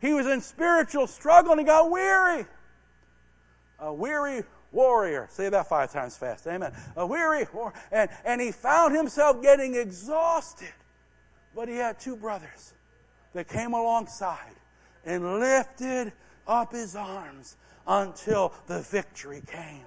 He 0.01 0.13
was 0.13 0.25
in 0.25 0.41
spiritual 0.41 1.05
struggle 1.05 1.51
and 1.51 1.61
he 1.61 1.65
got 1.65 1.91
weary. 1.91 2.45
A 3.79 3.93
weary 3.93 4.43
warrior. 4.71 5.27
Say 5.29 5.49
that 5.49 5.67
five 5.67 5.91
times 5.91 6.17
fast. 6.17 6.47
Amen. 6.47 6.73
A 6.95 7.05
weary 7.05 7.45
warrior. 7.53 7.73
And, 7.91 8.09
and 8.25 8.41
he 8.41 8.51
found 8.51 8.95
himself 8.95 9.41
getting 9.41 9.75
exhausted. 9.75 10.73
But 11.55 11.67
he 11.67 11.75
had 11.75 11.99
two 11.99 12.15
brothers 12.15 12.73
that 13.33 13.47
came 13.47 13.73
alongside 13.73 14.55
and 15.05 15.39
lifted 15.39 16.13
up 16.47 16.71
his 16.71 16.95
arms 16.95 17.57
until 17.85 18.53
the 18.67 18.79
victory 18.79 19.41
came. 19.45 19.85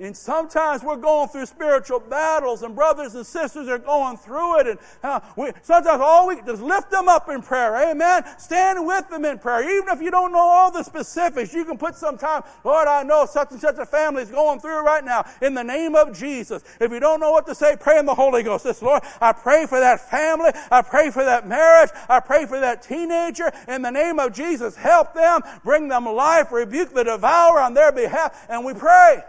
And 0.00 0.16
sometimes 0.16 0.84
we're 0.84 0.96
going 0.96 1.28
through 1.28 1.46
spiritual 1.46 1.98
battles, 1.98 2.62
and 2.62 2.74
brothers 2.74 3.14
and 3.16 3.26
sisters 3.26 3.66
are 3.68 3.78
going 3.78 4.16
through 4.16 4.60
it. 4.60 4.66
And 4.68 4.78
uh, 5.02 5.20
we, 5.36 5.50
sometimes 5.62 6.00
all 6.00 6.28
we 6.28 6.36
just 6.42 6.62
lift 6.62 6.90
them 6.90 7.08
up 7.08 7.28
in 7.28 7.42
prayer. 7.42 7.90
Amen. 7.90 8.22
Stand 8.38 8.86
with 8.86 9.08
them 9.08 9.24
in 9.24 9.38
prayer. 9.38 9.68
Even 9.76 9.88
if 9.88 10.00
you 10.00 10.10
don't 10.10 10.32
know 10.32 10.38
all 10.38 10.70
the 10.70 10.84
specifics, 10.84 11.52
you 11.52 11.64
can 11.64 11.76
put 11.76 11.96
some 11.96 12.16
time. 12.16 12.42
Lord, 12.64 12.86
I 12.86 13.02
know 13.02 13.26
such 13.26 13.50
and 13.50 13.60
such 13.60 13.78
a 13.78 13.86
family 13.86 14.22
is 14.22 14.30
going 14.30 14.60
through 14.60 14.84
right 14.84 15.04
now. 15.04 15.24
In 15.42 15.54
the 15.54 15.64
name 15.64 15.96
of 15.96 16.16
Jesus. 16.16 16.62
If 16.80 16.92
you 16.92 17.00
don't 17.00 17.18
know 17.18 17.32
what 17.32 17.46
to 17.46 17.54
say, 17.54 17.76
pray 17.78 17.98
in 17.98 18.06
the 18.06 18.14
Holy 18.14 18.42
Ghost. 18.42 18.64
This 18.64 18.82
Lord, 18.82 19.02
I 19.20 19.32
pray 19.32 19.66
for 19.66 19.80
that 19.80 20.08
family. 20.08 20.50
I 20.70 20.82
pray 20.82 21.10
for 21.10 21.24
that 21.24 21.48
marriage. 21.48 21.90
I 22.08 22.20
pray 22.20 22.46
for 22.46 22.60
that 22.60 22.82
teenager. 22.82 23.50
In 23.66 23.82
the 23.82 23.90
name 23.90 24.18
of 24.18 24.32
Jesus, 24.32 24.76
help 24.76 25.14
them, 25.14 25.40
bring 25.64 25.88
them 25.88 26.04
life, 26.04 26.52
rebuke 26.52 26.94
the 26.94 27.04
devourer 27.04 27.60
on 27.60 27.74
their 27.74 27.90
behalf, 27.90 28.46
and 28.48 28.64
we 28.64 28.74
pray. 28.74 29.22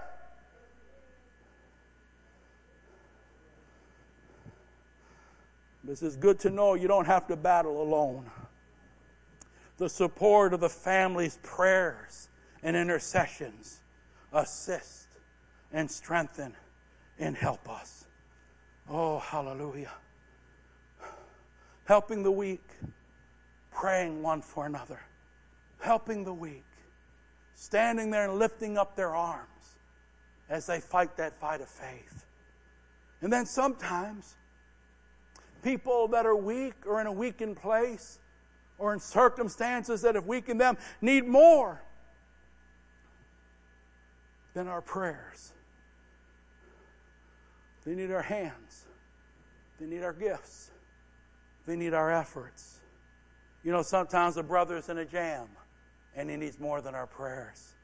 This 5.89 6.03
is 6.03 6.15
good 6.15 6.37
to 6.41 6.51
know 6.51 6.75
you 6.75 6.87
don't 6.87 7.07
have 7.07 7.25
to 7.29 7.35
battle 7.35 7.81
alone. 7.81 8.29
The 9.77 9.89
support 9.89 10.53
of 10.53 10.59
the 10.59 10.69
family's 10.69 11.39
prayers 11.41 12.29
and 12.61 12.75
intercessions 12.75 13.79
assist 14.31 15.07
and 15.73 15.89
strengthen 15.89 16.53
and 17.17 17.35
help 17.35 17.67
us. 17.67 18.05
Oh, 18.87 19.17
hallelujah. 19.17 19.93
Helping 21.85 22.21
the 22.21 22.31
weak, 22.31 22.67
praying 23.71 24.21
one 24.21 24.43
for 24.43 24.67
another. 24.67 24.99
Helping 25.79 26.23
the 26.23 26.33
weak, 26.33 26.65
standing 27.55 28.11
there 28.11 28.29
and 28.29 28.37
lifting 28.37 28.77
up 28.77 28.95
their 28.95 29.15
arms 29.15 29.77
as 30.49 30.67
they 30.67 30.79
fight 30.79 31.17
that 31.17 31.39
fight 31.39 31.61
of 31.61 31.67
faith. 31.67 32.27
And 33.21 33.33
then 33.33 33.47
sometimes 33.47 34.35
people 35.61 36.07
that 36.09 36.25
are 36.25 36.35
weak 36.35 36.73
or 36.85 37.01
in 37.01 37.07
a 37.07 37.11
weakened 37.11 37.57
place 37.57 38.19
or 38.77 38.93
in 38.93 38.99
circumstances 38.99 40.01
that 40.01 40.15
have 40.15 40.25
weakened 40.25 40.59
them 40.59 40.77
need 41.01 41.27
more 41.27 41.81
than 44.53 44.67
our 44.67 44.81
prayers. 44.81 45.53
They 47.85 47.95
need 47.95 48.11
our 48.11 48.21
hands. 48.21 48.85
They 49.79 49.85
need 49.85 50.03
our 50.03 50.13
gifts. 50.13 50.71
They 51.65 51.75
need 51.75 51.93
our 51.93 52.11
efforts. 52.11 52.79
You 53.63 53.71
know, 53.71 53.81
sometimes 53.81 54.37
a 54.37 54.43
brother's 54.43 54.89
in 54.89 54.97
a 54.97 55.05
jam 55.05 55.47
and 56.15 56.29
he 56.29 56.35
needs 56.35 56.59
more 56.59 56.81
than 56.81 56.95
our 56.95 57.07
prayers. 57.07 57.75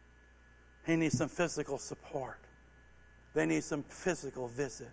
He 0.85 0.95
needs 0.95 1.17
some 1.17 1.29
physical 1.29 1.77
support. 1.77 2.39
They 3.33 3.45
need 3.45 3.63
some 3.63 3.83
physical 3.83 4.47
visit. 4.47 4.91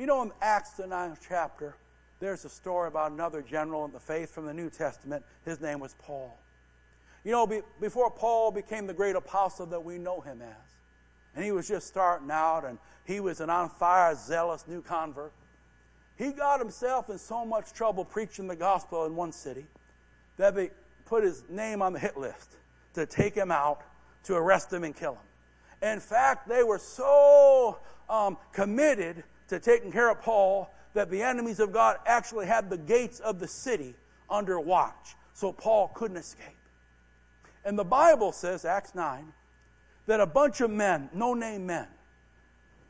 You 0.00 0.06
know, 0.06 0.22
in 0.22 0.32
Acts, 0.40 0.70
the 0.70 0.86
ninth 0.86 1.20
chapter, 1.28 1.76
there's 2.20 2.46
a 2.46 2.48
story 2.48 2.88
about 2.88 3.12
another 3.12 3.42
general 3.42 3.84
in 3.84 3.92
the 3.92 4.00
faith 4.00 4.34
from 4.34 4.46
the 4.46 4.54
New 4.54 4.70
Testament. 4.70 5.22
His 5.44 5.60
name 5.60 5.78
was 5.78 5.94
Paul. 5.98 6.38
You 7.22 7.32
know, 7.32 7.46
be, 7.46 7.60
before 7.82 8.10
Paul 8.10 8.50
became 8.50 8.86
the 8.86 8.94
great 8.94 9.14
apostle 9.14 9.66
that 9.66 9.84
we 9.84 9.98
know 9.98 10.22
him 10.22 10.40
as, 10.40 10.56
and 11.36 11.44
he 11.44 11.52
was 11.52 11.68
just 11.68 11.86
starting 11.86 12.30
out, 12.30 12.64
and 12.64 12.78
he 13.04 13.20
was 13.20 13.40
an 13.40 13.50
on 13.50 13.68
fire, 13.68 14.14
zealous 14.14 14.64
new 14.66 14.80
convert, 14.80 15.34
he 16.16 16.32
got 16.32 16.60
himself 16.60 17.10
in 17.10 17.18
so 17.18 17.44
much 17.44 17.74
trouble 17.74 18.06
preaching 18.06 18.46
the 18.46 18.56
gospel 18.56 19.04
in 19.04 19.14
one 19.14 19.32
city 19.32 19.66
that 20.38 20.54
they 20.54 20.70
put 21.04 21.22
his 21.22 21.44
name 21.50 21.82
on 21.82 21.92
the 21.92 21.98
hit 21.98 22.16
list 22.16 22.56
to 22.94 23.04
take 23.04 23.34
him 23.34 23.50
out, 23.50 23.82
to 24.24 24.34
arrest 24.34 24.72
him, 24.72 24.82
and 24.82 24.96
kill 24.96 25.12
him. 25.12 25.92
In 25.92 26.00
fact, 26.00 26.48
they 26.48 26.62
were 26.62 26.78
so 26.78 27.78
um, 28.08 28.38
committed 28.54 29.24
to 29.50 29.60
taking 29.60 29.92
care 29.92 30.10
of 30.10 30.22
Paul 30.22 30.72
that 30.94 31.10
the 31.10 31.22
enemies 31.22 31.60
of 31.60 31.72
God 31.72 31.98
actually 32.06 32.46
had 32.46 32.70
the 32.70 32.78
gates 32.78 33.20
of 33.20 33.38
the 33.38 33.46
city 33.46 33.94
under 34.28 34.58
watch, 34.58 35.14
so 35.34 35.52
Paul 35.52 35.88
couldn't 35.94 36.16
escape. 36.16 36.56
And 37.64 37.78
the 37.78 37.84
Bible 37.84 38.32
says, 38.32 38.64
Acts 38.64 38.94
9, 38.94 39.32
that 40.06 40.20
a 40.20 40.26
bunch 40.26 40.60
of 40.60 40.70
men, 40.70 41.10
no 41.12 41.34
name 41.34 41.66
men, 41.66 41.86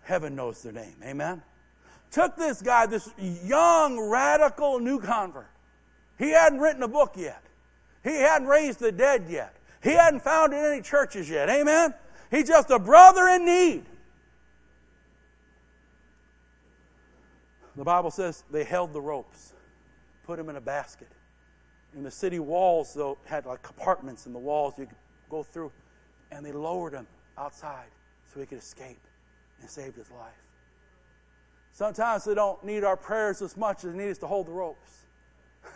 heaven 0.03 0.35
knows 0.37 0.63
their 0.63 0.73
name, 0.73 0.97
amen, 1.03 1.43
took 2.11 2.37
this 2.37 2.63
guy, 2.63 2.87
this 2.87 3.11
young, 3.19 3.99
radical 3.99 4.79
new 4.81 5.01
convert. 5.01 5.51
He 6.19 6.31
hadn't 6.31 6.61
written 6.61 6.83
a 6.83 6.89
book 6.89 7.15
yet, 7.17 7.43
he 8.05 8.17
hadn't 8.17 8.49
raised 8.49 8.81
the 8.81 8.93
dead 8.93 9.27
yet, 9.29 9.55
he 9.83 9.91
hadn't 9.91 10.21
founded 10.21 10.59
any 10.59 10.83
churches 10.83 11.29
yet, 11.29 11.49
amen. 11.49 11.95
He's 12.31 12.47
just 12.47 12.71
a 12.71 12.79
brother 12.79 13.27
in 13.29 13.45
need. 13.45 13.87
The 17.81 17.85
Bible 17.85 18.11
says 18.11 18.45
they 18.51 18.65
held 18.65 18.93
the 18.93 19.01
ropes, 19.01 19.55
put 20.25 20.37
them 20.37 20.51
in 20.51 20.57
a 20.57 20.61
basket. 20.61 21.09
And 21.95 22.05
the 22.05 22.11
city 22.11 22.39
walls, 22.39 22.93
though, 22.93 23.17
had 23.25 23.47
like 23.47 23.63
compartments 23.63 24.27
in 24.27 24.35
the 24.35 24.39
walls 24.39 24.75
you 24.77 24.85
could 24.85 24.99
go 25.31 25.43
through. 25.43 25.73
And 26.31 26.45
they 26.45 26.53
lowered 26.53 26.93
him 26.93 27.07
outside 27.39 27.89
so 28.27 28.39
he 28.39 28.45
could 28.45 28.59
escape 28.59 29.01
and 29.63 29.71
saved 29.71 29.97
his 29.97 30.11
life. 30.11 30.35
Sometimes 31.73 32.27
they 32.27 32.35
don't 32.35 32.63
need 32.63 32.85
our 32.85 32.99
prayers 32.99 33.41
as 33.41 33.57
much 33.57 33.83
as 33.83 33.93
they 33.93 33.99
need 33.99 34.11
us 34.11 34.19
to 34.19 34.27
hold 34.27 34.49
the 34.49 34.53
ropes. 34.53 35.07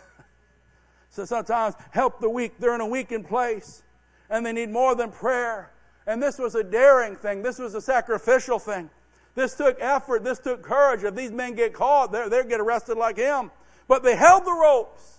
so 1.09 1.25
sometimes 1.25 1.73
help 1.89 2.19
the 2.19 2.29
weak. 2.29 2.53
They're 2.59 2.75
in 2.75 2.81
a 2.81 2.85
weakened 2.85 3.27
place 3.27 3.81
and 4.29 4.45
they 4.45 4.53
need 4.53 4.69
more 4.69 4.93
than 4.93 5.09
prayer. 5.09 5.71
And 6.05 6.21
this 6.21 6.37
was 6.37 6.53
a 6.53 6.63
daring 6.63 7.15
thing, 7.15 7.41
this 7.41 7.57
was 7.57 7.73
a 7.73 7.81
sacrificial 7.81 8.59
thing. 8.59 8.91
This 9.35 9.53
took 9.53 9.77
effort. 9.81 10.23
This 10.23 10.39
took 10.39 10.63
courage. 10.63 11.03
If 11.03 11.13
these 11.13 11.31
men 11.31 11.55
get 11.55 11.73
caught, 11.73 12.11
they're, 12.11 12.29
they'll 12.29 12.45
get 12.45 12.61
arrested 12.61 12.97
like 12.97 13.17
him. 13.17 13.51
But 13.87 14.01
they 14.01 14.15
held 14.15 14.45
the 14.45 14.53
ropes. 14.53 15.11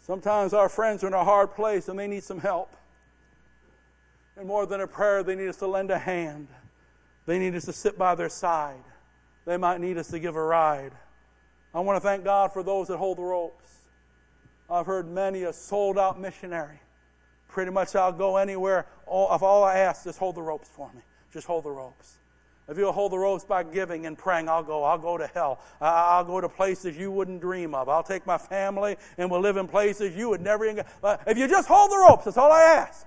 Sometimes 0.00 0.54
our 0.54 0.68
friends 0.68 1.02
are 1.02 1.08
in 1.08 1.14
a 1.14 1.24
hard 1.24 1.54
place 1.54 1.88
and 1.88 1.98
they 1.98 2.06
need 2.06 2.22
some 2.22 2.38
help. 2.38 2.74
And 4.36 4.46
more 4.46 4.66
than 4.66 4.80
a 4.80 4.86
prayer, 4.86 5.22
they 5.22 5.34
need 5.34 5.48
us 5.48 5.56
to 5.56 5.66
lend 5.66 5.90
a 5.90 5.98
hand. 5.98 6.48
They 7.26 7.38
need 7.38 7.54
us 7.54 7.64
to 7.64 7.72
sit 7.72 7.98
by 7.98 8.14
their 8.14 8.28
side. 8.28 8.84
They 9.44 9.56
might 9.56 9.80
need 9.80 9.98
us 9.98 10.08
to 10.08 10.18
give 10.18 10.36
a 10.36 10.42
ride. 10.42 10.92
I 11.74 11.80
want 11.80 11.96
to 11.96 12.00
thank 12.00 12.24
God 12.24 12.52
for 12.52 12.62
those 12.62 12.88
that 12.88 12.98
hold 12.98 13.18
the 13.18 13.22
ropes. 13.22 13.70
I've 14.70 14.86
heard 14.86 15.10
many 15.10 15.42
a 15.42 15.52
sold 15.52 15.98
out 15.98 16.20
missionary 16.20 16.80
Pretty 17.48 17.70
much 17.70 17.96
I'll 17.96 18.12
go 18.12 18.36
anywhere. 18.36 18.86
All, 19.06 19.34
if 19.34 19.42
all 19.42 19.64
I 19.64 19.78
ask, 19.78 20.04
just 20.04 20.18
hold 20.18 20.36
the 20.36 20.42
ropes 20.42 20.68
for 20.68 20.90
me. 20.94 21.00
Just 21.32 21.46
hold 21.46 21.64
the 21.64 21.70
ropes. 21.70 22.18
If 22.68 22.76
you'll 22.76 22.92
hold 22.92 23.12
the 23.12 23.18
ropes 23.18 23.44
by 23.44 23.62
giving 23.62 24.04
and 24.04 24.16
praying, 24.16 24.48
I'll 24.48 24.62
go. 24.62 24.84
I'll 24.84 24.98
go 24.98 25.16
to 25.16 25.26
hell. 25.26 25.58
I'll 25.80 26.24
go 26.24 26.38
to 26.40 26.48
places 26.50 26.96
you 26.98 27.10
wouldn't 27.10 27.40
dream 27.40 27.74
of. 27.74 27.88
I'll 27.88 28.02
take 28.02 28.26
my 28.26 28.36
family 28.36 28.96
and 29.16 29.30
we'll 29.30 29.40
live 29.40 29.56
in 29.56 29.66
places 29.66 30.14
you 30.14 30.28
would 30.28 30.42
never 30.42 30.66
even. 30.66 30.84
Uh, 31.02 31.16
if 31.26 31.38
you 31.38 31.48
just 31.48 31.66
hold 31.66 31.90
the 31.90 31.96
ropes, 31.96 32.26
that's 32.26 32.36
all 32.36 32.52
I 32.52 32.62
ask. 32.62 33.06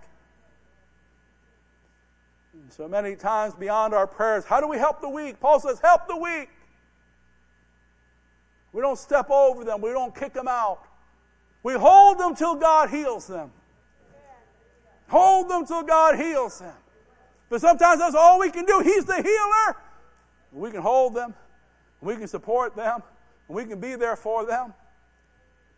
So 2.69 2.87
many 2.87 3.15
times 3.15 3.53
beyond 3.53 3.93
our 3.93 4.07
prayers, 4.07 4.45
how 4.45 4.61
do 4.61 4.67
we 4.67 4.77
help 4.77 5.01
the 5.01 5.09
weak? 5.09 5.39
Paul 5.39 5.59
says, 5.59 5.79
help 5.79 6.07
the 6.07 6.17
weak. 6.17 6.49
We 8.73 8.81
don't 8.81 8.97
step 8.97 9.29
over 9.29 9.63
them. 9.63 9.81
We 9.81 9.91
don't 9.91 10.15
kick 10.15 10.33
them 10.33 10.47
out. 10.47 10.79
We 11.61 11.73
hold 11.73 12.17
them 12.17 12.33
till 12.33 12.55
God 12.55 12.89
heals 12.89 13.27
them. 13.27 13.51
Hold 15.11 15.49
them 15.49 15.65
till 15.65 15.83
God 15.83 16.15
heals 16.15 16.59
them. 16.59 16.73
But 17.49 17.59
sometimes 17.59 17.99
that's 17.99 18.15
all 18.15 18.39
we 18.39 18.49
can 18.49 18.63
do. 18.63 18.79
He's 18.79 19.03
the 19.03 19.21
healer. 19.21 19.75
We 20.53 20.71
can 20.71 20.81
hold 20.81 21.13
them, 21.13 21.33
we 22.01 22.15
can 22.15 22.27
support 22.27 22.77
them, 22.77 23.03
we 23.49 23.65
can 23.65 23.79
be 23.81 23.95
there 23.95 24.15
for 24.15 24.45
them. 24.45 24.73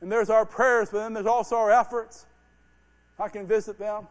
And 0.02 0.12
there's 0.12 0.30
our 0.30 0.46
prayers, 0.46 0.90
but 0.92 1.00
then 1.00 1.14
there's 1.14 1.26
also 1.26 1.56
our 1.56 1.72
efforts. 1.72 2.28
I 3.18 3.28
can 3.28 3.48
visit 3.48 3.80
them. 3.80 4.08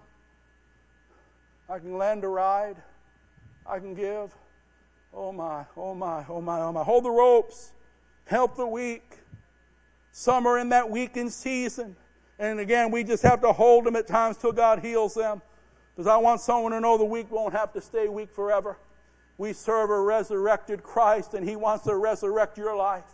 I 1.69 1.79
can 1.79 1.99
lend 1.99 2.25
a 2.25 2.29
ride. 2.29 2.83
I 3.65 3.79
can 3.79 3.95
give. 3.95 4.35
Oh 5.15 5.31
my, 5.31 5.65
oh 5.77 5.95
my, 5.95 6.25
oh 6.29 6.41
my, 6.41 6.61
oh 6.61 6.73
my. 6.73 6.83
Hold 6.83 7.05
the 7.05 7.11
ropes. 7.11 7.73
Help 8.25 8.57
the 8.57 8.67
weak. 8.67 9.19
Some 10.11 10.47
are 10.47 10.59
in 10.59 10.71
that 10.71 10.91
weakened 10.91 11.33
season. 11.33 11.95
And 12.43 12.59
again, 12.59 12.91
we 12.91 13.05
just 13.05 13.23
have 13.23 13.41
to 13.43 13.53
hold 13.53 13.85
them 13.85 13.95
at 13.95 14.09
times 14.09 14.37
till 14.37 14.51
God 14.51 14.81
heals 14.81 15.15
them. 15.15 15.41
Because 15.95 16.09
I 16.09 16.17
want 16.17 16.41
someone 16.41 16.73
to 16.73 16.81
know 16.81 16.99
the 16.99 17.05
weak 17.05 17.31
won't 17.31 17.55
have 17.55 17.73
to 17.75 17.81
stay 17.81 18.09
weak 18.09 18.33
forever. 18.33 18.77
We 19.39 19.53
serve 19.53 19.91
a 19.91 20.01
resurrected 20.01 20.83
Christ, 20.83 21.35
and 21.35 21.49
He 21.49 21.55
wants 21.55 21.85
to 21.85 21.95
resurrect 21.95 22.59
your 22.59 22.75
life. 22.75 23.05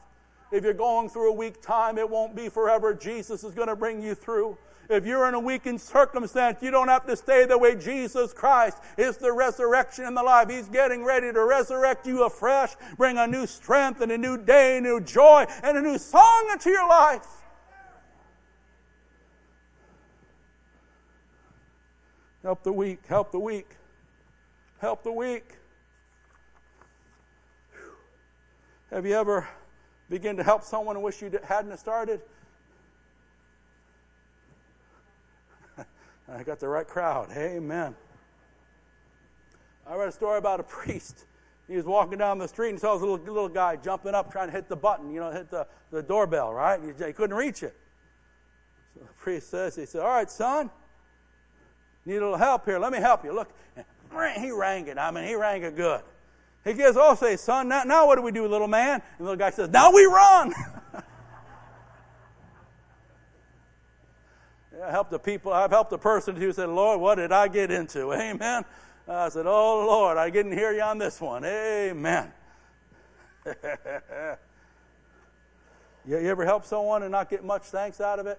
If 0.51 0.65
you're 0.65 0.73
going 0.73 1.11
through 1.11 1.29
a 1.29 1.35
weak 1.35 1.61
time, 1.61 1.99
it 1.99 2.09
won't 2.09 2.35
be 2.35 2.49
forever. 2.49 2.95
Jesus 2.95 3.45
is 3.45 3.53
going 3.53 3.69
to 3.69 3.77
bring 3.77 4.01
you 4.01 4.15
through. 4.15 4.57
If 4.89 5.05
you're 5.05 5.29
in 5.29 5.35
a 5.35 5.41
weakened 5.41 5.83
circumstance, 5.83 6.63
you 6.63 6.71
don't 6.71 6.89
have 6.89 7.07
to 7.07 7.15
stay 7.15 7.45
the 7.45 7.59
way 7.59 7.77
Jesus 7.77 8.33
Christ 8.33 8.79
is 8.97 9.19
the 9.19 9.31
resurrection 9.31 10.07
and 10.07 10.17
the 10.17 10.23
life. 10.23 10.49
He's 10.49 10.71
getting 10.71 11.05
ready 11.05 11.31
to 11.35 11.45
resurrect 11.45 12.07
you 12.07 12.25
afresh, 12.25 12.77
bring 12.97 13.19
a 13.19 13.27
new 13.27 13.47
strength 13.47 14.01
and 14.01 14.11
a 14.11 14.17
new 14.17 14.39
day, 14.39 14.81
new, 14.83 15.03
joy, 15.03 15.45
and 15.63 15.77
a 15.77 15.83
new 15.83 15.99
song 15.99 16.49
into 16.51 16.71
your 16.71 16.89
life. 16.89 17.38
Help 22.49 22.63
the 22.63 22.73
weak. 22.73 23.01
Help 23.07 23.31
the 23.31 23.39
weak. 23.39 23.77
Help 24.81 25.03
the 25.03 25.13
weak. 25.13 25.45
Have 28.91 29.05
you 29.05 29.13
ever 29.13 29.47
begun 30.09 30.39
to 30.39 30.43
help 30.43 30.65
someone 30.65 30.97
and 30.97 31.05
wish 31.05 31.21
you 31.21 31.31
hadn't 31.45 31.77
started? 31.77 32.23
I 36.27 36.43
got 36.43 36.59
the 36.59 36.69
right 36.69 36.89
crowd. 36.89 37.29
Amen. 37.37 37.95
I 39.87 39.97
read 39.97 40.09
a 40.09 40.13
story 40.13 40.39
about 40.39 40.59
a 40.59 40.63
priest. 40.63 41.27
He 41.69 41.77
was 41.77 41.85
walking 41.85 42.17
down 42.17 42.39
the 42.39 42.49
street 42.49 42.71
and 42.71 42.81
saw 42.81 42.95
this 42.95 43.03
little, 43.03 43.19
little 43.19 43.51
guy 43.51 43.77
jumping 43.77 44.15
up 44.15 44.33
trying 44.33 44.49
to 44.49 44.53
hit 44.53 44.71
the 44.71 44.77
button, 44.77 45.13
you 45.13 45.21
know, 45.21 45.31
hit 45.31 45.51
the, 45.51 45.67
the 45.91 46.03
doorbell, 46.03 46.55
right? 46.55 46.81
He, 46.81 46.93
he 47.05 47.13
couldn't 47.13 47.37
reach 47.37 47.63
it. 47.63 47.77
So 48.95 49.01
the 49.01 49.13
priest 49.21 49.51
says, 49.51 49.77
he 49.77 49.85
said, 49.85 50.01
All 50.01 50.09
right, 50.09 50.31
son, 50.31 50.71
need 52.09 52.17
a 52.19 52.25
little 52.25 52.37
help 52.37 52.65
here. 52.65 52.79
Let 52.79 52.93
me 52.93 52.99
help 52.99 53.25
you. 53.25 53.33
Look, 53.33 53.53
he 54.39 54.51
rang 54.51 54.87
it. 54.89 54.99
I 54.99 55.11
mean, 55.11 55.25
he 55.25 55.35
rang 55.35 55.63
it 55.63 55.77
good. 55.77 56.03
He 56.65 56.75
gives, 56.75 56.97
oh, 56.99 57.15
say, 57.15 57.37
son, 57.37 57.69
now, 57.69 57.85
now 57.85 58.07
what 58.07 58.17
do 58.17 58.23
we 58.23 58.33
do, 58.33 58.47
little 58.47 58.69
man? 58.69 58.95
And 58.95 59.03
the 59.19 59.25
little 59.25 59.37
guy 59.39 59.51
says, 59.51 59.71
now 59.71 59.93
we 59.93 60.05
run. 60.05 60.53
I 64.85 64.91
helped 64.91 65.11
the 65.11 65.19
people, 65.19 65.53
I've 65.53 65.71
helped 65.71 65.93
a 65.93 65.99
person 65.99 66.37
who 66.37 66.53
said, 66.53 66.69
Lord, 66.69 67.01
what 67.01 67.17
did 67.17 67.33
I 67.33 67.49
get 67.49 67.71
into? 67.71 68.13
Amen. 68.21 68.65
I 69.09 69.29
said, 69.31 69.47
Oh, 69.47 69.87
Lord, 69.87 70.19
I 70.19 70.29
didn't 70.29 70.53
hear 70.53 70.73
you 70.73 70.83
on 70.83 70.99
this 70.99 71.21
one. 71.21 71.45
Amen. 71.45 72.31
you 76.07 76.17
ever 76.17 76.45
help 76.45 76.67
someone 76.67 77.03
and 77.03 77.13
not 77.13 77.31
get 77.31 77.43
much 77.43 77.63
thanks 77.63 78.01
out 78.03 78.19
of 78.19 78.27
it? 78.27 78.39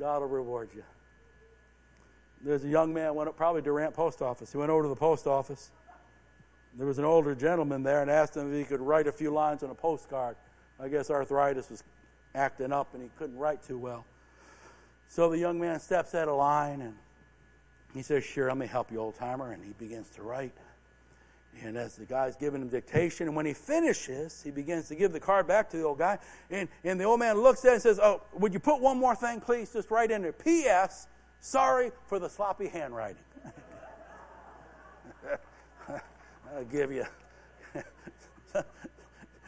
God 0.00 0.22
will 0.22 0.28
reward 0.28 0.70
you. 0.74 0.82
There's 2.42 2.64
a 2.64 2.68
young 2.68 2.94
man 2.94 3.14
went 3.14 3.28
up, 3.28 3.36
probably 3.36 3.60
Durant 3.60 3.94
Post 3.94 4.22
Office. 4.22 4.50
He 4.50 4.56
went 4.56 4.70
over 4.70 4.84
to 4.84 4.88
the 4.88 4.96
post 4.96 5.26
office. 5.26 5.70
There 6.78 6.86
was 6.86 6.98
an 6.98 7.04
older 7.04 7.34
gentleman 7.34 7.82
there 7.82 8.00
and 8.00 8.10
asked 8.10 8.34
him 8.34 8.50
if 8.50 8.58
he 8.58 8.64
could 8.64 8.80
write 8.80 9.06
a 9.06 9.12
few 9.12 9.30
lines 9.30 9.62
on 9.62 9.68
a 9.68 9.74
postcard. 9.74 10.36
I 10.80 10.88
guess 10.88 11.10
arthritis 11.10 11.68
was 11.68 11.84
acting 12.34 12.72
up 12.72 12.94
and 12.94 13.02
he 13.02 13.10
couldn't 13.18 13.36
write 13.36 13.62
too 13.62 13.76
well. 13.76 14.06
So 15.08 15.28
the 15.28 15.38
young 15.38 15.60
man 15.60 15.78
steps 15.80 16.14
out 16.14 16.28
of 16.28 16.38
line 16.38 16.80
and 16.80 16.94
he 17.92 18.00
says, 18.00 18.24
Sure, 18.24 18.48
let 18.48 18.56
me 18.56 18.66
help 18.66 18.90
you, 18.90 19.00
old 19.00 19.16
timer. 19.16 19.52
And 19.52 19.62
he 19.62 19.72
begins 19.72 20.08
to 20.10 20.22
write. 20.22 20.56
And 21.62 21.76
as 21.76 21.96
the 21.96 22.06
guy's 22.06 22.36
giving 22.36 22.62
him 22.62 22.68
dictation, 22.68 23.26
and 23.26 23.36
when 23.36 23.44
he 23.44 23.52
finishes, 23.52 24.42
he 24.42 24.50
begins 24.50 24.88
to 24.88 24.94
give 24.94 25.12
the 25.12 25.20
card 25.20 25.46
back 25.46 25.68
to 25.70 25.76
the 25.76 25.82
old 25.82 25.98
guy. 25.98 26.18
And, 26.50 26.68
and 26.84 26.98
the 26.98 27.04
old 27.04 27.20
man 27.20 27.36
looks 27.36 27.64
at 27.64 27.70
it 27.70 27.74
and 27.74 27.82
says, 27.82 28.00
Oh, 28.02 28.22
would 28.34 28.54
you 28.54 28.60
put 28.60 28.80
one 28.80 28.98
more 28.98 29.14
thing, 29.14 29.40
please? 29.40 29.72
Just 29.72 29.90
write 29.90 30.10
in 30.10 30.22
there. 30.22 30.32
P.S. 30.32 31.06
Sorry 31.40 31.90
for 32.06 32.18
the 32.18 32.30
sloppy 32.30 32.68
handwriting. 32.68 33.22
I'll 35.88 36.64
give 36.70 36.92
you. 36.92 37.04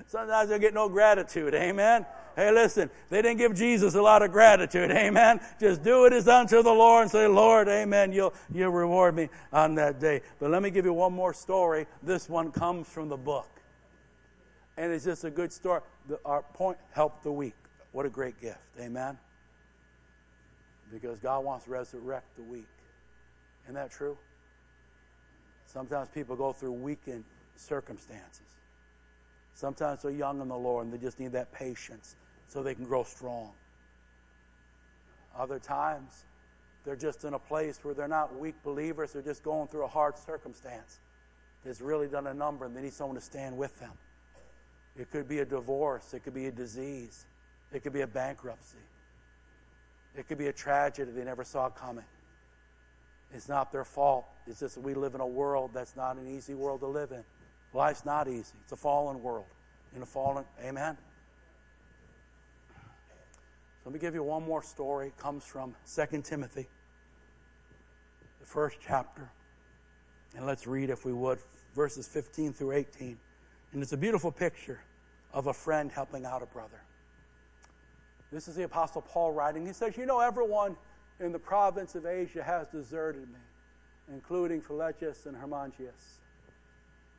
Sometimes 0.06 0.50
they 0.50 0.58
get 0.58 0.74
no 0.74 0.88
gratitude. 0.88 1.54
Amen. 1.54 2.04
Hey, 2.34 2.50
listen, 2.50 2.90
they 3.10 3.20
didn't 3.20 3.38
give 3.38 3.54
Jesus 3.54 3.94
a 3.94 4.02
lot 4.02 4.22
of 4.22 4.32
gratitude. 4.32 4.90
Amen. 4.92 5.40
Just 5.60 5.82
do 5.82 6.06
it 6.06 6.12
as 6.12 6.28
unto 6.28 6.62
the 6.62 6.72
Lord 6.72 7.02
and 7.02 7.10
say, 7.10 7.26
Lord, 7.26 7.68
amen. 7.68 8.12
You'll, 8.12 8.32
you'll 8.52 8.70
reward 8.70 9.14
me 9.14 9.28
on 9.52 9.74
that 9.76 10.00
day. 10.00 10.22
But 10.38 10.50
let 10.50 10.62
me 10.62 10.70
give 10.70 10.84
you 10.84 10.92
one 10.92 11.12
more 11.12 11.34
story. 11.34 11.86
This 12.02 12.28
one 12.28 12.50
comes 12.50 12.88
from 12.88 13.08
the 13.08 13.16
book. 13.16 13.48
And 14.76 14.92
it's 14.92 15.04
just 15.04 15.24
a 15.24 15.30
good 15.30 15.52
story. 15.52 15.82
The, 16.08 16.18
our 16.24 16.42
point, 16.42 16.78
help 16.92 17.22
the 17.22 17.32
weak. 17.32 17.54
What 17.92 18.06
a 18.06 18.10
great 18.10 18.40
gift. 18.40 18.58
Amen. 18.80 19.18
Because 20.90 21.18
God 21.18 21.44
wants 21.44 21.66
to 21.66 21.70
resurrect 21.70 22.36
the 22.36 22.42
weak. 22.42 22.68
Isn't 23.64 23.74
that 23.74 23.90
true? 23.90 24.16
Sometimes 25.66 26.08
people 26.08 26.36
go 26.36 26.52
through 26.52 26.72
weakened 26.72 27.24
circumstances. 27.56 28.46
Sometimes 29.54 30.02
they're 30.02 30.10
young 30.10 30.40
in 30.40 30.48
the 30.48 30.56
Lord 30.56 30.86
and 30.86 30.94
they 30.94 30.98
just 30.98 31.20
need 31.20 31.32
that 31.32 31.52
patience 31.52 32.16
so 32.52 32.62
they 32.62 32.74
can 32.74 32.84
grow 32.84 33.02
strong. 33.02 33.50
Other 35.38 35.58
times, 35.58 36.26
they're 36.84 36.96
just 36.96 37.24
in 37.24 37.32
a 37.32 37.38
place 37.38 37.78
where 37.82 37.94
they're 37.94 38.08
not 38.08 38.38
weak 38.38 38.56
believers, 38.62 39.12
they're 39.12 39.22
just 39.22 39.42
going 39.42 39.68
through 39.68 39.84
a 39.84 39.88
hard 39.88 40.18
circumstance 40.18 41.00
that's 41.64 41.80
really 41.80 42.08
done 42.08 42.26
a 42.26 42.34
number 42.34 42.66
and 42.66 42.76
they 42.76 42.82
need 42.82 42.92
someone 42.92 43.14
to 43.14 43.22
stand 43.22 43.56
with 43.56 43.78
them. 43.80 43.92
It 44.98 45.10
could 45.10 45.28
be 45.28 45.38
a 45.38 45.44
divorce, 45.46 46.12
it 46.12 46.24
could 46.24 46.34
be 46.34 46.46
a 46.46 46.52
disease, 46.52 47.24
it 47.72 47.82
could 47.82 47.94
be 47.94 48.02
a 48.02 48.06
bankruptcy, 48.06 48.76
it 50.14 50.28
could 50.28 50.36
be 50.36 50.48
a 50.48 50.52
tragedy 50.52 51.10
they 51.10 51.24
never 51.24 51.44
saw 51.44 51.70
coming. 51.70 52.04
It's 53.32 53.48
not 53.48 53.72
their 53.72 53.84
fault. 53.84 54.26
It's 54.46 54.60
just 54.60 54.76
we 54.76 54.92
live 54.92 55.14
in 55.14 55.22
a 55.22 55.26
world 55.26 55.70
that's 55.72 55.96
not 55.96 56.18
an 56.18 56.28
easy 56.28 56.52
world 56.52 56.80
to 56.80 56.86
live 56.86 57.12
in. 57.12 57.24
Life's 57.72 58.04
not 58.04 58.28
easy. 58.28 58.52
It's 58.62 58.72
a 58.72 58.76
fallen 58.76 59.22
world. 59.22 59.46
In 59.96 60.02
a 60.02 60.06
fallen, 60.06 60.44
amen? 60.62 60.98
Let 63.84 63.92
me 63.92 63.98
give 63.98 64.14
you 64.14 64.22
one 64.22 64.44
more 64.44 64.62
story. 64.62 65.08
It 65.08 65.18
comes 65.18 65.44
from 65.44 65.74
2 65.92 66.22
Timothy, 66.22 66.68
the 68.40 68.46
first 68.46 68.78
chapter. 68.86 69.30
And 70.36 70.46
let's 70.46 70.66
read, 70.66 70.88
if 70.88 71.04
we 71.04 71.12
would, 71.12 71.38
verses 71.74 72.06
15 72.06 72.52
through 72.52 72.72
18. 72.72 73.18
And 73.72 73.82
it's 73.82 73.92
a 73.92 73.96
beautiful 73.96 74.30
picture 74.30 74.80
of 75.32 75.48
a 75.48 75.52
friend 75.52 75.90
helping 75.90 76.24
out 76.24 76.42
a 76.42 76.46
brother. 76.46 76.80
This 78.30 78.48
is 78.48 78.54
the 78.54 78.62
Apostle 78.62 79.02
Paul 79.02 79.32
writing. 79.32 79.66
He 79.66 79.72
says, 79.72 79.96
You 79.96 80.06
know, 80.06 80.20
everyone 80.20 80.76
in 81.20 81.32
the 81.32 81.38
province 81.38 81.94
of 81.94 82.06
Asia 82.06 82.42
has 82.42 82.68
deserted 82.68 83.28
me, 83.28 83.40
including 84.12 84.62
Phygelus 84.62 85.26
and 85.26 85.36
Hermogenes. 85.36 86.20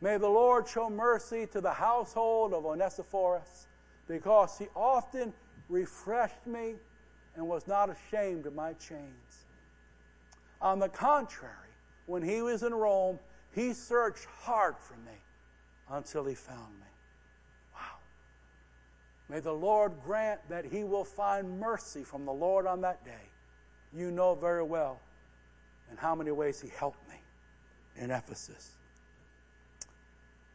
May 0.01 0.17
the 0.17 0.29
Lord 0.29 0.67
show 0.67 0.89
mercy 0.89 1.45
to 1.47 1.61
the 1.61 1.71
household 1.71 2.53
of 2.53 2.65
Onesiphorus, 2.65 3.67
because 4.07 4.57
he 4.57 4.67
often 4.75 5.33
refreshed 5.69 6.45
me 6.45 6.75
and 7.35 7.47
was 7.47 7.67
not 7.67 7.89
ashamed 7.89 8.45
of 8.45 8.53
my 8.53 8.73
chains. 8.73 9.45
On 10.61 10.79
the 10.79 10.89
contrary, 10.89 11.53
when 12.05 12.21
he 12.21 12.41
was 12.41 12.63
in 12.63 12.73
Rome, 12.73 13.19
he 13.53 13.73
searched 13.73 14.25
hard 14.25 14.75
for 14.77 14.95
me 14.95 15.17
until 15.89 16.25
he 16.25 16.35
found 16.35 16.73
me. 16.79 16.87
Wow. 17.73 17.97
May 19.29 19.39
the 19.39 19.53
Lord 19.53 19.93
grant 20.05 20.39
that 20.49 20.65
he 20.65 20.83
will 20.83 21.03
find 21.03 21.59
mercy 21.59 22.03
from 22.03 22.25
the 22.25 22.31
Lord 22.31 22.65
on 22.65 22.81
that 22.81 23.03
day. 23.03 23.29
You 23.95 24.11
know 24.11 24.35
very 24.35 24.63
well 24.63 24.99
in 25.91 25.97
how 25.97 26.15
many 26.15 26.31
ways 26.31 26.59
he 26.61 26.69
helped 26.69 27.07
me 27.09 27.15
in 27.97 28.09
Ephesus. 28.09 28.71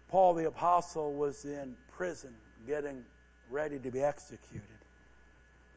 Paul 0.08 0.34
the 0.34 0.46
Apostle 0.46 1.12
was 1.12 1.44
in 1.44 1.76
prison 1.92 2.34
getting 2.66 3.04
ready 3.50 3.78
to 3.78 3.90
be 3.90 4.00
executed. 4.00 4.77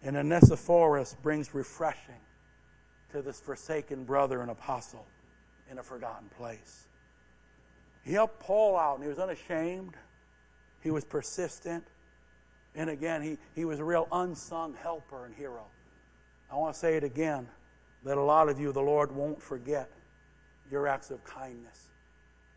And 0.04 0.18
Onesiphorus 0.18 1.16
brings 1.22 1.54
refreshing 1.54 2.16
to 3.12 3.22
this 3.22 3.40
forsaken 3.40 4.04
brother 4.04 4.42
and 4.42 4.50
apostle 4.50 5.06
in 5.70 5.78
a 5.78 5.84
forgotten 5.84 6.28
place. 6.38 6.88
He 8.04 8.14
helped 8.14 8.40
Paul 8.40 8.78
out, 8.78 8.96
and 8.96 9.04
he 9.04 9.10
was 9.10 9.20
unashamed. 9.20 9.96
He 10.82 10.90
was 10.90 11.06
persistent. 11.06 11.84
And 12.74 12.90
again, 12.90 13.22
he, 13.22 13.38
he 13.54 13.66
was 13.66 13.80
a 13.80 13.84
real 13.84 14.08
unsung 14.12 14.74
helper 14.74 15.26
and 15.26 15.36
hero. 15.36 15.66
I 16.52 16.56
want 16.56 16.74
to 16.74 16.80
say 16.80 16.96
it 16.96 17.04
again 17.04 17.48
that 18.04 18.18
a 18.18 18.22
lot 18.22 18.50
of 18.50 18.60
you, 18.60 18.72
the 18.72 18.82
Lord 18.82 19.12
won't 19.12 19.42
forget 19.42 19.92
your 20.72 20.88
acts 20.88 21.12
of 21.12 21.24
kindness 21.24 21.90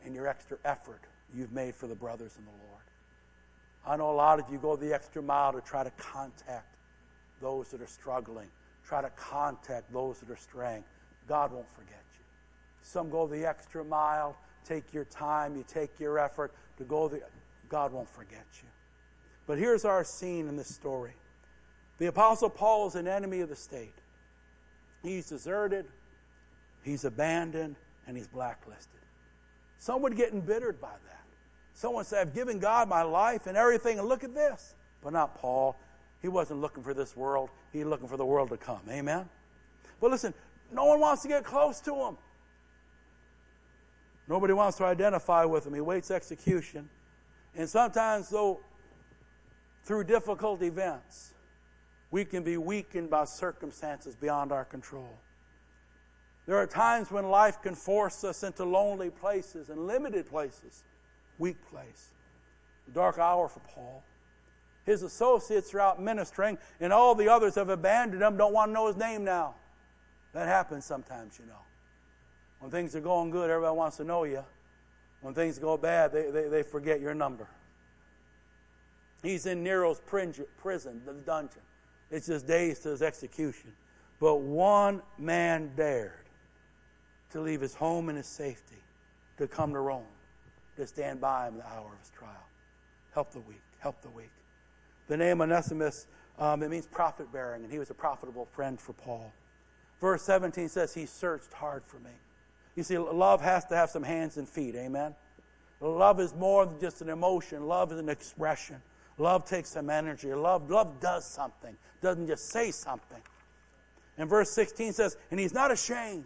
and 0.05 0.15
your 0.15 0.27
extra 0.27 0.57
effort 0.65 1.03
you've 1.35 1.53
made 1.53 1.75
for 1.75 1.87
the 1.87 1.95
brothers 1.95 2.37
in 2.39 2.45
the 2.45 2.51
Lord. 2.51 2.83
I 3.87 3.97
know 3.97 4.11
a 4.11 4.16
lot 4.16 4.39
of 4.39 4.47
you 4.51 4.59
go 4.59 4.77
the 4.77 4.95
extra 4.95 5.21
mile 5.21 5.53
to 5.53 5.61
try 5.61 5.85
to 5.85 5.91
contact 5.91 6.74
those 7.40 7.69
that 7.69 7.81
are 7.81 7.86
struggling, 7.86 8.48
try 8.86 9.02
to 9.02 9.11
contact 9.11 9.93
those 9.93 10.20
that 10.20 10.31
are 10.31 10.36
straying. 10.36 10.85
God 11.27 11.52
won't 11.52 11.69
forget 11.74 12.02
you. 12.19 12.24
Some 12.82 13.11
go 13.11 13.27
the 13.27 13.47
extra 13.47 13.85
mile, 13.85 14.36
take 14.65 14.93
your 14.93 15.05
time, 15.05 15.56
you 15.56 15.65
take 15.66 15.98
your 15.98 16.19
effort 16.19 16.52
to 16.78 16.85
go 16.85 17.09
the 17.09 17.23
God 17.69 17.93
won't 17.93 18.09
forget 18.09 18.47
you. 18.62 18.69
But 19.47 19.59
here's 19.59 19.85
our 19.85 20.05
scene 20.05 20.48
in 20.48 20.56
this 20.56 20.74
story. 20.74 21.12
The 21.98 22.06
apostle 22.06 22.51
Paul 22.51 22.89
is 22.89 22.94
an 22.94 23.06
enemy 23.06 23.40
of 23.40 23.48
the 23.48 23.56
state. 23.56 23.94
He's 25.02 25.28
deserted, 25.28 25.86
he's 26.82 27.05
abandoned, 27.05 27.77
and 28.06 28.16
he's 28.16 28.27
blacklisted. 28.27 29.01
Some 29.78 30.02
would 30.02 30.16
get 30.16 30.32
embittered 30.32 30.81
by 30.81 30.89
that. 30.89 31.24
Someone 31.74 32.05
said, 32.05 32.20
I've 32.20 32.35
given 32.35 32.59
God 32.59 32.89
my 32.89 33.02
life 33.02 33.47
and 33.47 33.56
everything, 33.56 33.98
and 33.98 34.09
look 34.09 34.24
at 34.24 34.35
this. 34.35 34.74
But 35.02 35.12
not 35.12 35.36
Paul. 35.39 35.77
He 36.25 36.29
wasn't 36.29 36.63
looking 36.63 36.83
for 36.83 36.95
this 36.95 37.15
world, 37.15 37.51
he 37.71 37.85
looking 37.85 38.09
for 38.09 38.17
the 38.17 38.25
world 38.25 38.49
to 38.49 38.57
come. 38.57 38.81
Amen? 38.89 39.29
But 40.01 40.11
listen, 40.11 40.33
no 40.73 40.87
one 40.87 40.99
wants 40.99 41.21
to 41.21 41.29
get 41.29 41.45
close 41.45 41.81
to 41.83 41.95
him. 41.95 42.17
Nobody 44.27 44.55
wants 44.55 44.79
to 44.79 44.87
identify 44.87 45.45
with 45.45 45.67
him. 45.67 45.75
He 45.75 45.83
waits 45.83 46.11
execution. 46.11 46.89
And 47.55 47.69
sometimes, 47.69 48.31
though, 48.31 48.61
through 49.83 50.05
difficult 50.05 50.63
events, 50.63 51.35
We 52.15 52.25
can 52.25 52.45
be 52.45 52.57
weakened 52.57 53.11
by 53.11 53.25
circumstances 53.25 54.15
beyond 54.15 54.53
our 54.53 54.65
control. 54.65 55.19
There 56.47 56.57
are 56.57 56.67
times 56.67 57.11
when 57.11 57.29
life 57.29 57.61
can 57.61 57.75
force 57.75 58.23
us 58.23 58.45
into 58.45 58.65
lonely 58.65 59.11
places 59.11 59.69
and 59.69 59.89
limited 59.89 60.29
places, 60.31 60.85
weak 61.39 61.57
place. 61.73 62.13
Dark 62.93 63.19
hour 63.19 63.49
for 63.49 63.59
Paul. 63.75 64.05
His 64.85 65.02
associates 65.02 65.73
are 65.74 65.81
out 65.81 66.02
ministering, 66.02 66.59
and 66.81 66.93
all 66.93 67.15
the 67.15 67.28
others 67.28 67.55
have 67.55 67.70
abandoned 67.70 68.23
him, 68.23 68.36
don't 68.36 68.52
want 68.52 68.70
to 68.70 68.73
know 68.74 68.86
his 68.86 68.97
name 68.97 69.24
now. 69.24 69.55
That 70.32 70.47
happens 70.47 70.85
sometimes, 70.85 71.39
you 71.39 71.47
know. 71.47 71.61
When 72.61 72.70
things 72.70 72.94
are 72.94 73.01
going 73.01 73.31
good, 73.31 73.51
everybody 73.51 73.77
wants 73.77 73.97
to 73.98 74.05
know 74.05 74.24
you. 74.24 74.44
When 75.23 75.32
things 75.32 75.59
go 75.59 75.77
bad, 75.77 76.12
they, 76.12 76.31
they, 76.31 76.48
they 76.48 76.62
forget 76.62 77.01
your 77.01 77.15
number. 77.15 77.48
He's 79.23 79.47
in 79.47 79.62
Nero's 79.62 80.01
prison, 80.01 81.01
the 81.06 81.12
dungeon. 81.15 81.62
It's 82.11 82.27
just 82.27 82.47
days 82.47 82.81
to 82.81 82.90
his 82.90 83.01
execution. 83.01 83.73
But 84.20 84.36
one 84.36 85.01
man 85.19 85.73
dared 85.77 86.28
to 87.31 87.40
leave 87.40 87.62
his 87.62 87.74
home 87.74 88.11
and 88.11 88.19
his 88.19 88.27
safety 88.27 88.82
to 89.39 89.48
come 89.48 89.73
to 89.73 89.81
Rome, 89.81 90.05
to 90.77 90.86
stand 90.86 91.20
by 91.20 91.48
him 91.48 91.55
in 91.55 91.61
the 91.61 91.66
hour 91.66 91.90
of 91.93 91.98
his 91.98 92.11
trial. 92.11 92.31
Help 93.12 93.32
the 93.32 93.40
weak, 93.40 93.62
help 93.78 94.01
the 94.02 94.11
weak. 94.11 94.31
The 95.09 95.17
name 95.17 95.41
Onesimus, 95.41 96.07
um, 96.39 96.63
it 96.63 96.71
means 96.71 96.87
profit 96.87 97.33
bearing, 97.33 97.63
and 97.63 97.73
he 97.73 97.79
was 97.79 97.91
a 97.91 97.95
profitable 97.95 98.47
friend 98.47 98.81
for 98.81 98.93
Paul. 98.95 99.33
Verse 100.01 100.23
17 100.23 100.69
says, 100.69 100.95
He 100.95 101.07
searched 101.07 101.53
hard 101.53 101.83
for 101.87 101.99
me. 101.99 102.11
You 102.77 102.83
see, 102.83 102.99
love 102.99 103.41
has 103.41 103.65
to 103.67 103.77
have 103.77 103.91
some 103.91 104.03
hands 104.03 104.37
and 104.37 104.49
feet, 104.49 104.75
amen? 104.75 105.15
Love 105.81 106.21
is 106.21 106.35
more 106.35 106.67
than 106.67 106.81
just 106.81 107.03
an 107.03 107.09
emotion, 107.09 107.67
love 107.67 107.93
is 107.93 107.99
an 107.99 108.09
expression. 108.09 108.81
Love 109.19 109.45
takes 109.45 109.71
some 109.71 109.91
energy. 109.91 110.33
Love, 110.35 110.71
love 110.71 111.01
does 111.01 111.25
something, 111.25 111.77
doesn't 112.01 112.27
just 112.27 112.51
say 112.51 112.71
something. 112.71 113.21
And 114.19 114.29
verse 114.29 114.51
16 114.51 114.93
says, 114.93 115.17
And 115.31 115.39
he's 115.39 115.55
not 115.55 115.71
ashamed. 115.71 116.25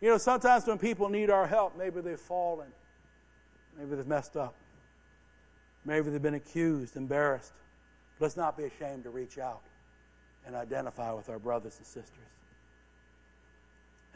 You 0.00 0.10
know, 0.10 0.18
sometimes 0.18 0.66
when 0.66 0.78
people 0.78 1.08
need 1.08 1.30
our 1.30 1.46
help, 1.46 1.76
maybe 1.78 2.00
they've 2.00 2.20
fallen, 2.20 2.68
maybe 3.78 3.96
they've 3.96 4.06
messed 4.06 4.36
up, 4.36 4.54
maybe 5.84 6.10
they've 6.10 6.22
been 6.22 6.34
accused, 6.34 6.96
embarrassed. 6.96 7.52
Let's 8.18 8.36
not 8.36 8.56
be 8.56 8.64
ashamed 8.64 9.04
to 9.04 9.10
reach 9.10 9.38
out 9.38 9.62
and 10.46 10.54
identify 10.54 11.12
with 11.12 11.28
our 11.28 11.38
brothers 11.38 11.76
and 11.78 11.86
sisters. 11.86 12.12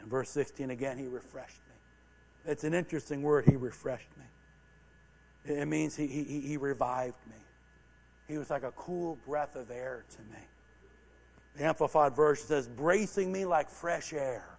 In 0.01 0.09
verse 0.09 0.29
16 0.29 0.71
again, 0.71 0.97
he 0.97 1.07
refreshed 1.07 1.61
me. 1.67 2.51
It's 2.51 2.63
an 2.63 2.73
interesting 2.73 3.21
word, 3.21 3.45
he 3.47 3.55
refreshed 3.55 4.09
me. 4.17 5.53
It 5.53 5.67
means 5.67 5.95
he, 5.95 6.07
he, 6.07 6.23
he 6.41 6.57
revived 6.57 7.17
me. 7.29 7.35
He 8.27 8.37
was 8.37 8.49
like 8.49 8.63
a 8.63 8.71
cool 8.71 9.17
breath 9.27 9.55
of 9.55 9.69
air 9.69 10.05
to 10.09 10.21
me. 10.33 10.39
The 11.57 11.65
Amplified 11.65 12.15
Version 12.15 12.45
says, 12.47 12.67
bracing 12.67 13.31
me 13.31 13.45
like 13.45 13.69
fresh 13.69 14.13
air 14.13 14.51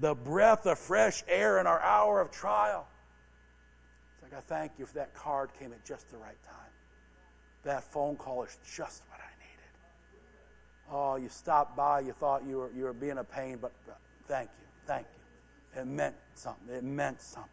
the 0.00 0.14
breath 0.14 0.66
of 0.66 0.78
fresh 0.78 1.24
air 1.28 1.58
in 1.58 1.66
our 1.66 1.80
hour 1.80 2.20
of 2.20 2.30
trial. 2.30 2.86
It's 4.14 4.22
like, 4.22 4.34
I 4.34 4.40
thank 4.40 4.72
you 4.78 4.86
for 4.86 4.94
that 4.94 5.14
card 5.14 5.50
came 5.58 5.72
at 5.72 5.84
just 5.84 6.10
the 6.10 6.18
right 6.18 6.40
time. 6.44 6.67
That 7.68 7.84
phone 7.84 8.16
call 8.16 8.44
is 8.44 8.56
just 8.74 9.02
what 9.10 9.20
I 9.20 9.28
needed. 9.44 10.90
Oh, 10.90 11.16
you 11.16 11.28
stopped 11.28 11.76
by, 11.76 12.00
you 12.00 12.14
thought 12.14 12.42
you 12.48 12.56
were, 12.56 12.70
you 12.74 12.84
were 12.84 12.94
being 12.94 13.18
a 13.18 13.24
pain, 13.24 13.58
but 13.60 13.72
thank 14.26 14.48
you, 14.58 14.66
thank 14.86 15.04
you. 15.04 15.82
It 15.82 15.86
meant 15.86 16.14
something. 16.32 16.74
It 16.74 16.82
meant 16.82 17.20
something. 17.20 17.50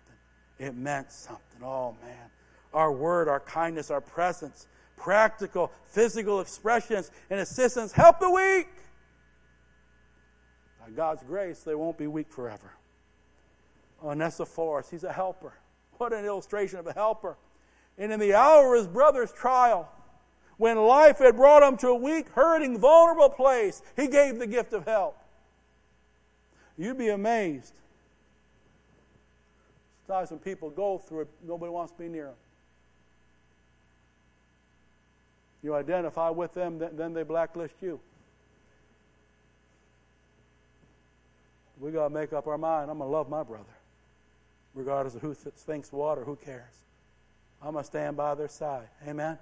It 0.58 0.74
meant 0.74 1.12
something. 1.12 1.62
Oh, 1.62 1.98
man. 2.02 2.30
Our 2.74 2.94
word, 2.94 3.28
our 3.28 3.42
kindness, 3.42 3.92
our 3.92 4.00
presence, 4.00 4.68
practical, 4.96 5.70
physical 5.84 6.40
expressions, 6.40 7.12
and 7.30 7.42
assistance 7.42 7.92
help 7.92 8.22
the 8.22 8.30
weak. 8.30 8.70
By 10.80 10.92
God's 10.92 11.24
grace, 11.24 11.60
they 11.60 11.76
won't 11.76 11.98
be 11.98 12.08
weak 12.08 12.32
forever. 12.32 12.72
Onesiphorus, 14.02 14.90
he's 14.90 15.04
a 15.04 15.12
helper. 15.12 15.56
What 15.98 16.14
an 16.14 16.24
illustration 16.24 16.80
of 16.80 16.88
a 16.88 16.94
helper. 16.94 17.36
And 17.98 18.14
in 18.14 18.20
the 18.22 18.34
hour 18.34 18.76
of 18.76 18.80
his 18.80 18.88
brother's 18.88 19.34
trial, 19.34 19.92
when 20.58 20.78
life 20.78 21.20
had 21.20 21.36
brought 21.36 21.64
him 21.64 21.78
to 21.78 21.90
a 21.90 21.96
weak, 21.96 22.30
hurting, 22.30 22.80
vulnerable 22.80 23.30
place, 23.30 23.82
he 23.96 24.08
gave 24.08 24.40
the 24.40 24.48
gift 24.48 24.74
of 24.74 24.86
help. 24.86 25.18
You'd 26.78 26.98
be 26.98 27.10
amazed. 27.10 27.74
Sometimes 30.08 30.32
when 30.32 30.40
people 30.40 30.70
go 30.70 30.98
through 30.98 31.22
it, 31.22 31.28
nobody 31.46 31.72
wants 31.72 31.92
to 31.94 31.98
be 31.98 32.08
near 32.08 32.26
them. 32.26 32.36
You 35.64 35.74
identify 35.74 36.30
with 36.30 36.54
them, 36.54 36.78
then 36.78 37.14
they 37.14 37.24
blacklist 37.24 37.74
you. 37.82 38.00
We 41.80 41.92
got 41.92 42.10
to 42.10 42.14
make 42.14 42.34
up 42.34 42.48
our 42.48 42.58
mind. 42.58 42.92
I'm 42.92 43.00
going 43.00 43.10
to 43.10 43.14
love 43.14 43.30
my 43.30 43.44
brother. 43.44 43.64
Regardless 44.76 45.16
of 45.16 45.22
who 45.22 45.34
thinks 45.34 45.92
what 45.92 46.18
or 46.18 46.24
who 46.24 46.36
cares. 46.36 46.64
I'm 47.62 47.72
going 47.74 47.84
to 47.84 47.88
stand 47.88 48.16
by 48.16 48.36
their 48.36 48.48
side. 48.48 48.88
Amen? 49.08 49.38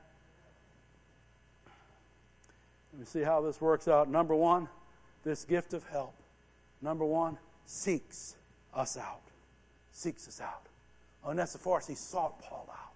Let 2.94 3.00
me 3.00 3.06
see 3.06 3.22
how 3.22 3.42
this 3.42 3.60
works 3.60 3.88
out. 3.88 4.08
Number 4.08 4.36
one, 4.36 4.70
this 5.24 5.46
gift 5.46 5.74
of 5.74 5.84
help. 5.88 6.14
Number 6.80 7.04
one, 7.04 7.40
seeks 7.66 8.36
us 8.76 8.98
out. 8.98 9.22
Seeks 9.92 10.28
us 10.28 10.40
out. 10.40 10.62
Onesiphorus, 11.26 11.88
he 11.88 11.96
sought 11.96 12.40
Paul 12.42 12.70
out. 12.70 12.92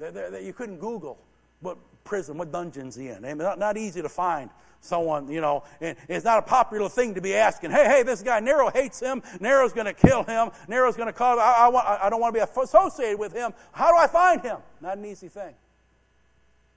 They're, 0.00 0.30
they're, 0.30 0.40
you 0.40 0.52
couldn't 0.52 0.78
Google 0.78 1.16
what 1.60 1.78
prison, 2.02 2.38
what 2.38 2.50
dungeon's 2.50 2.96
he 2.96 3.08
in. 3.08 3.22
Not, 3.38 3.58
not 3.58 3.76
easy 3.76 4.02
to 4.02 4.08
find 4.08 4.50
someone, 4.80 5.30
you 5.30 5.40
know, 5.40 5.62
and 5.80 5.96
it's 6.08 6.24
not 6.24 6.40
a 6.40 6.42
popular 6.42 6.88
thing 6.88 7.14
to 7.14 7.20
be 7.20 7.36
asking, 7.36 7.70
hey, 7.70 7.84
hey, 7.84 8.02
this 8.02 8.20
guy, 8.20 8.40
Nero 8.40 8.68
hates 8.68 8.98
him. 8.98 9.22
Nero's 9.38 9.72
going 9.72 9.86
to 9.86 9.94
kill 9.94 10.24
him. 10.24 10.50
Nero's 10.66 10.96
going 10.96 11.06
to 11.06 11.12
call 11.12 11.38
I, 11.38 11.54
I, 11.60 11.68
want, 11.68 11.86
I 11.86 12.10
don't 12.10 12.20
want 12.20 12.34
to 12.34 12.40
be 12.44 12.60
associated 12.60 13.18
with 13.18 13.32
him. 13.32 13.54
How 13.70 13.92
do 13.92 13.96
I 13.96 14.08
find 14.08 14.42
him? 14.42 14.56
Not 14.80 14.98
an 14.98 15.04
easy 15.04 15.28
thing. 15.28 15.54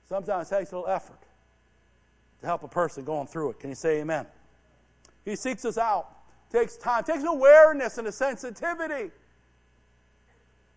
Sometimes 0.08 0.50
it 0.50 0.56
takes 0.56 0.72
a 0.72 0.78
little 0.78 0.88
effort 0.88 1.18
to 2.40 2.46
help 2.46 2.62
a 2.62 2.68
person 2.68 3.04
going 3.04 3.26
through 3.26 3.50
it. 3.50 3.60
Can 3.60 3.70
you 3.70 3.76
say 3.76 4.00
amen? 4.00 4.26
He 5.24 5.36
seeks 5.36 5.64
us 5.64 5.78
out. 5.78 6.08
Takes 6.50 6.76
time. 6.76 7.04
Takes 7.04 7.24
awareness 7.24 7.98
and 7.98 8.08
a 8.08 8.12
sensitivity 8.12 9.10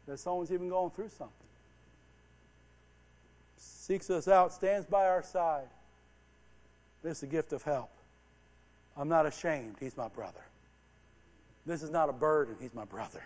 that 0.08 0.18
someone's 0.20 0.52
even 0.52 0.70
going 0.70 0.92
through 0.92 1.10
something. 1.10 1.36
Seeks 3.58 4.10
us 4.10 4.28
out, 4.28 4.54
stands 4.54 4.86
by 4.86 5.08
our 5.08 5.24
side. 5.24 5.68
This 7.04 7.18
is 7.18 7.24
a 7.24 7.28
gift 7.28 7.54
of 7.54 7.64
help. 7.64 7.90
I'm 8.98 9.08
not 9.08 9.26
ashamed. 9.26 9.76
He's 9.80 9.96
my 9.96 10.08
brother. 10.10 10.42
This 11.66 11.84
is 11.84 11.90
not 11.90 12.10
a 12.10 12.14
burden. 12.14 12.56
He's 12.60 12.74
my 12.74 12.86
brother. 12.86 13.24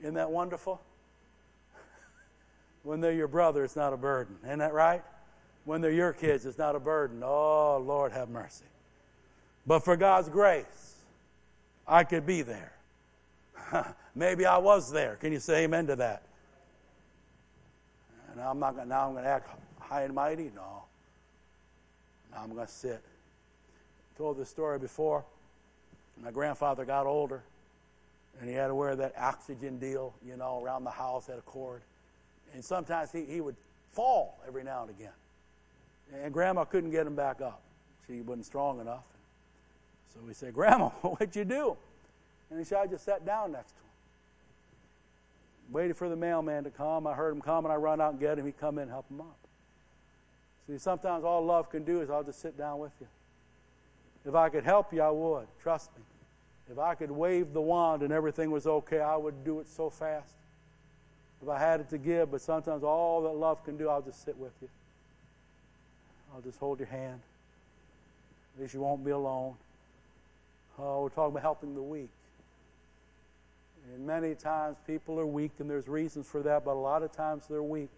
Isn't 0.00 0.14
that 0.14 0.30
wonderful? 0.30 0.80
when 2.82 3.00
they're 3.00 3.12
your 3.12 3.28
brother, 3.28 3.64
it's 3.64 3.76
not 3.76 3.92
a 3.92 3.96
burden. 3.96 4.36
Isn't 4.44 4.58
that 4.58 4.72
right? 4.72 5.02
When 5.64 5.80
they're 5.80 5.92
your 5.92 6.12
kids, 6.12 6.44
it's 6.44 6.58
not 6.58 6.74
a 6.74 6.80
burden. 6.80 7.22
Oh, 7.24 7.82
Lord, 7.84 8.12
have 8.12 8.28
mercy. 8.28 8.64
But 9.66 9.80
for 9.80 9.96
God's 9.96 10.28
grace, 10.28 10.96
I 11.86 12.04
could 12.04 12.26
be 12.26 12.42
there. 12.42 12.72
Maybe 14.14 14.44
I 14.44 14.58
was 14.58 14.90
there. 14.90 15.16
Can 15.16 15.32
you 15.32 15.38
say 15.38 15.64
amen 15.64 15.86
to 15.86 15.96
that? 15.96 16.22
And 18.32 18.40
I'm 18.40 18.58
not 18.58 18.76
going. 18.76 18.88
now 18.88 19.06
I'm 19.06 19.12
going 19.12 19.24
to 19.24 19.30
act 19.30 19.48
high 19.78 20.02
and 20.02 20.14
mighty. 20.14 20.50
No. 20.54 20.84
Now 22.32 22.42
I'm 22.42 22.52
going 22.52 22.66
to 22.66 22.72
sit. 22.72 23.00
I 23.00 24.18
told 24.18 24.38
this 24.38 24.48
story 24.48 24.78
before. 24.78 25.24
My 26.22 26.30
grandfather 26.30 26.84
got 26.84 27.06
older, 27.06 27.42
and 28.40 28.48
he 28.48 28.54
had 28.54 28.68
to 28.68 28.74
wear 28.74 28.94
that 28.96 29.14
oxygen 29.18 29.78
deal, 29.78 30.14
you 30.26 30.36
know, 30.36 30.62
around 30.62 30.84
the 30.84 30.90
house 30.90 31.28
at 31.28 31.38
a 31.38 31.42
cord. 31.42 31.82
And 32.54 32.64
sometimes 32.64 33.12
he, 33.12 33.24
he 33.24 33.40
would 33.40 33.56
fall 33.92 34.38
every 34.46 34.62
now 34.62 34.82
and 34.82 34.90
again. 34.90 35.12
And 36.12 36.32
Grandma 36.32 36.64
couldn't 36.64 36.90
get 36.90 37.06
him 37.06 37.14
back 37.14 37.40
up. 37.40 37.60
She 38.06 38.20
wasn't 38.20 38.46
strong 38.46 38.80
enough. 38.80 39.04
So 40.12 40.20
we 40.26 40.34
said, 40.34 40.54
Grandma, 40.54 40.88
what'd 41.02 41.34
you 41.34 41.44
do? 41.44 41.76
And 42.50 42.58
he 42.58 42.64
said, 42.64 42.78
I 42.78 42.86
just 42.86 43.04
sat 43.04 43.24
down 43.24 43.52
next 43.52 43.70
to 43.70 43.76
him. 43.76 45.72
Waited 45.72 45.96
for 45.96 46.08
the 46.08 46.16
mailman 46.16 46.64
to 46.64 46.70
come. 46.70 47.06
I 47.06 47.14
heard 47.14 47.32
him 47.34 47.40
come, 47.40 47.64
and 47.64 47.72
I 47.72 47.76
run 47.76 48.00
out 48.00 48.12
and 48.12 48.20
get 48.20 48.38
him. 48.38 48.44
He'd 48.44 48.58
come 48.58 48.76
in 48.76 48.82
and 48.82 48.90
help 48.90 49.10
him 49.10 49.20
up. 49.20 49.36
See, 50.66 50.78
sometimes 50.78 51.24
all 51.24 51.44
love 51.44 51.70
can 51.70 51.84
do 51.84 52.02
is 52.02 52.10
I'll 52.10 52.22
just 52.22 52.40
sit 52.40 52.58
down 52.58 52.78
with 52.78 52.92
you. 53.00 53.06
If 54.26 54.34
I 54.34 54.50
could 54.50 54.64
help 54.64 54.92
you, 54.92 55.00
I 55.02 55.10
would. 55.10 55.46
Trust 55.62 55.90
me. 55.96 56.04
If 56.70 56.78
I 56.78 56.94
could 56.94 57.10
wave 57.10 57.52
the 57.52 57.60
wand 57.60 58.02
and 58.02 58.12
everything 58.12 58.50
was 58.50 58.66
okay, 58.66 59.00
I 59.00 59.16
would 59.16 59.44
do 59.44 59.60
it 59.60 59.68
so 59.68 59.90
fast. 59.90 60.32
If 61.42 61.48
I 61.48 61.58
had 61.58 61.80
it 61.80 61.90
to 61.90 61.98
give, 61.98 62.30
but 62.30 62.40
sometimes 62.40 62.84
all 62.84 63.22
that 63.22 63.34
love 63.34 63.64
can 63.64 63.76
do, 63.76 63.88
I'll 63.88 64.02
just 64.02 64.24
sit 64.24 64.36
with 64.38 64.52
you. 64.60 64.68
I'll 66.34 66.40
just 66.40 66.58
hold 66.58 66.78
your 66.78 66.88
hand. 66.88 67.20
At 68.54 68.62
least 68.62 68.74
you 68.74 68.80
won't 68.80 69.04
be 69.04 69.10
alone. 69.10 69.54
Oh, 70.78 71.02
we're 71.02 71.08
talking 71.10 71.32
about 71.32 71.42
helping 71.42 71.74
the 71.74 71.82
weak. 71.82 72.08
And 73.94 74.06
many 74.06 74.34
times 74.34 74.76
people 74.86 75.18
are 75.18 75.26
weak, 75.26 75.52
and 75.58 75.68
there's 75.68 75.88
reasons 75.88 76.26
for 76.26 76.42
that, 76.42 76.64
but 76.64 76.72
a 76.72 76.74
lot 76.74 77.02
of 77.02 77.12
times 77.12 77.44
they're 77.48 77.62
weak 77.62 77.90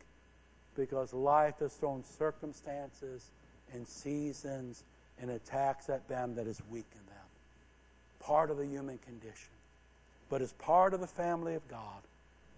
because 0.76 1.12
life 1.12 1.58
has 1.60 1.72
thrown 1.74 2.02
circumstances 2.18 3.26
and 3.72 3.86
seasons 3.86 4.82
and 5.20 5.30
attacks 5.30 5.88
at 5.88 6.08
them 6.08 6.34
that 6.34 6.46
is 6.46 6.60
weak 6.70 6.86
in 6.92 7.06
them. 7.06 7.24
Part 8.20 8.50
of 8.50 8.56
the 8.56 8.66
human 8.66 8.98
condition. 8.98 9.50
But 10.28 10.42
as 10.42 10.52
part 10.54 10.94
of 10.94 11.00
the 11.00 11.06
family 11.06 11.54
of 11.54 11.66
God, 11.68 12.02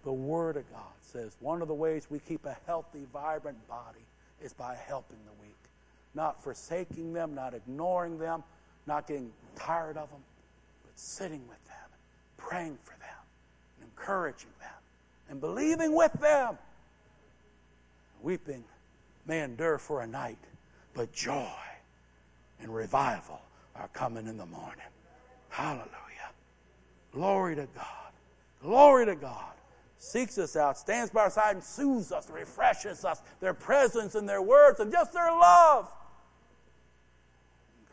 the 0.05 0.12
Word 0.12 0.57
of 0.57 0.70
God 0.70 0.82
says 1.03 1.36
one 1.40 1.62
of 1.62 1.69
the 1.69 1.74
ways 1.74 2.07
we 2.09 2.20
keep 2.20 2.47
a 2.47 2.57
healthy, 2.66 3.01
vibrant 3.12 3.69
body 3.69 4.05
is 4.43 4.53
by 4.53 4.77
helping 4.86 5.19
the 5.27 5.43
weak. 5.43 5.45
Not 6.16 6.43
forsaking 6.43 7.12
them, 7.12 7.34
not 7.34 7.52
ignoring 7.52 8.18
them, 8.18 8.43
not 8.86 9.06
getting 9.06 9.30
tired 9.55 9.98
of 9.98 10.09
them, 10.09 10.20
but 10.82 10.98
sitting 10.98 11.47
with 11.47 11.62
them, 11.66 11.90
praying 12.38 12.78
for 12.84 12.98
them, 12.98 13.22
and 13.78 13.90
encouraging 13.90 14.48
them, 14.59 14.70
and 15.28 15.40
believing 15.43 15.94
with 15.94 16.14
them. 16.14 16.56
Weeping 18.22 18.64
may 19.26 19.43
endure 19.43 19.76
for 19.76 20.01
a 20.01 20.06
night, 20.06 20.38
but 20.94 21.12
joy 21.12 21.47
and 22.62 22.74
revival 22.74 23.43
are 23.74 23.88
coming 23.93 24.26
in 24.26 24.38
the 24.38 24.47
morning. 24.47 24.86
Hallelujah. 25.51 25.90
Glory 27.12 27.56
to 27.56 27.68
God. 27.74 28.12
Glory 28.62 29.05
to 29.05 29.16
God. 29.16 29.52
Seeks 29.98 30.38
us 30.38 30.56
out, 30.56 30.78
stands 30.78 31.10
by 31.10 31.22
our 31.22 31.30
side, 31.30 31.56
and 31.56 31.64
soothes 31.64 32.10
us, 32.10 32.30
refreshes 32.30 33.05
us. 33.05 33.20
Their 33.40 33.55
presence 33.55 34.14
and 34.14 34.26
their 34.26 34.40
words 34.40 34.80
and 34.80 34.90
just 34.90 35.12
their 35.12 35.30
love 35.30 35.90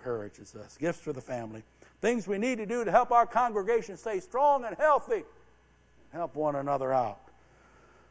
encourages 0.04 0.56
us. 0.56 0.78
Gifts 0.78 1.00
for 1.00 1.14
the 1.14 1.22
family. 1.22 1.64
Things 2.02 2.28
we 2.28 2.38
need 2.38 2.58
to 2.58 2.66
do 2.66 2.84
to 2.84 2.92
help 2.92 3.12
our 3.12 3.26
congregation 3.26 3.96
stay 3.96 4.20
strong 4.20 4.66
and 4.66 4.76
healthy. 4.78 5.24
Help 6.12 6.36
one 6.36 6.56
another 6.56 6.94
out. 6.94 7.20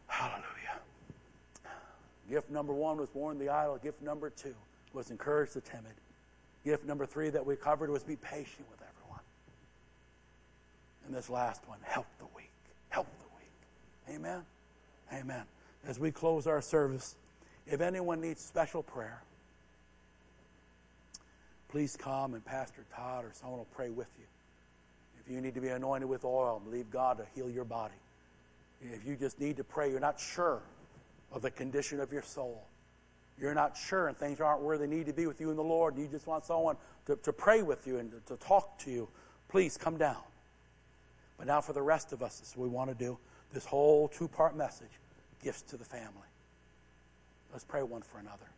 Hallelujah. 0.06 0.46
Gift 2.30 2.50
number 2.50 2.72
one 2.72 2.96
was 2.96 3.08
warn 3.14 3.38
the 3.38 3.50
idle. 3.50 3.76
Gift 3.76 4.00
number 4.00 4.30
two 4.30 4.54
was 4.94 5.10
encourage 5.10 5.50
the 5.50 5.60
timid. 5.60 5.92
Gift 6.64 6.84
number 6.84 7.04
three 7.04 7.28
that 7.30 7.44
we 7.44 7.56
covered 7.56 7.90
was 7.90 8.02
be 8.02 8.16
patient 8.16 8.64
with 8.70 8.80
everyone. 8.80 9.20
And 11.06 11.14
this 11.14 11.28
last 11.28 11.66
one, 11.68 11.78
help 11.82 12.06
the 12.18 12.26
weak. 12.34 12.50
Help 12.88 13.06
the 13.18 13.26
weak. 13.36 14.16
Amen. 14.16 14.42
Amen. 15.12 15.42
As 15.86 15.98
we 15.98 16.10
close 16.10 16.46
our 16.46 16.62
service, 16.62 17.16
if 17.66 17.80
anyone 17.80 18.20
needs 18.20 18.40
special 18.40 18.82
prayer, 18.82 19.22
please 21.72 21.96
come 21.96 22.34
and 22.34 22.44
Pastor 22.44 22.84
Todd 22.94 23.24
or 23.24 23.30
someone 23.32 23.58
will 23.58 23.66
pray 23.74 23.88
with 23.88 24.08
you. 24.18 24.26
If 25.24 25.32
you 25.32 25.40
need 25.40 25.54
to 25.54 25.60
be 25.62 25.68
anointed 25.68 26.06
with 26.06 26.22
oil, 26.22 26.60
believe 26.62 26.90
God 26.90 27.16
to 27.16 27.24
heal 27.34 27.48
your 27.48 27.64
body. 27.64 27.94
If 28.82 29.06
you 29.06 29.16
just 29.16 29.40
need 29.40 29.56
to 29.56 29.64
pray, 29.64 29.90
you're 29.90 29.98
not 29.98 30.20
sure 30.20 30.60
of 31.32 31.40
the 31.40 31.50
condition 31.50 31.98
of 31.98 32.12
your 32.12 32.22
soul. 32.22 32.62
You're 33.40 33.54
not 33.54 33.76
sure 33.76 34.08
and 34.08 34.16
things 34.16 34.38
aren't 34.38 34.62
where 34.62 34.76
they 34.76 34.86
need 34.86 35.06
to 35.06 35.14
be 35.14 35.26
with 35.26 35.40
you 35.40 35.50
in 35.50 35.56
the 35.56 35.64
Lord, 35.64 35.94
and 35.94 36.02
you 36.02 36.10
just 36.10 36.26
want 36.26 36.44
someone 36.44 36.76
to, 37.06 37.16
to 37.16 37.32
pray 37.32 37.62
with 37.62 37.86
you 37.86 37.98
and 37.98 38.10
to, 38.10 38.36
to 38.36 38.44
talk 38.44 38.78
to 38.80 38.90
you, 38.90 39.08
please 39.48 39.78
come 39.78 39.96
down. 39.96 40.22
But 41.38 41.46
now, 41.46 41.62
for 41.62 41.72
the 41.72 41.82
rest 41.82 42.12
of 42.12 42.22
us, 42.22 42.38
this 42.38 42.50
is 42.50 42.56
what 42.56 42.68
we 42.68 42.74
want 42.74 42.90
to 42.90 43.04
do 43.04 43.18
this 43.54 43.64
whole 43.64 44.08
two 44.08 44.28
part 44.28 44.56
message 44.56 44.92
gifts 45.42 45.62
to 45.62 45.76
the 45.76 45.84
family. 45.84 46.28
Let's 47.50 47.64
pray 47.64 47.82
one 47.82 48.02
for 48.02 48.18
another. 48.18 48.51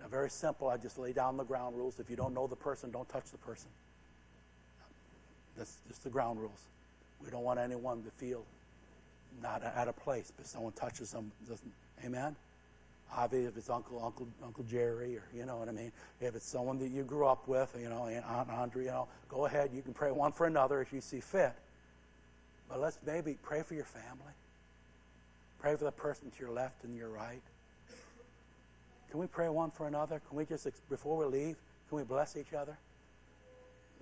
Now, 0.00 0.08
very 0.08 0.30
simple. 0.30 0.68
I 0.68 0.76
just 0.76 0.98
lay 0.98 1.12
down 1.12 1.36
the 1.36 1.44
ground 1.44 1.76
rules. 1.76 2.00
If 2.00 2.08
you 2.08 2.16
don't 2.16 2.34
know 2.34 2.46
the 2.46 2.56
person, 2.56 2.90
don't 2.90 3.08
touch 3.08 3.30
the 3.30 3.38
person. 3.38 3.68
That's 5.56 5.76
just 5.88 6.04
the 6.04 6.10
ground 6.10 6.40
rules. 6.40 6.60
We 7.22 7.30
don't 7.30 7.42
want 7.42 7.60
anyone 7.60 8.02
to 8.02 8.10
feel 8.12 8.44
not 9.42 9.62
at 9.62 9.88
a 9.88 9.92
place, 9.92 10.32
but 10.36 10.46
someone 10.46 10.72
touches 10.72 11.12
them. 11.12 11.30
Doesn't, 11.48 11.72
amen? 12.04 12.34
Obviously, 13.16 13.48
if 13.48 13.56
it's 13.56 13.68
Uncle 13.68 14.02
Uncle 14.02 14.28
Uncle 14.44 14.64
Jerry, 14.64 15.16
or 15.16 15.24
you 15.34 15.44
know 15.44 15.56
what 15.56 15.68
I 15.68 15.72
mean. 15.72 15.92
If 16.20 16.36
it's 16.36 16.46
someone 16.46 16.78
that 16.78 16.88
you 16.88 17.02
grew 17.02 17.26
up 17.26 17.48
with, 17.48 17.76
you 17.80 17.88
know, 17.88 18.06
Aunt 18.06 18.48
Andrea, 18.48 18.84
you 18.84 18.90
know, 18.90 19.08
go 19.28 19.46
ahead. 19.46 19.70
You 19.74 19.82
can 19.82 19.92
pray 19.92 20.12
one 20.12 20.32
for 20.32 20.46
another 20.46 20.80
if 20.80 20.92
you 20.92 21.00
see 21.00 21.20
fit. 21.20 21.52
But 22.68 22.80
let's 22.80 22.98
maybe 23.04 23.36
pray 23.42 23.62
for 23.62 23.74
your 23.74 23.84
family. 23.84 24.32
Pray 25.58 25.74
for 25.74 25.84
the 25.84 25.92
person 25.92 26.30
to 26.30 26.40
your 26.40 26.52
left 26.52 26.84
and 26.84 26.96
your 26.96 27.08
right. 27.08 27.42
Can 29.10 29.20
we 29.20 29.26
pray 29.26 29.48
one 29.48 29.70
for 29.70 29.86
another? 29.86 30.20
Can 30.28 30.36
we 30.36 30.44
just, 30.44 30.66
before 30.88 31.16
we 31.16 31.24
leave, 31.26 31.56
can 31.88 31.98
we 31.98 32.04
bless 32.04 32.36
each 32.36 32.52
other? 32.52 32.76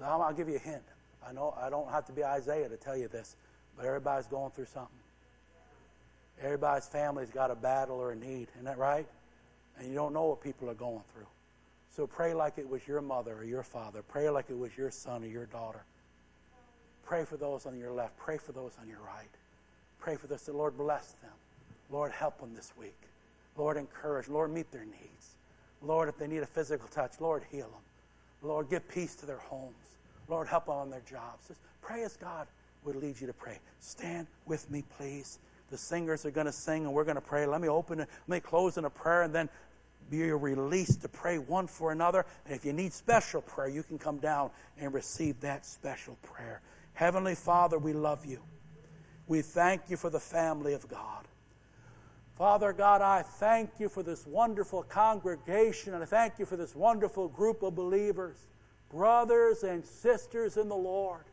Now, 0.00 0.20
I'll 0.20 0.34
give 0.34 0.48
you 0.48 0.56
a 0.56 0.60
hint. 0.60 0.82
I 1.26 1.32
know 1.32 1.54
I 1.60 1.70
don't 1.70 1.90
have 1.90 2.06
to 2.06 2.12
be 2.12 2.24
Isaiah 2.24 2.68
to 2.68 2.76
tell 2.76 2.96
you 2.96 3.08
this, 3.08 3.36
but 3.76 3.86
everybody's 3.86 4.26
going 4.26 4.50
through 4.52 4.66
something. 4.66 4.94
Everybody's 6.40 6.86
family's 6.86 7.30
got 7.30 7.50
a 7.50 7.56
battle 7.56 7.96
or 7.96 8.12
a 8.12 8.16
need. 8.16 8.48
Isn't 8.54 8.66
that 8.66 8.78
right? 8.78 9.06
And 9.78 9.88
you 9.88 9.94
don't 9.94 10.12
know 10.12 10.26
what 10.26 10.42
people 10.42 10.70
are 10.70 10.74
going 10.74 11.02
through. 11.12 11.26
So 11.96 12.06
pray 12.06 12.34
like 12.34 12.58
it 12.58 12.68
was 12.68 12.86
your 12.86 13.00
mother 13.00 13.34
or 13.34 13.44
your 13.44 13.64
father. 13.64 14.02
Pray 14.02 14.30
like 14.30 14.50
it 14.50 14.58
was 14.58 14.76
your 14.76 14.90
son 14.90 15.24
or 15.24 15.26
your 15.26 15.46
daughter. 15.46 15.82
Pray 17.04 17.24
for 17.24 17.36
those 17.36 17.66
on 17.66 17.76
your 17.78 17.90
left. 17.90 18.16
Pray 18.18 18.36
for 18.36 18.52
those 18.52 18.72
on 18.80 18.88
your 18.88 19.00
right. 19.00 19.30
Pray 19.98 20.14
for 20.14 20.26
this. 20.26 20.42
The 20.42 20.52
Lord 20.52 20.76
bless 20.76 21.12
them. 21.22 21.32
Lord, 21.90 22.12
help 22.12 22.38
them 22.38 22.54
this 22.54 22.72
week. 22.78 23.07
Lord, 23.58 23.76
encourage. 23.76 24.28
Lord, 24.28 24.52
meet 24.52 24.70
their 24.70 24.84
needs. 24.84 25.36
Lord, 25.82 26.08
if 26.08 26.16
they 26.16 26.26
need 26.26 26.38
a 26.38 26.46
physical 26.46 26.88
touch, 26.88 27.20
Lord, 27.20 27.42
heal 27.50 27.68
them. 27.68 27.82
Lord, 28.42 28.70
give 28.70 28.88
peace 28.88 29.14
to 29.16 29.26
their 29.26 29.38
homes. 29.38 29.74
Lord, 30.28 30.46
help 30.46 30.66
them 30.66 30.74
on 30.74 30.90
their 30.90 31.02
jobs. 31.08 31.48
Just 31.48 31.60
pray 31.82 32.04
as 32.04 32.16
God 32.16 32.46
would 32.84 32.96
lead 32.96 33.20
you 33.20 33.26
to 33.26 33.32
pray. 33.32 33.58
Stand 33.80 34.26
with 34.46 34.70
me, 34.70 34.84
please. 34.96 35.38
The 35.70 35.78
singers 35.78 36.24
are 36.24 36.30
going 36.30 36.46
to 36.46 36.52
sing 36.52 36.84
and 36.84 36.94
we're 36.94 37.04
going 37.04 37.16
to 37.16 37.20
pray. 37.20 37.46
Let 37.46 37.60
me 37.60 37.68
open 37.68 38.00
it. 38.00 38.08
Let 38.26 38.36
me 38.36 38.40
close 38.40 38.78
in 38.78 38.84
a 38.84 38.90
prayer 38.90 39.22
and 39.22 39.34
then 39.34 39.48
be 40.10 40.22
released 40.32 41.02
to 41.02 41.08
pray 41.08 41.38
one 41.38 41.66
for 41.66 41.92
another. 41.92 42.24
And 42.46 42.54
if 42.54 42.64
you 42.64 42.72
need 42.72 42.92
special 42.92 43.42
prayer, 43.42 43.68
you 43.68 43.82
can 43.82 43.98
come 43.98 44.18
down 44.18 44.50
and 44.78 44.94
receive 44.94 45.40
that 45.40 45.66
special 45.66 46.16
prayer. 46.22 46.62
Heavenly 46.94 47.34
Father, 47.34 47.78
we 47.78 47.92
love 47.92 48.24
you. 48.24 48.40
We 49.26 49.42
thank 49.42 49.82
you 49.88 49.96
for 49.96 50.08
the 50.08 50.20
family 50.20 50.72
of 50.72 50.88
God. 50.88 51.27
Father 52.38 52.72
God, 52.72 53.02
I 53.02 53.22
thank 53.22 53.80
you 53.80 53.88
for 53.88 54.04
this 54.04 54.24
wonderful 54.24 54.84
congregation 54.84 55.94
and 55.94 56.04
I 56.04 56.06
thank 56.06 56.38
you 56.38 56.46
for 56.46 56.56
this 56.56 56.76
wonderful 56.76 57.26
group 57.26 57.64
of 57.64 57.74
believers, 57.74 58.46
brothers 58.90 59.64
and 59.64 59.84
sisters 59.84 60.56
in 60.56 60.68
the 60.68 60.76
Lord. 60.76 61.24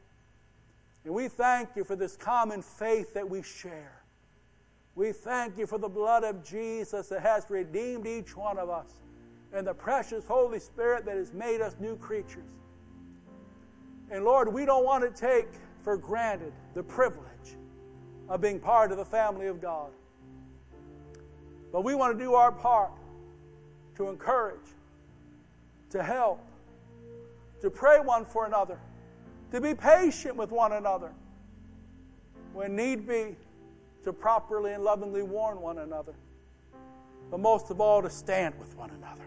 And 1.04 1.14
we 1.14 1.28
thank 1.28 1.70
you 1.76 1.84
for 1.84 1.96
this 1.96 2.18
common 2.18 2.64
faith 2.64 3.14
that 3.14 3.30
we 3.30 3.44
share. 3.44 4.02
We 4.96 5.12
thank 5.12 5.60
you 5.60 5.68
for 5.68 5.78
the 5.78 5.88
blood 5.88 6.24
of 6.24 6.44
Jesus 6.44 7.10
that 7.10 7.22
has 7.22 7.46
redeemed 7.50 8.08
each 8.08 8.36
one 8.36 8.58
of 8.58 8.72
us 8.72 8.92
and 9.54 9.68
the 9.68 9.76
precious 9.76 10.26
Holy 10.26 10.58
Spirit 10.58 11.06
that 11.06 11.18
has 11.18 11.32
made 11.34 11.62
us 11.62 11.76
new 11.80 11.96
creatures. 11.98 12.50
And 14.10 14.26
Lord, 14.26 14.52
we 14.52 14.66
don't 14.66 14.84
want 14.86 15.04
to 15.04 15.22
take 15.22 15.50
for 15.84 15.98
granted 15.98 16.54
the 16.74 16.82
privilege 16.82 17.58
of 18.28 18.42
being 18.42 18.60
part 18.60 18.92
of 18.92 18.98
the 18.98 19.06
family 19.06 19.46
of 19.46 19.62
God. 19.62 19.92
But 21.76 21.84
we 21.84 21.94
want 21.94 22.18
to 22.18 22.24
do 22.24 22.36
our 22.36 22.54
part 22.54 22.92
to 23.98 24.08
encourage, 24.08 24.66
to 25.90 26.02
help, 26.02 26.40
to 27.60 27.70
pray 27.70 28.00
one 28.00 28.24
for 28.24 28.46
another, 28.46 28.80
to 29.52 29.60
be 29.60 29.74
patient 29.74 30.38
with 30.38 30.52
one 30.52 30.72
another. 30.72 31.12
When 32.54 32.78
need 32.78 33.06
be, 33.06 33.36
to 34.06 34.14
properly 34.14 34.72
and 34.72 34.86
lovingly 34.86 35.22
warn 35.22 35.60
one 35.60 35.80
another. 35.80 36.14
But 37.30 37.42
most 37.42 37.70
of 37.70 37.82
all, 37.82 38.02
to 38.04 38.10
stand 38.10 38.58
with 38.58 38.74
one 38.78 38.92
another. 38.92 39.26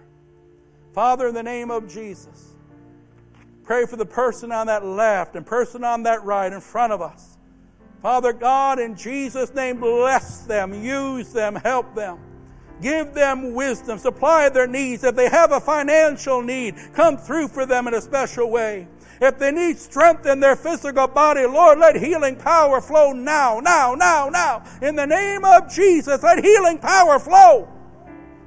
Father, 0.95 1.29
in 1.29 1.35
the 1.35 1.43
name 1.43 1.71
of 1.71 1.87
Jesus, 1.87 2.55
pray 3.63 3.85
for 3.85 3.97
the 3.97 4.07
person 4.07 4.53
on 4.53 4.69
that 4.69 4.87
left 4.87 5.37
and 5.37 5.45
person 5.45 5.85
on 5.85 6.05
that 6.05 6.25
right 6.25 6.51
in 6.51 6.63
front 6.63 6.95
of 6.95 7.03
us. 7.03 7.37
Father 8.01 8.33
God, 8.33 8.79
in 8.79 8.97
Jesus' 8.97 9.53
name, 9.53 9.81
bless 9.81 10.45
them, 10.45 10.73
use 10.83 11.31
them, 11.31 11.55
help 11.55 11.95
them. 11.95 12.19
Give 12.81 13.13
them 13.13 13.55
wisdom. 13.55 13.99
Supply 13.99 14.49
their 14.49 14.67
needs. 14.67 15.05
If 15.05 15.17
they 15.17 15.29
have 15.29 15.53
a 15.53 15.61
financial 15.61 16.43
need, 16.43 16.77
come 16.95 17.17
through 17.17 17.49
for 17.49 17.67
them 17.67 17.89
in 17.89 17.95
a 17.95 18.01
special 18.01 18.51
way. 18.51 18.87
If 19.21 19.39
they 19.39 19.51
need 19.51 19.79
strength 19.79 20.27
in 20.27 20.39
their 20.39 20.55
physical 20.55 21.09
body, 21.09 21.45
Lord, 21.45 21.81
let 21.81 21.97
healing 21.97 22.37
power 22.37 22.81
flow 22.81 23.13
now, 23.13 23.59
now, 23.59 23.95
now, 23.95 24.29
now. 24.29 24.63
In 24.81 24.95
the 24.95 25.07
name 25.07 25.45
of 25.45 25.73
Jesus, 25.73 26.23
let 26.23 26.45
healing 26.45 26.79
power 26.79 27.19
flow. 27.19 27.69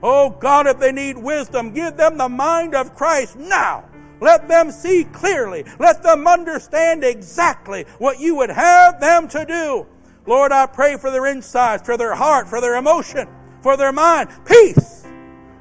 Oh 0.01 0.29
God, 0.29 0.67
if 0.67 0.79
they 0.79 0.93
need 0.93 1.17
wisdom, 1.17 1.73
give 1.73 1.97
them 1.97 2.17
the 2.17 2.29
mind 2.29 2.73
of 2.73 2.95
Christ 2.95 3.37
now. 3.37 3.83
Let 4.21 4.47
them 4.47 4.71
see 4.71 5.03
clearly. 5.03 5.65
Let 5.77 6.03
them 6.03 6.25
understand 6.25 7.03
exactly 7.03 7.85
what 7.97 8.19
you 8.19 8.35
would 8.35 8.49
have 8.49 8.99
them 9.01 9.27
to 9.29 9.45
do. 9.45 9.85
Lord, 10.25 10.51
I 10.51 10.67
pray 10.67 10.95
for 10.95 11.11
their 11.11 11.25
insides, 11.25 11.83
for 11.83 11.97
their 11.97 12.15
heart, 12.15 12.47
for 12.47 12.61
their 12.61 12.77
emotion 12.77 13.27
for 13.61 13.77
their 13.77 13.91
mind. 13.91 14.29
Peace. 14.45 15.05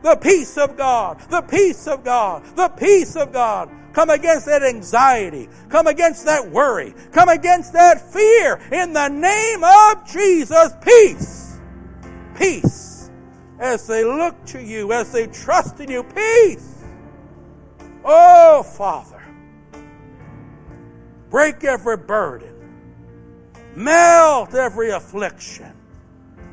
The 0.03 0.17
peace 0.17 0.57
of 0.57 0.77
God. 0.77 1.21
The 1.31 1.43
peace 1.43 1.87
of 1.87 2.05
God. 2.05 2.45
The 2.57 2.69
peace 2.69 3.17
of 3.17 3.33
God. 3.33 3.71
Come 3.93 4.11
against 4.11 4.47
that 4.47 4.63
anxiety. 4.63 5.49
Come 5.69 5.87
against 5.87 6.25
that 6.25 6.51
worry. 6.51 6.95
Come 7.13 7.29
against 7.29 7.73
that 7.73 8.01
fear. 8.13 8.61
In 8.73 8.93
the 8.93 9.09
name 9.09 9.65
of 9.65 10.11
Jesus, 10.11 10.73
peace. 10.83 11.59
Peace. 12.37 13.11
As 13.59 13.87
they 13.87 14.05
look 14.05 14.43
to 14.47 14.63
you, 14.63 14.93
as 14.93 15.13
they 15.13 15.27
trust 15.27 15.81
in 15.81 15.91
you, 15.91 16.03
peace. 16.03 16.83
Oh, 18.05 18.63
Father, 18.63 19.23
break 21.29 21.65
every 21.65 21.99
burden, 21.99 22.55
melt 23.75 24.55
every 24.55 24.91
affliction. 24.91 25.75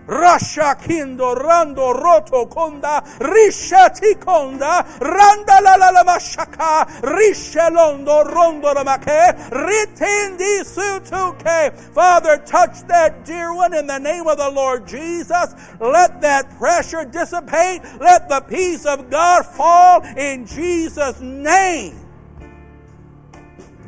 Rasha 0.07 0.75
kindo 0.81 1.35
rando 1.35 1.93
roto 1.93 2.45
konda 2.45 3.03
risha 3.19 3.89
tikonda 3.89 4.85
randa 5.01 5.61
la 5.61 5.75
la 5.75 5.89
la 5.89 6.03
mashaka 6.03 6.88
rishelondo 7.01 8.23
rondo 8.34 8.73
la 8.73 8.84
make 8.84 9.35
ritindi 9.51 10.63
sutuke. 10.63 11.73
Father, 11.93 12.38
touch 12.38 12.88
that 12.88 13.25
dear 13.25 13.53
one 13.53 13.73
in 13.73 13.85
the 13.85 13.99
name 13.99 14.27
of 14.27 14.38
the 14.38 14.49
Lord 14.49 14.88
Jesus. 14.88 15.53
Let 15.81 16.21
that 16.21 16.57
pressure 16.57 17.03
dissipate. 17.03 17.81
Let 17.99 18.29
the 18.29 18.39
peace 18.47 18.85
of 18.85 19.09
God 19.09 19.45
fall 19.45 20.03
in 20.15 20.45
Jesus' 20.45 21.19
name. 21.19 21.99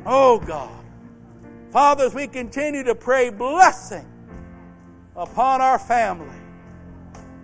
Oh 0.05 0.39
God. 0.39 0.69
Father, 1.71 2.05
as 2.05 2.13
we 2.13 2.27
continue 2.27 2.83
to 2.83 2.95
pray 2.95 3.29
blessing 3.29 4.05
upon 5.19 5.59
our 5.59 5.77
family. 5.77 6.35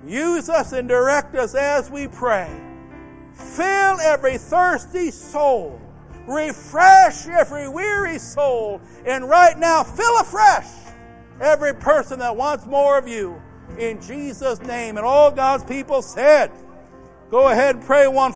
Use 0.07 0.49
us 0.49 0.71
and 0.71 0.87
direct 0.87 1.35
us 1.35 1.55
as 1.55 1.91
we 1.91 2.07
pray. 2.07 2.49
Fill 3.33 3.99
every 3.99 4.37
thirsty 4.37 5.11
soul. 5.11 5.81
Refresh 6.25 7.27
every 7.27 7.67
weary 7.67 8.17
soul. 8.17 8.81
And 9.05 9.27
right 9.27 9.57
now, 9.57 9.83
fill 9.83 10.19
afresh 10.19 10.67
every 11.41 11.73
person 11.75 12.17
that 12.19 12.35
wants 12.35 12.65
more 12.65 12.97
of 12.97 13.07
you. 13.07 13.41
In 13.77 14.01
Jesus' 14.01 14.61
name. 14.61 14.97
And 14.97 15.05
all 15.05 15.29
God's 15.29 15.65
people 15.65 16.01
said, 16.01 16.51
go 17.29 17.49
ahead 17.49 17.75
and 17.75 17.85
pray 17.85 18.07
one 18.07 18.31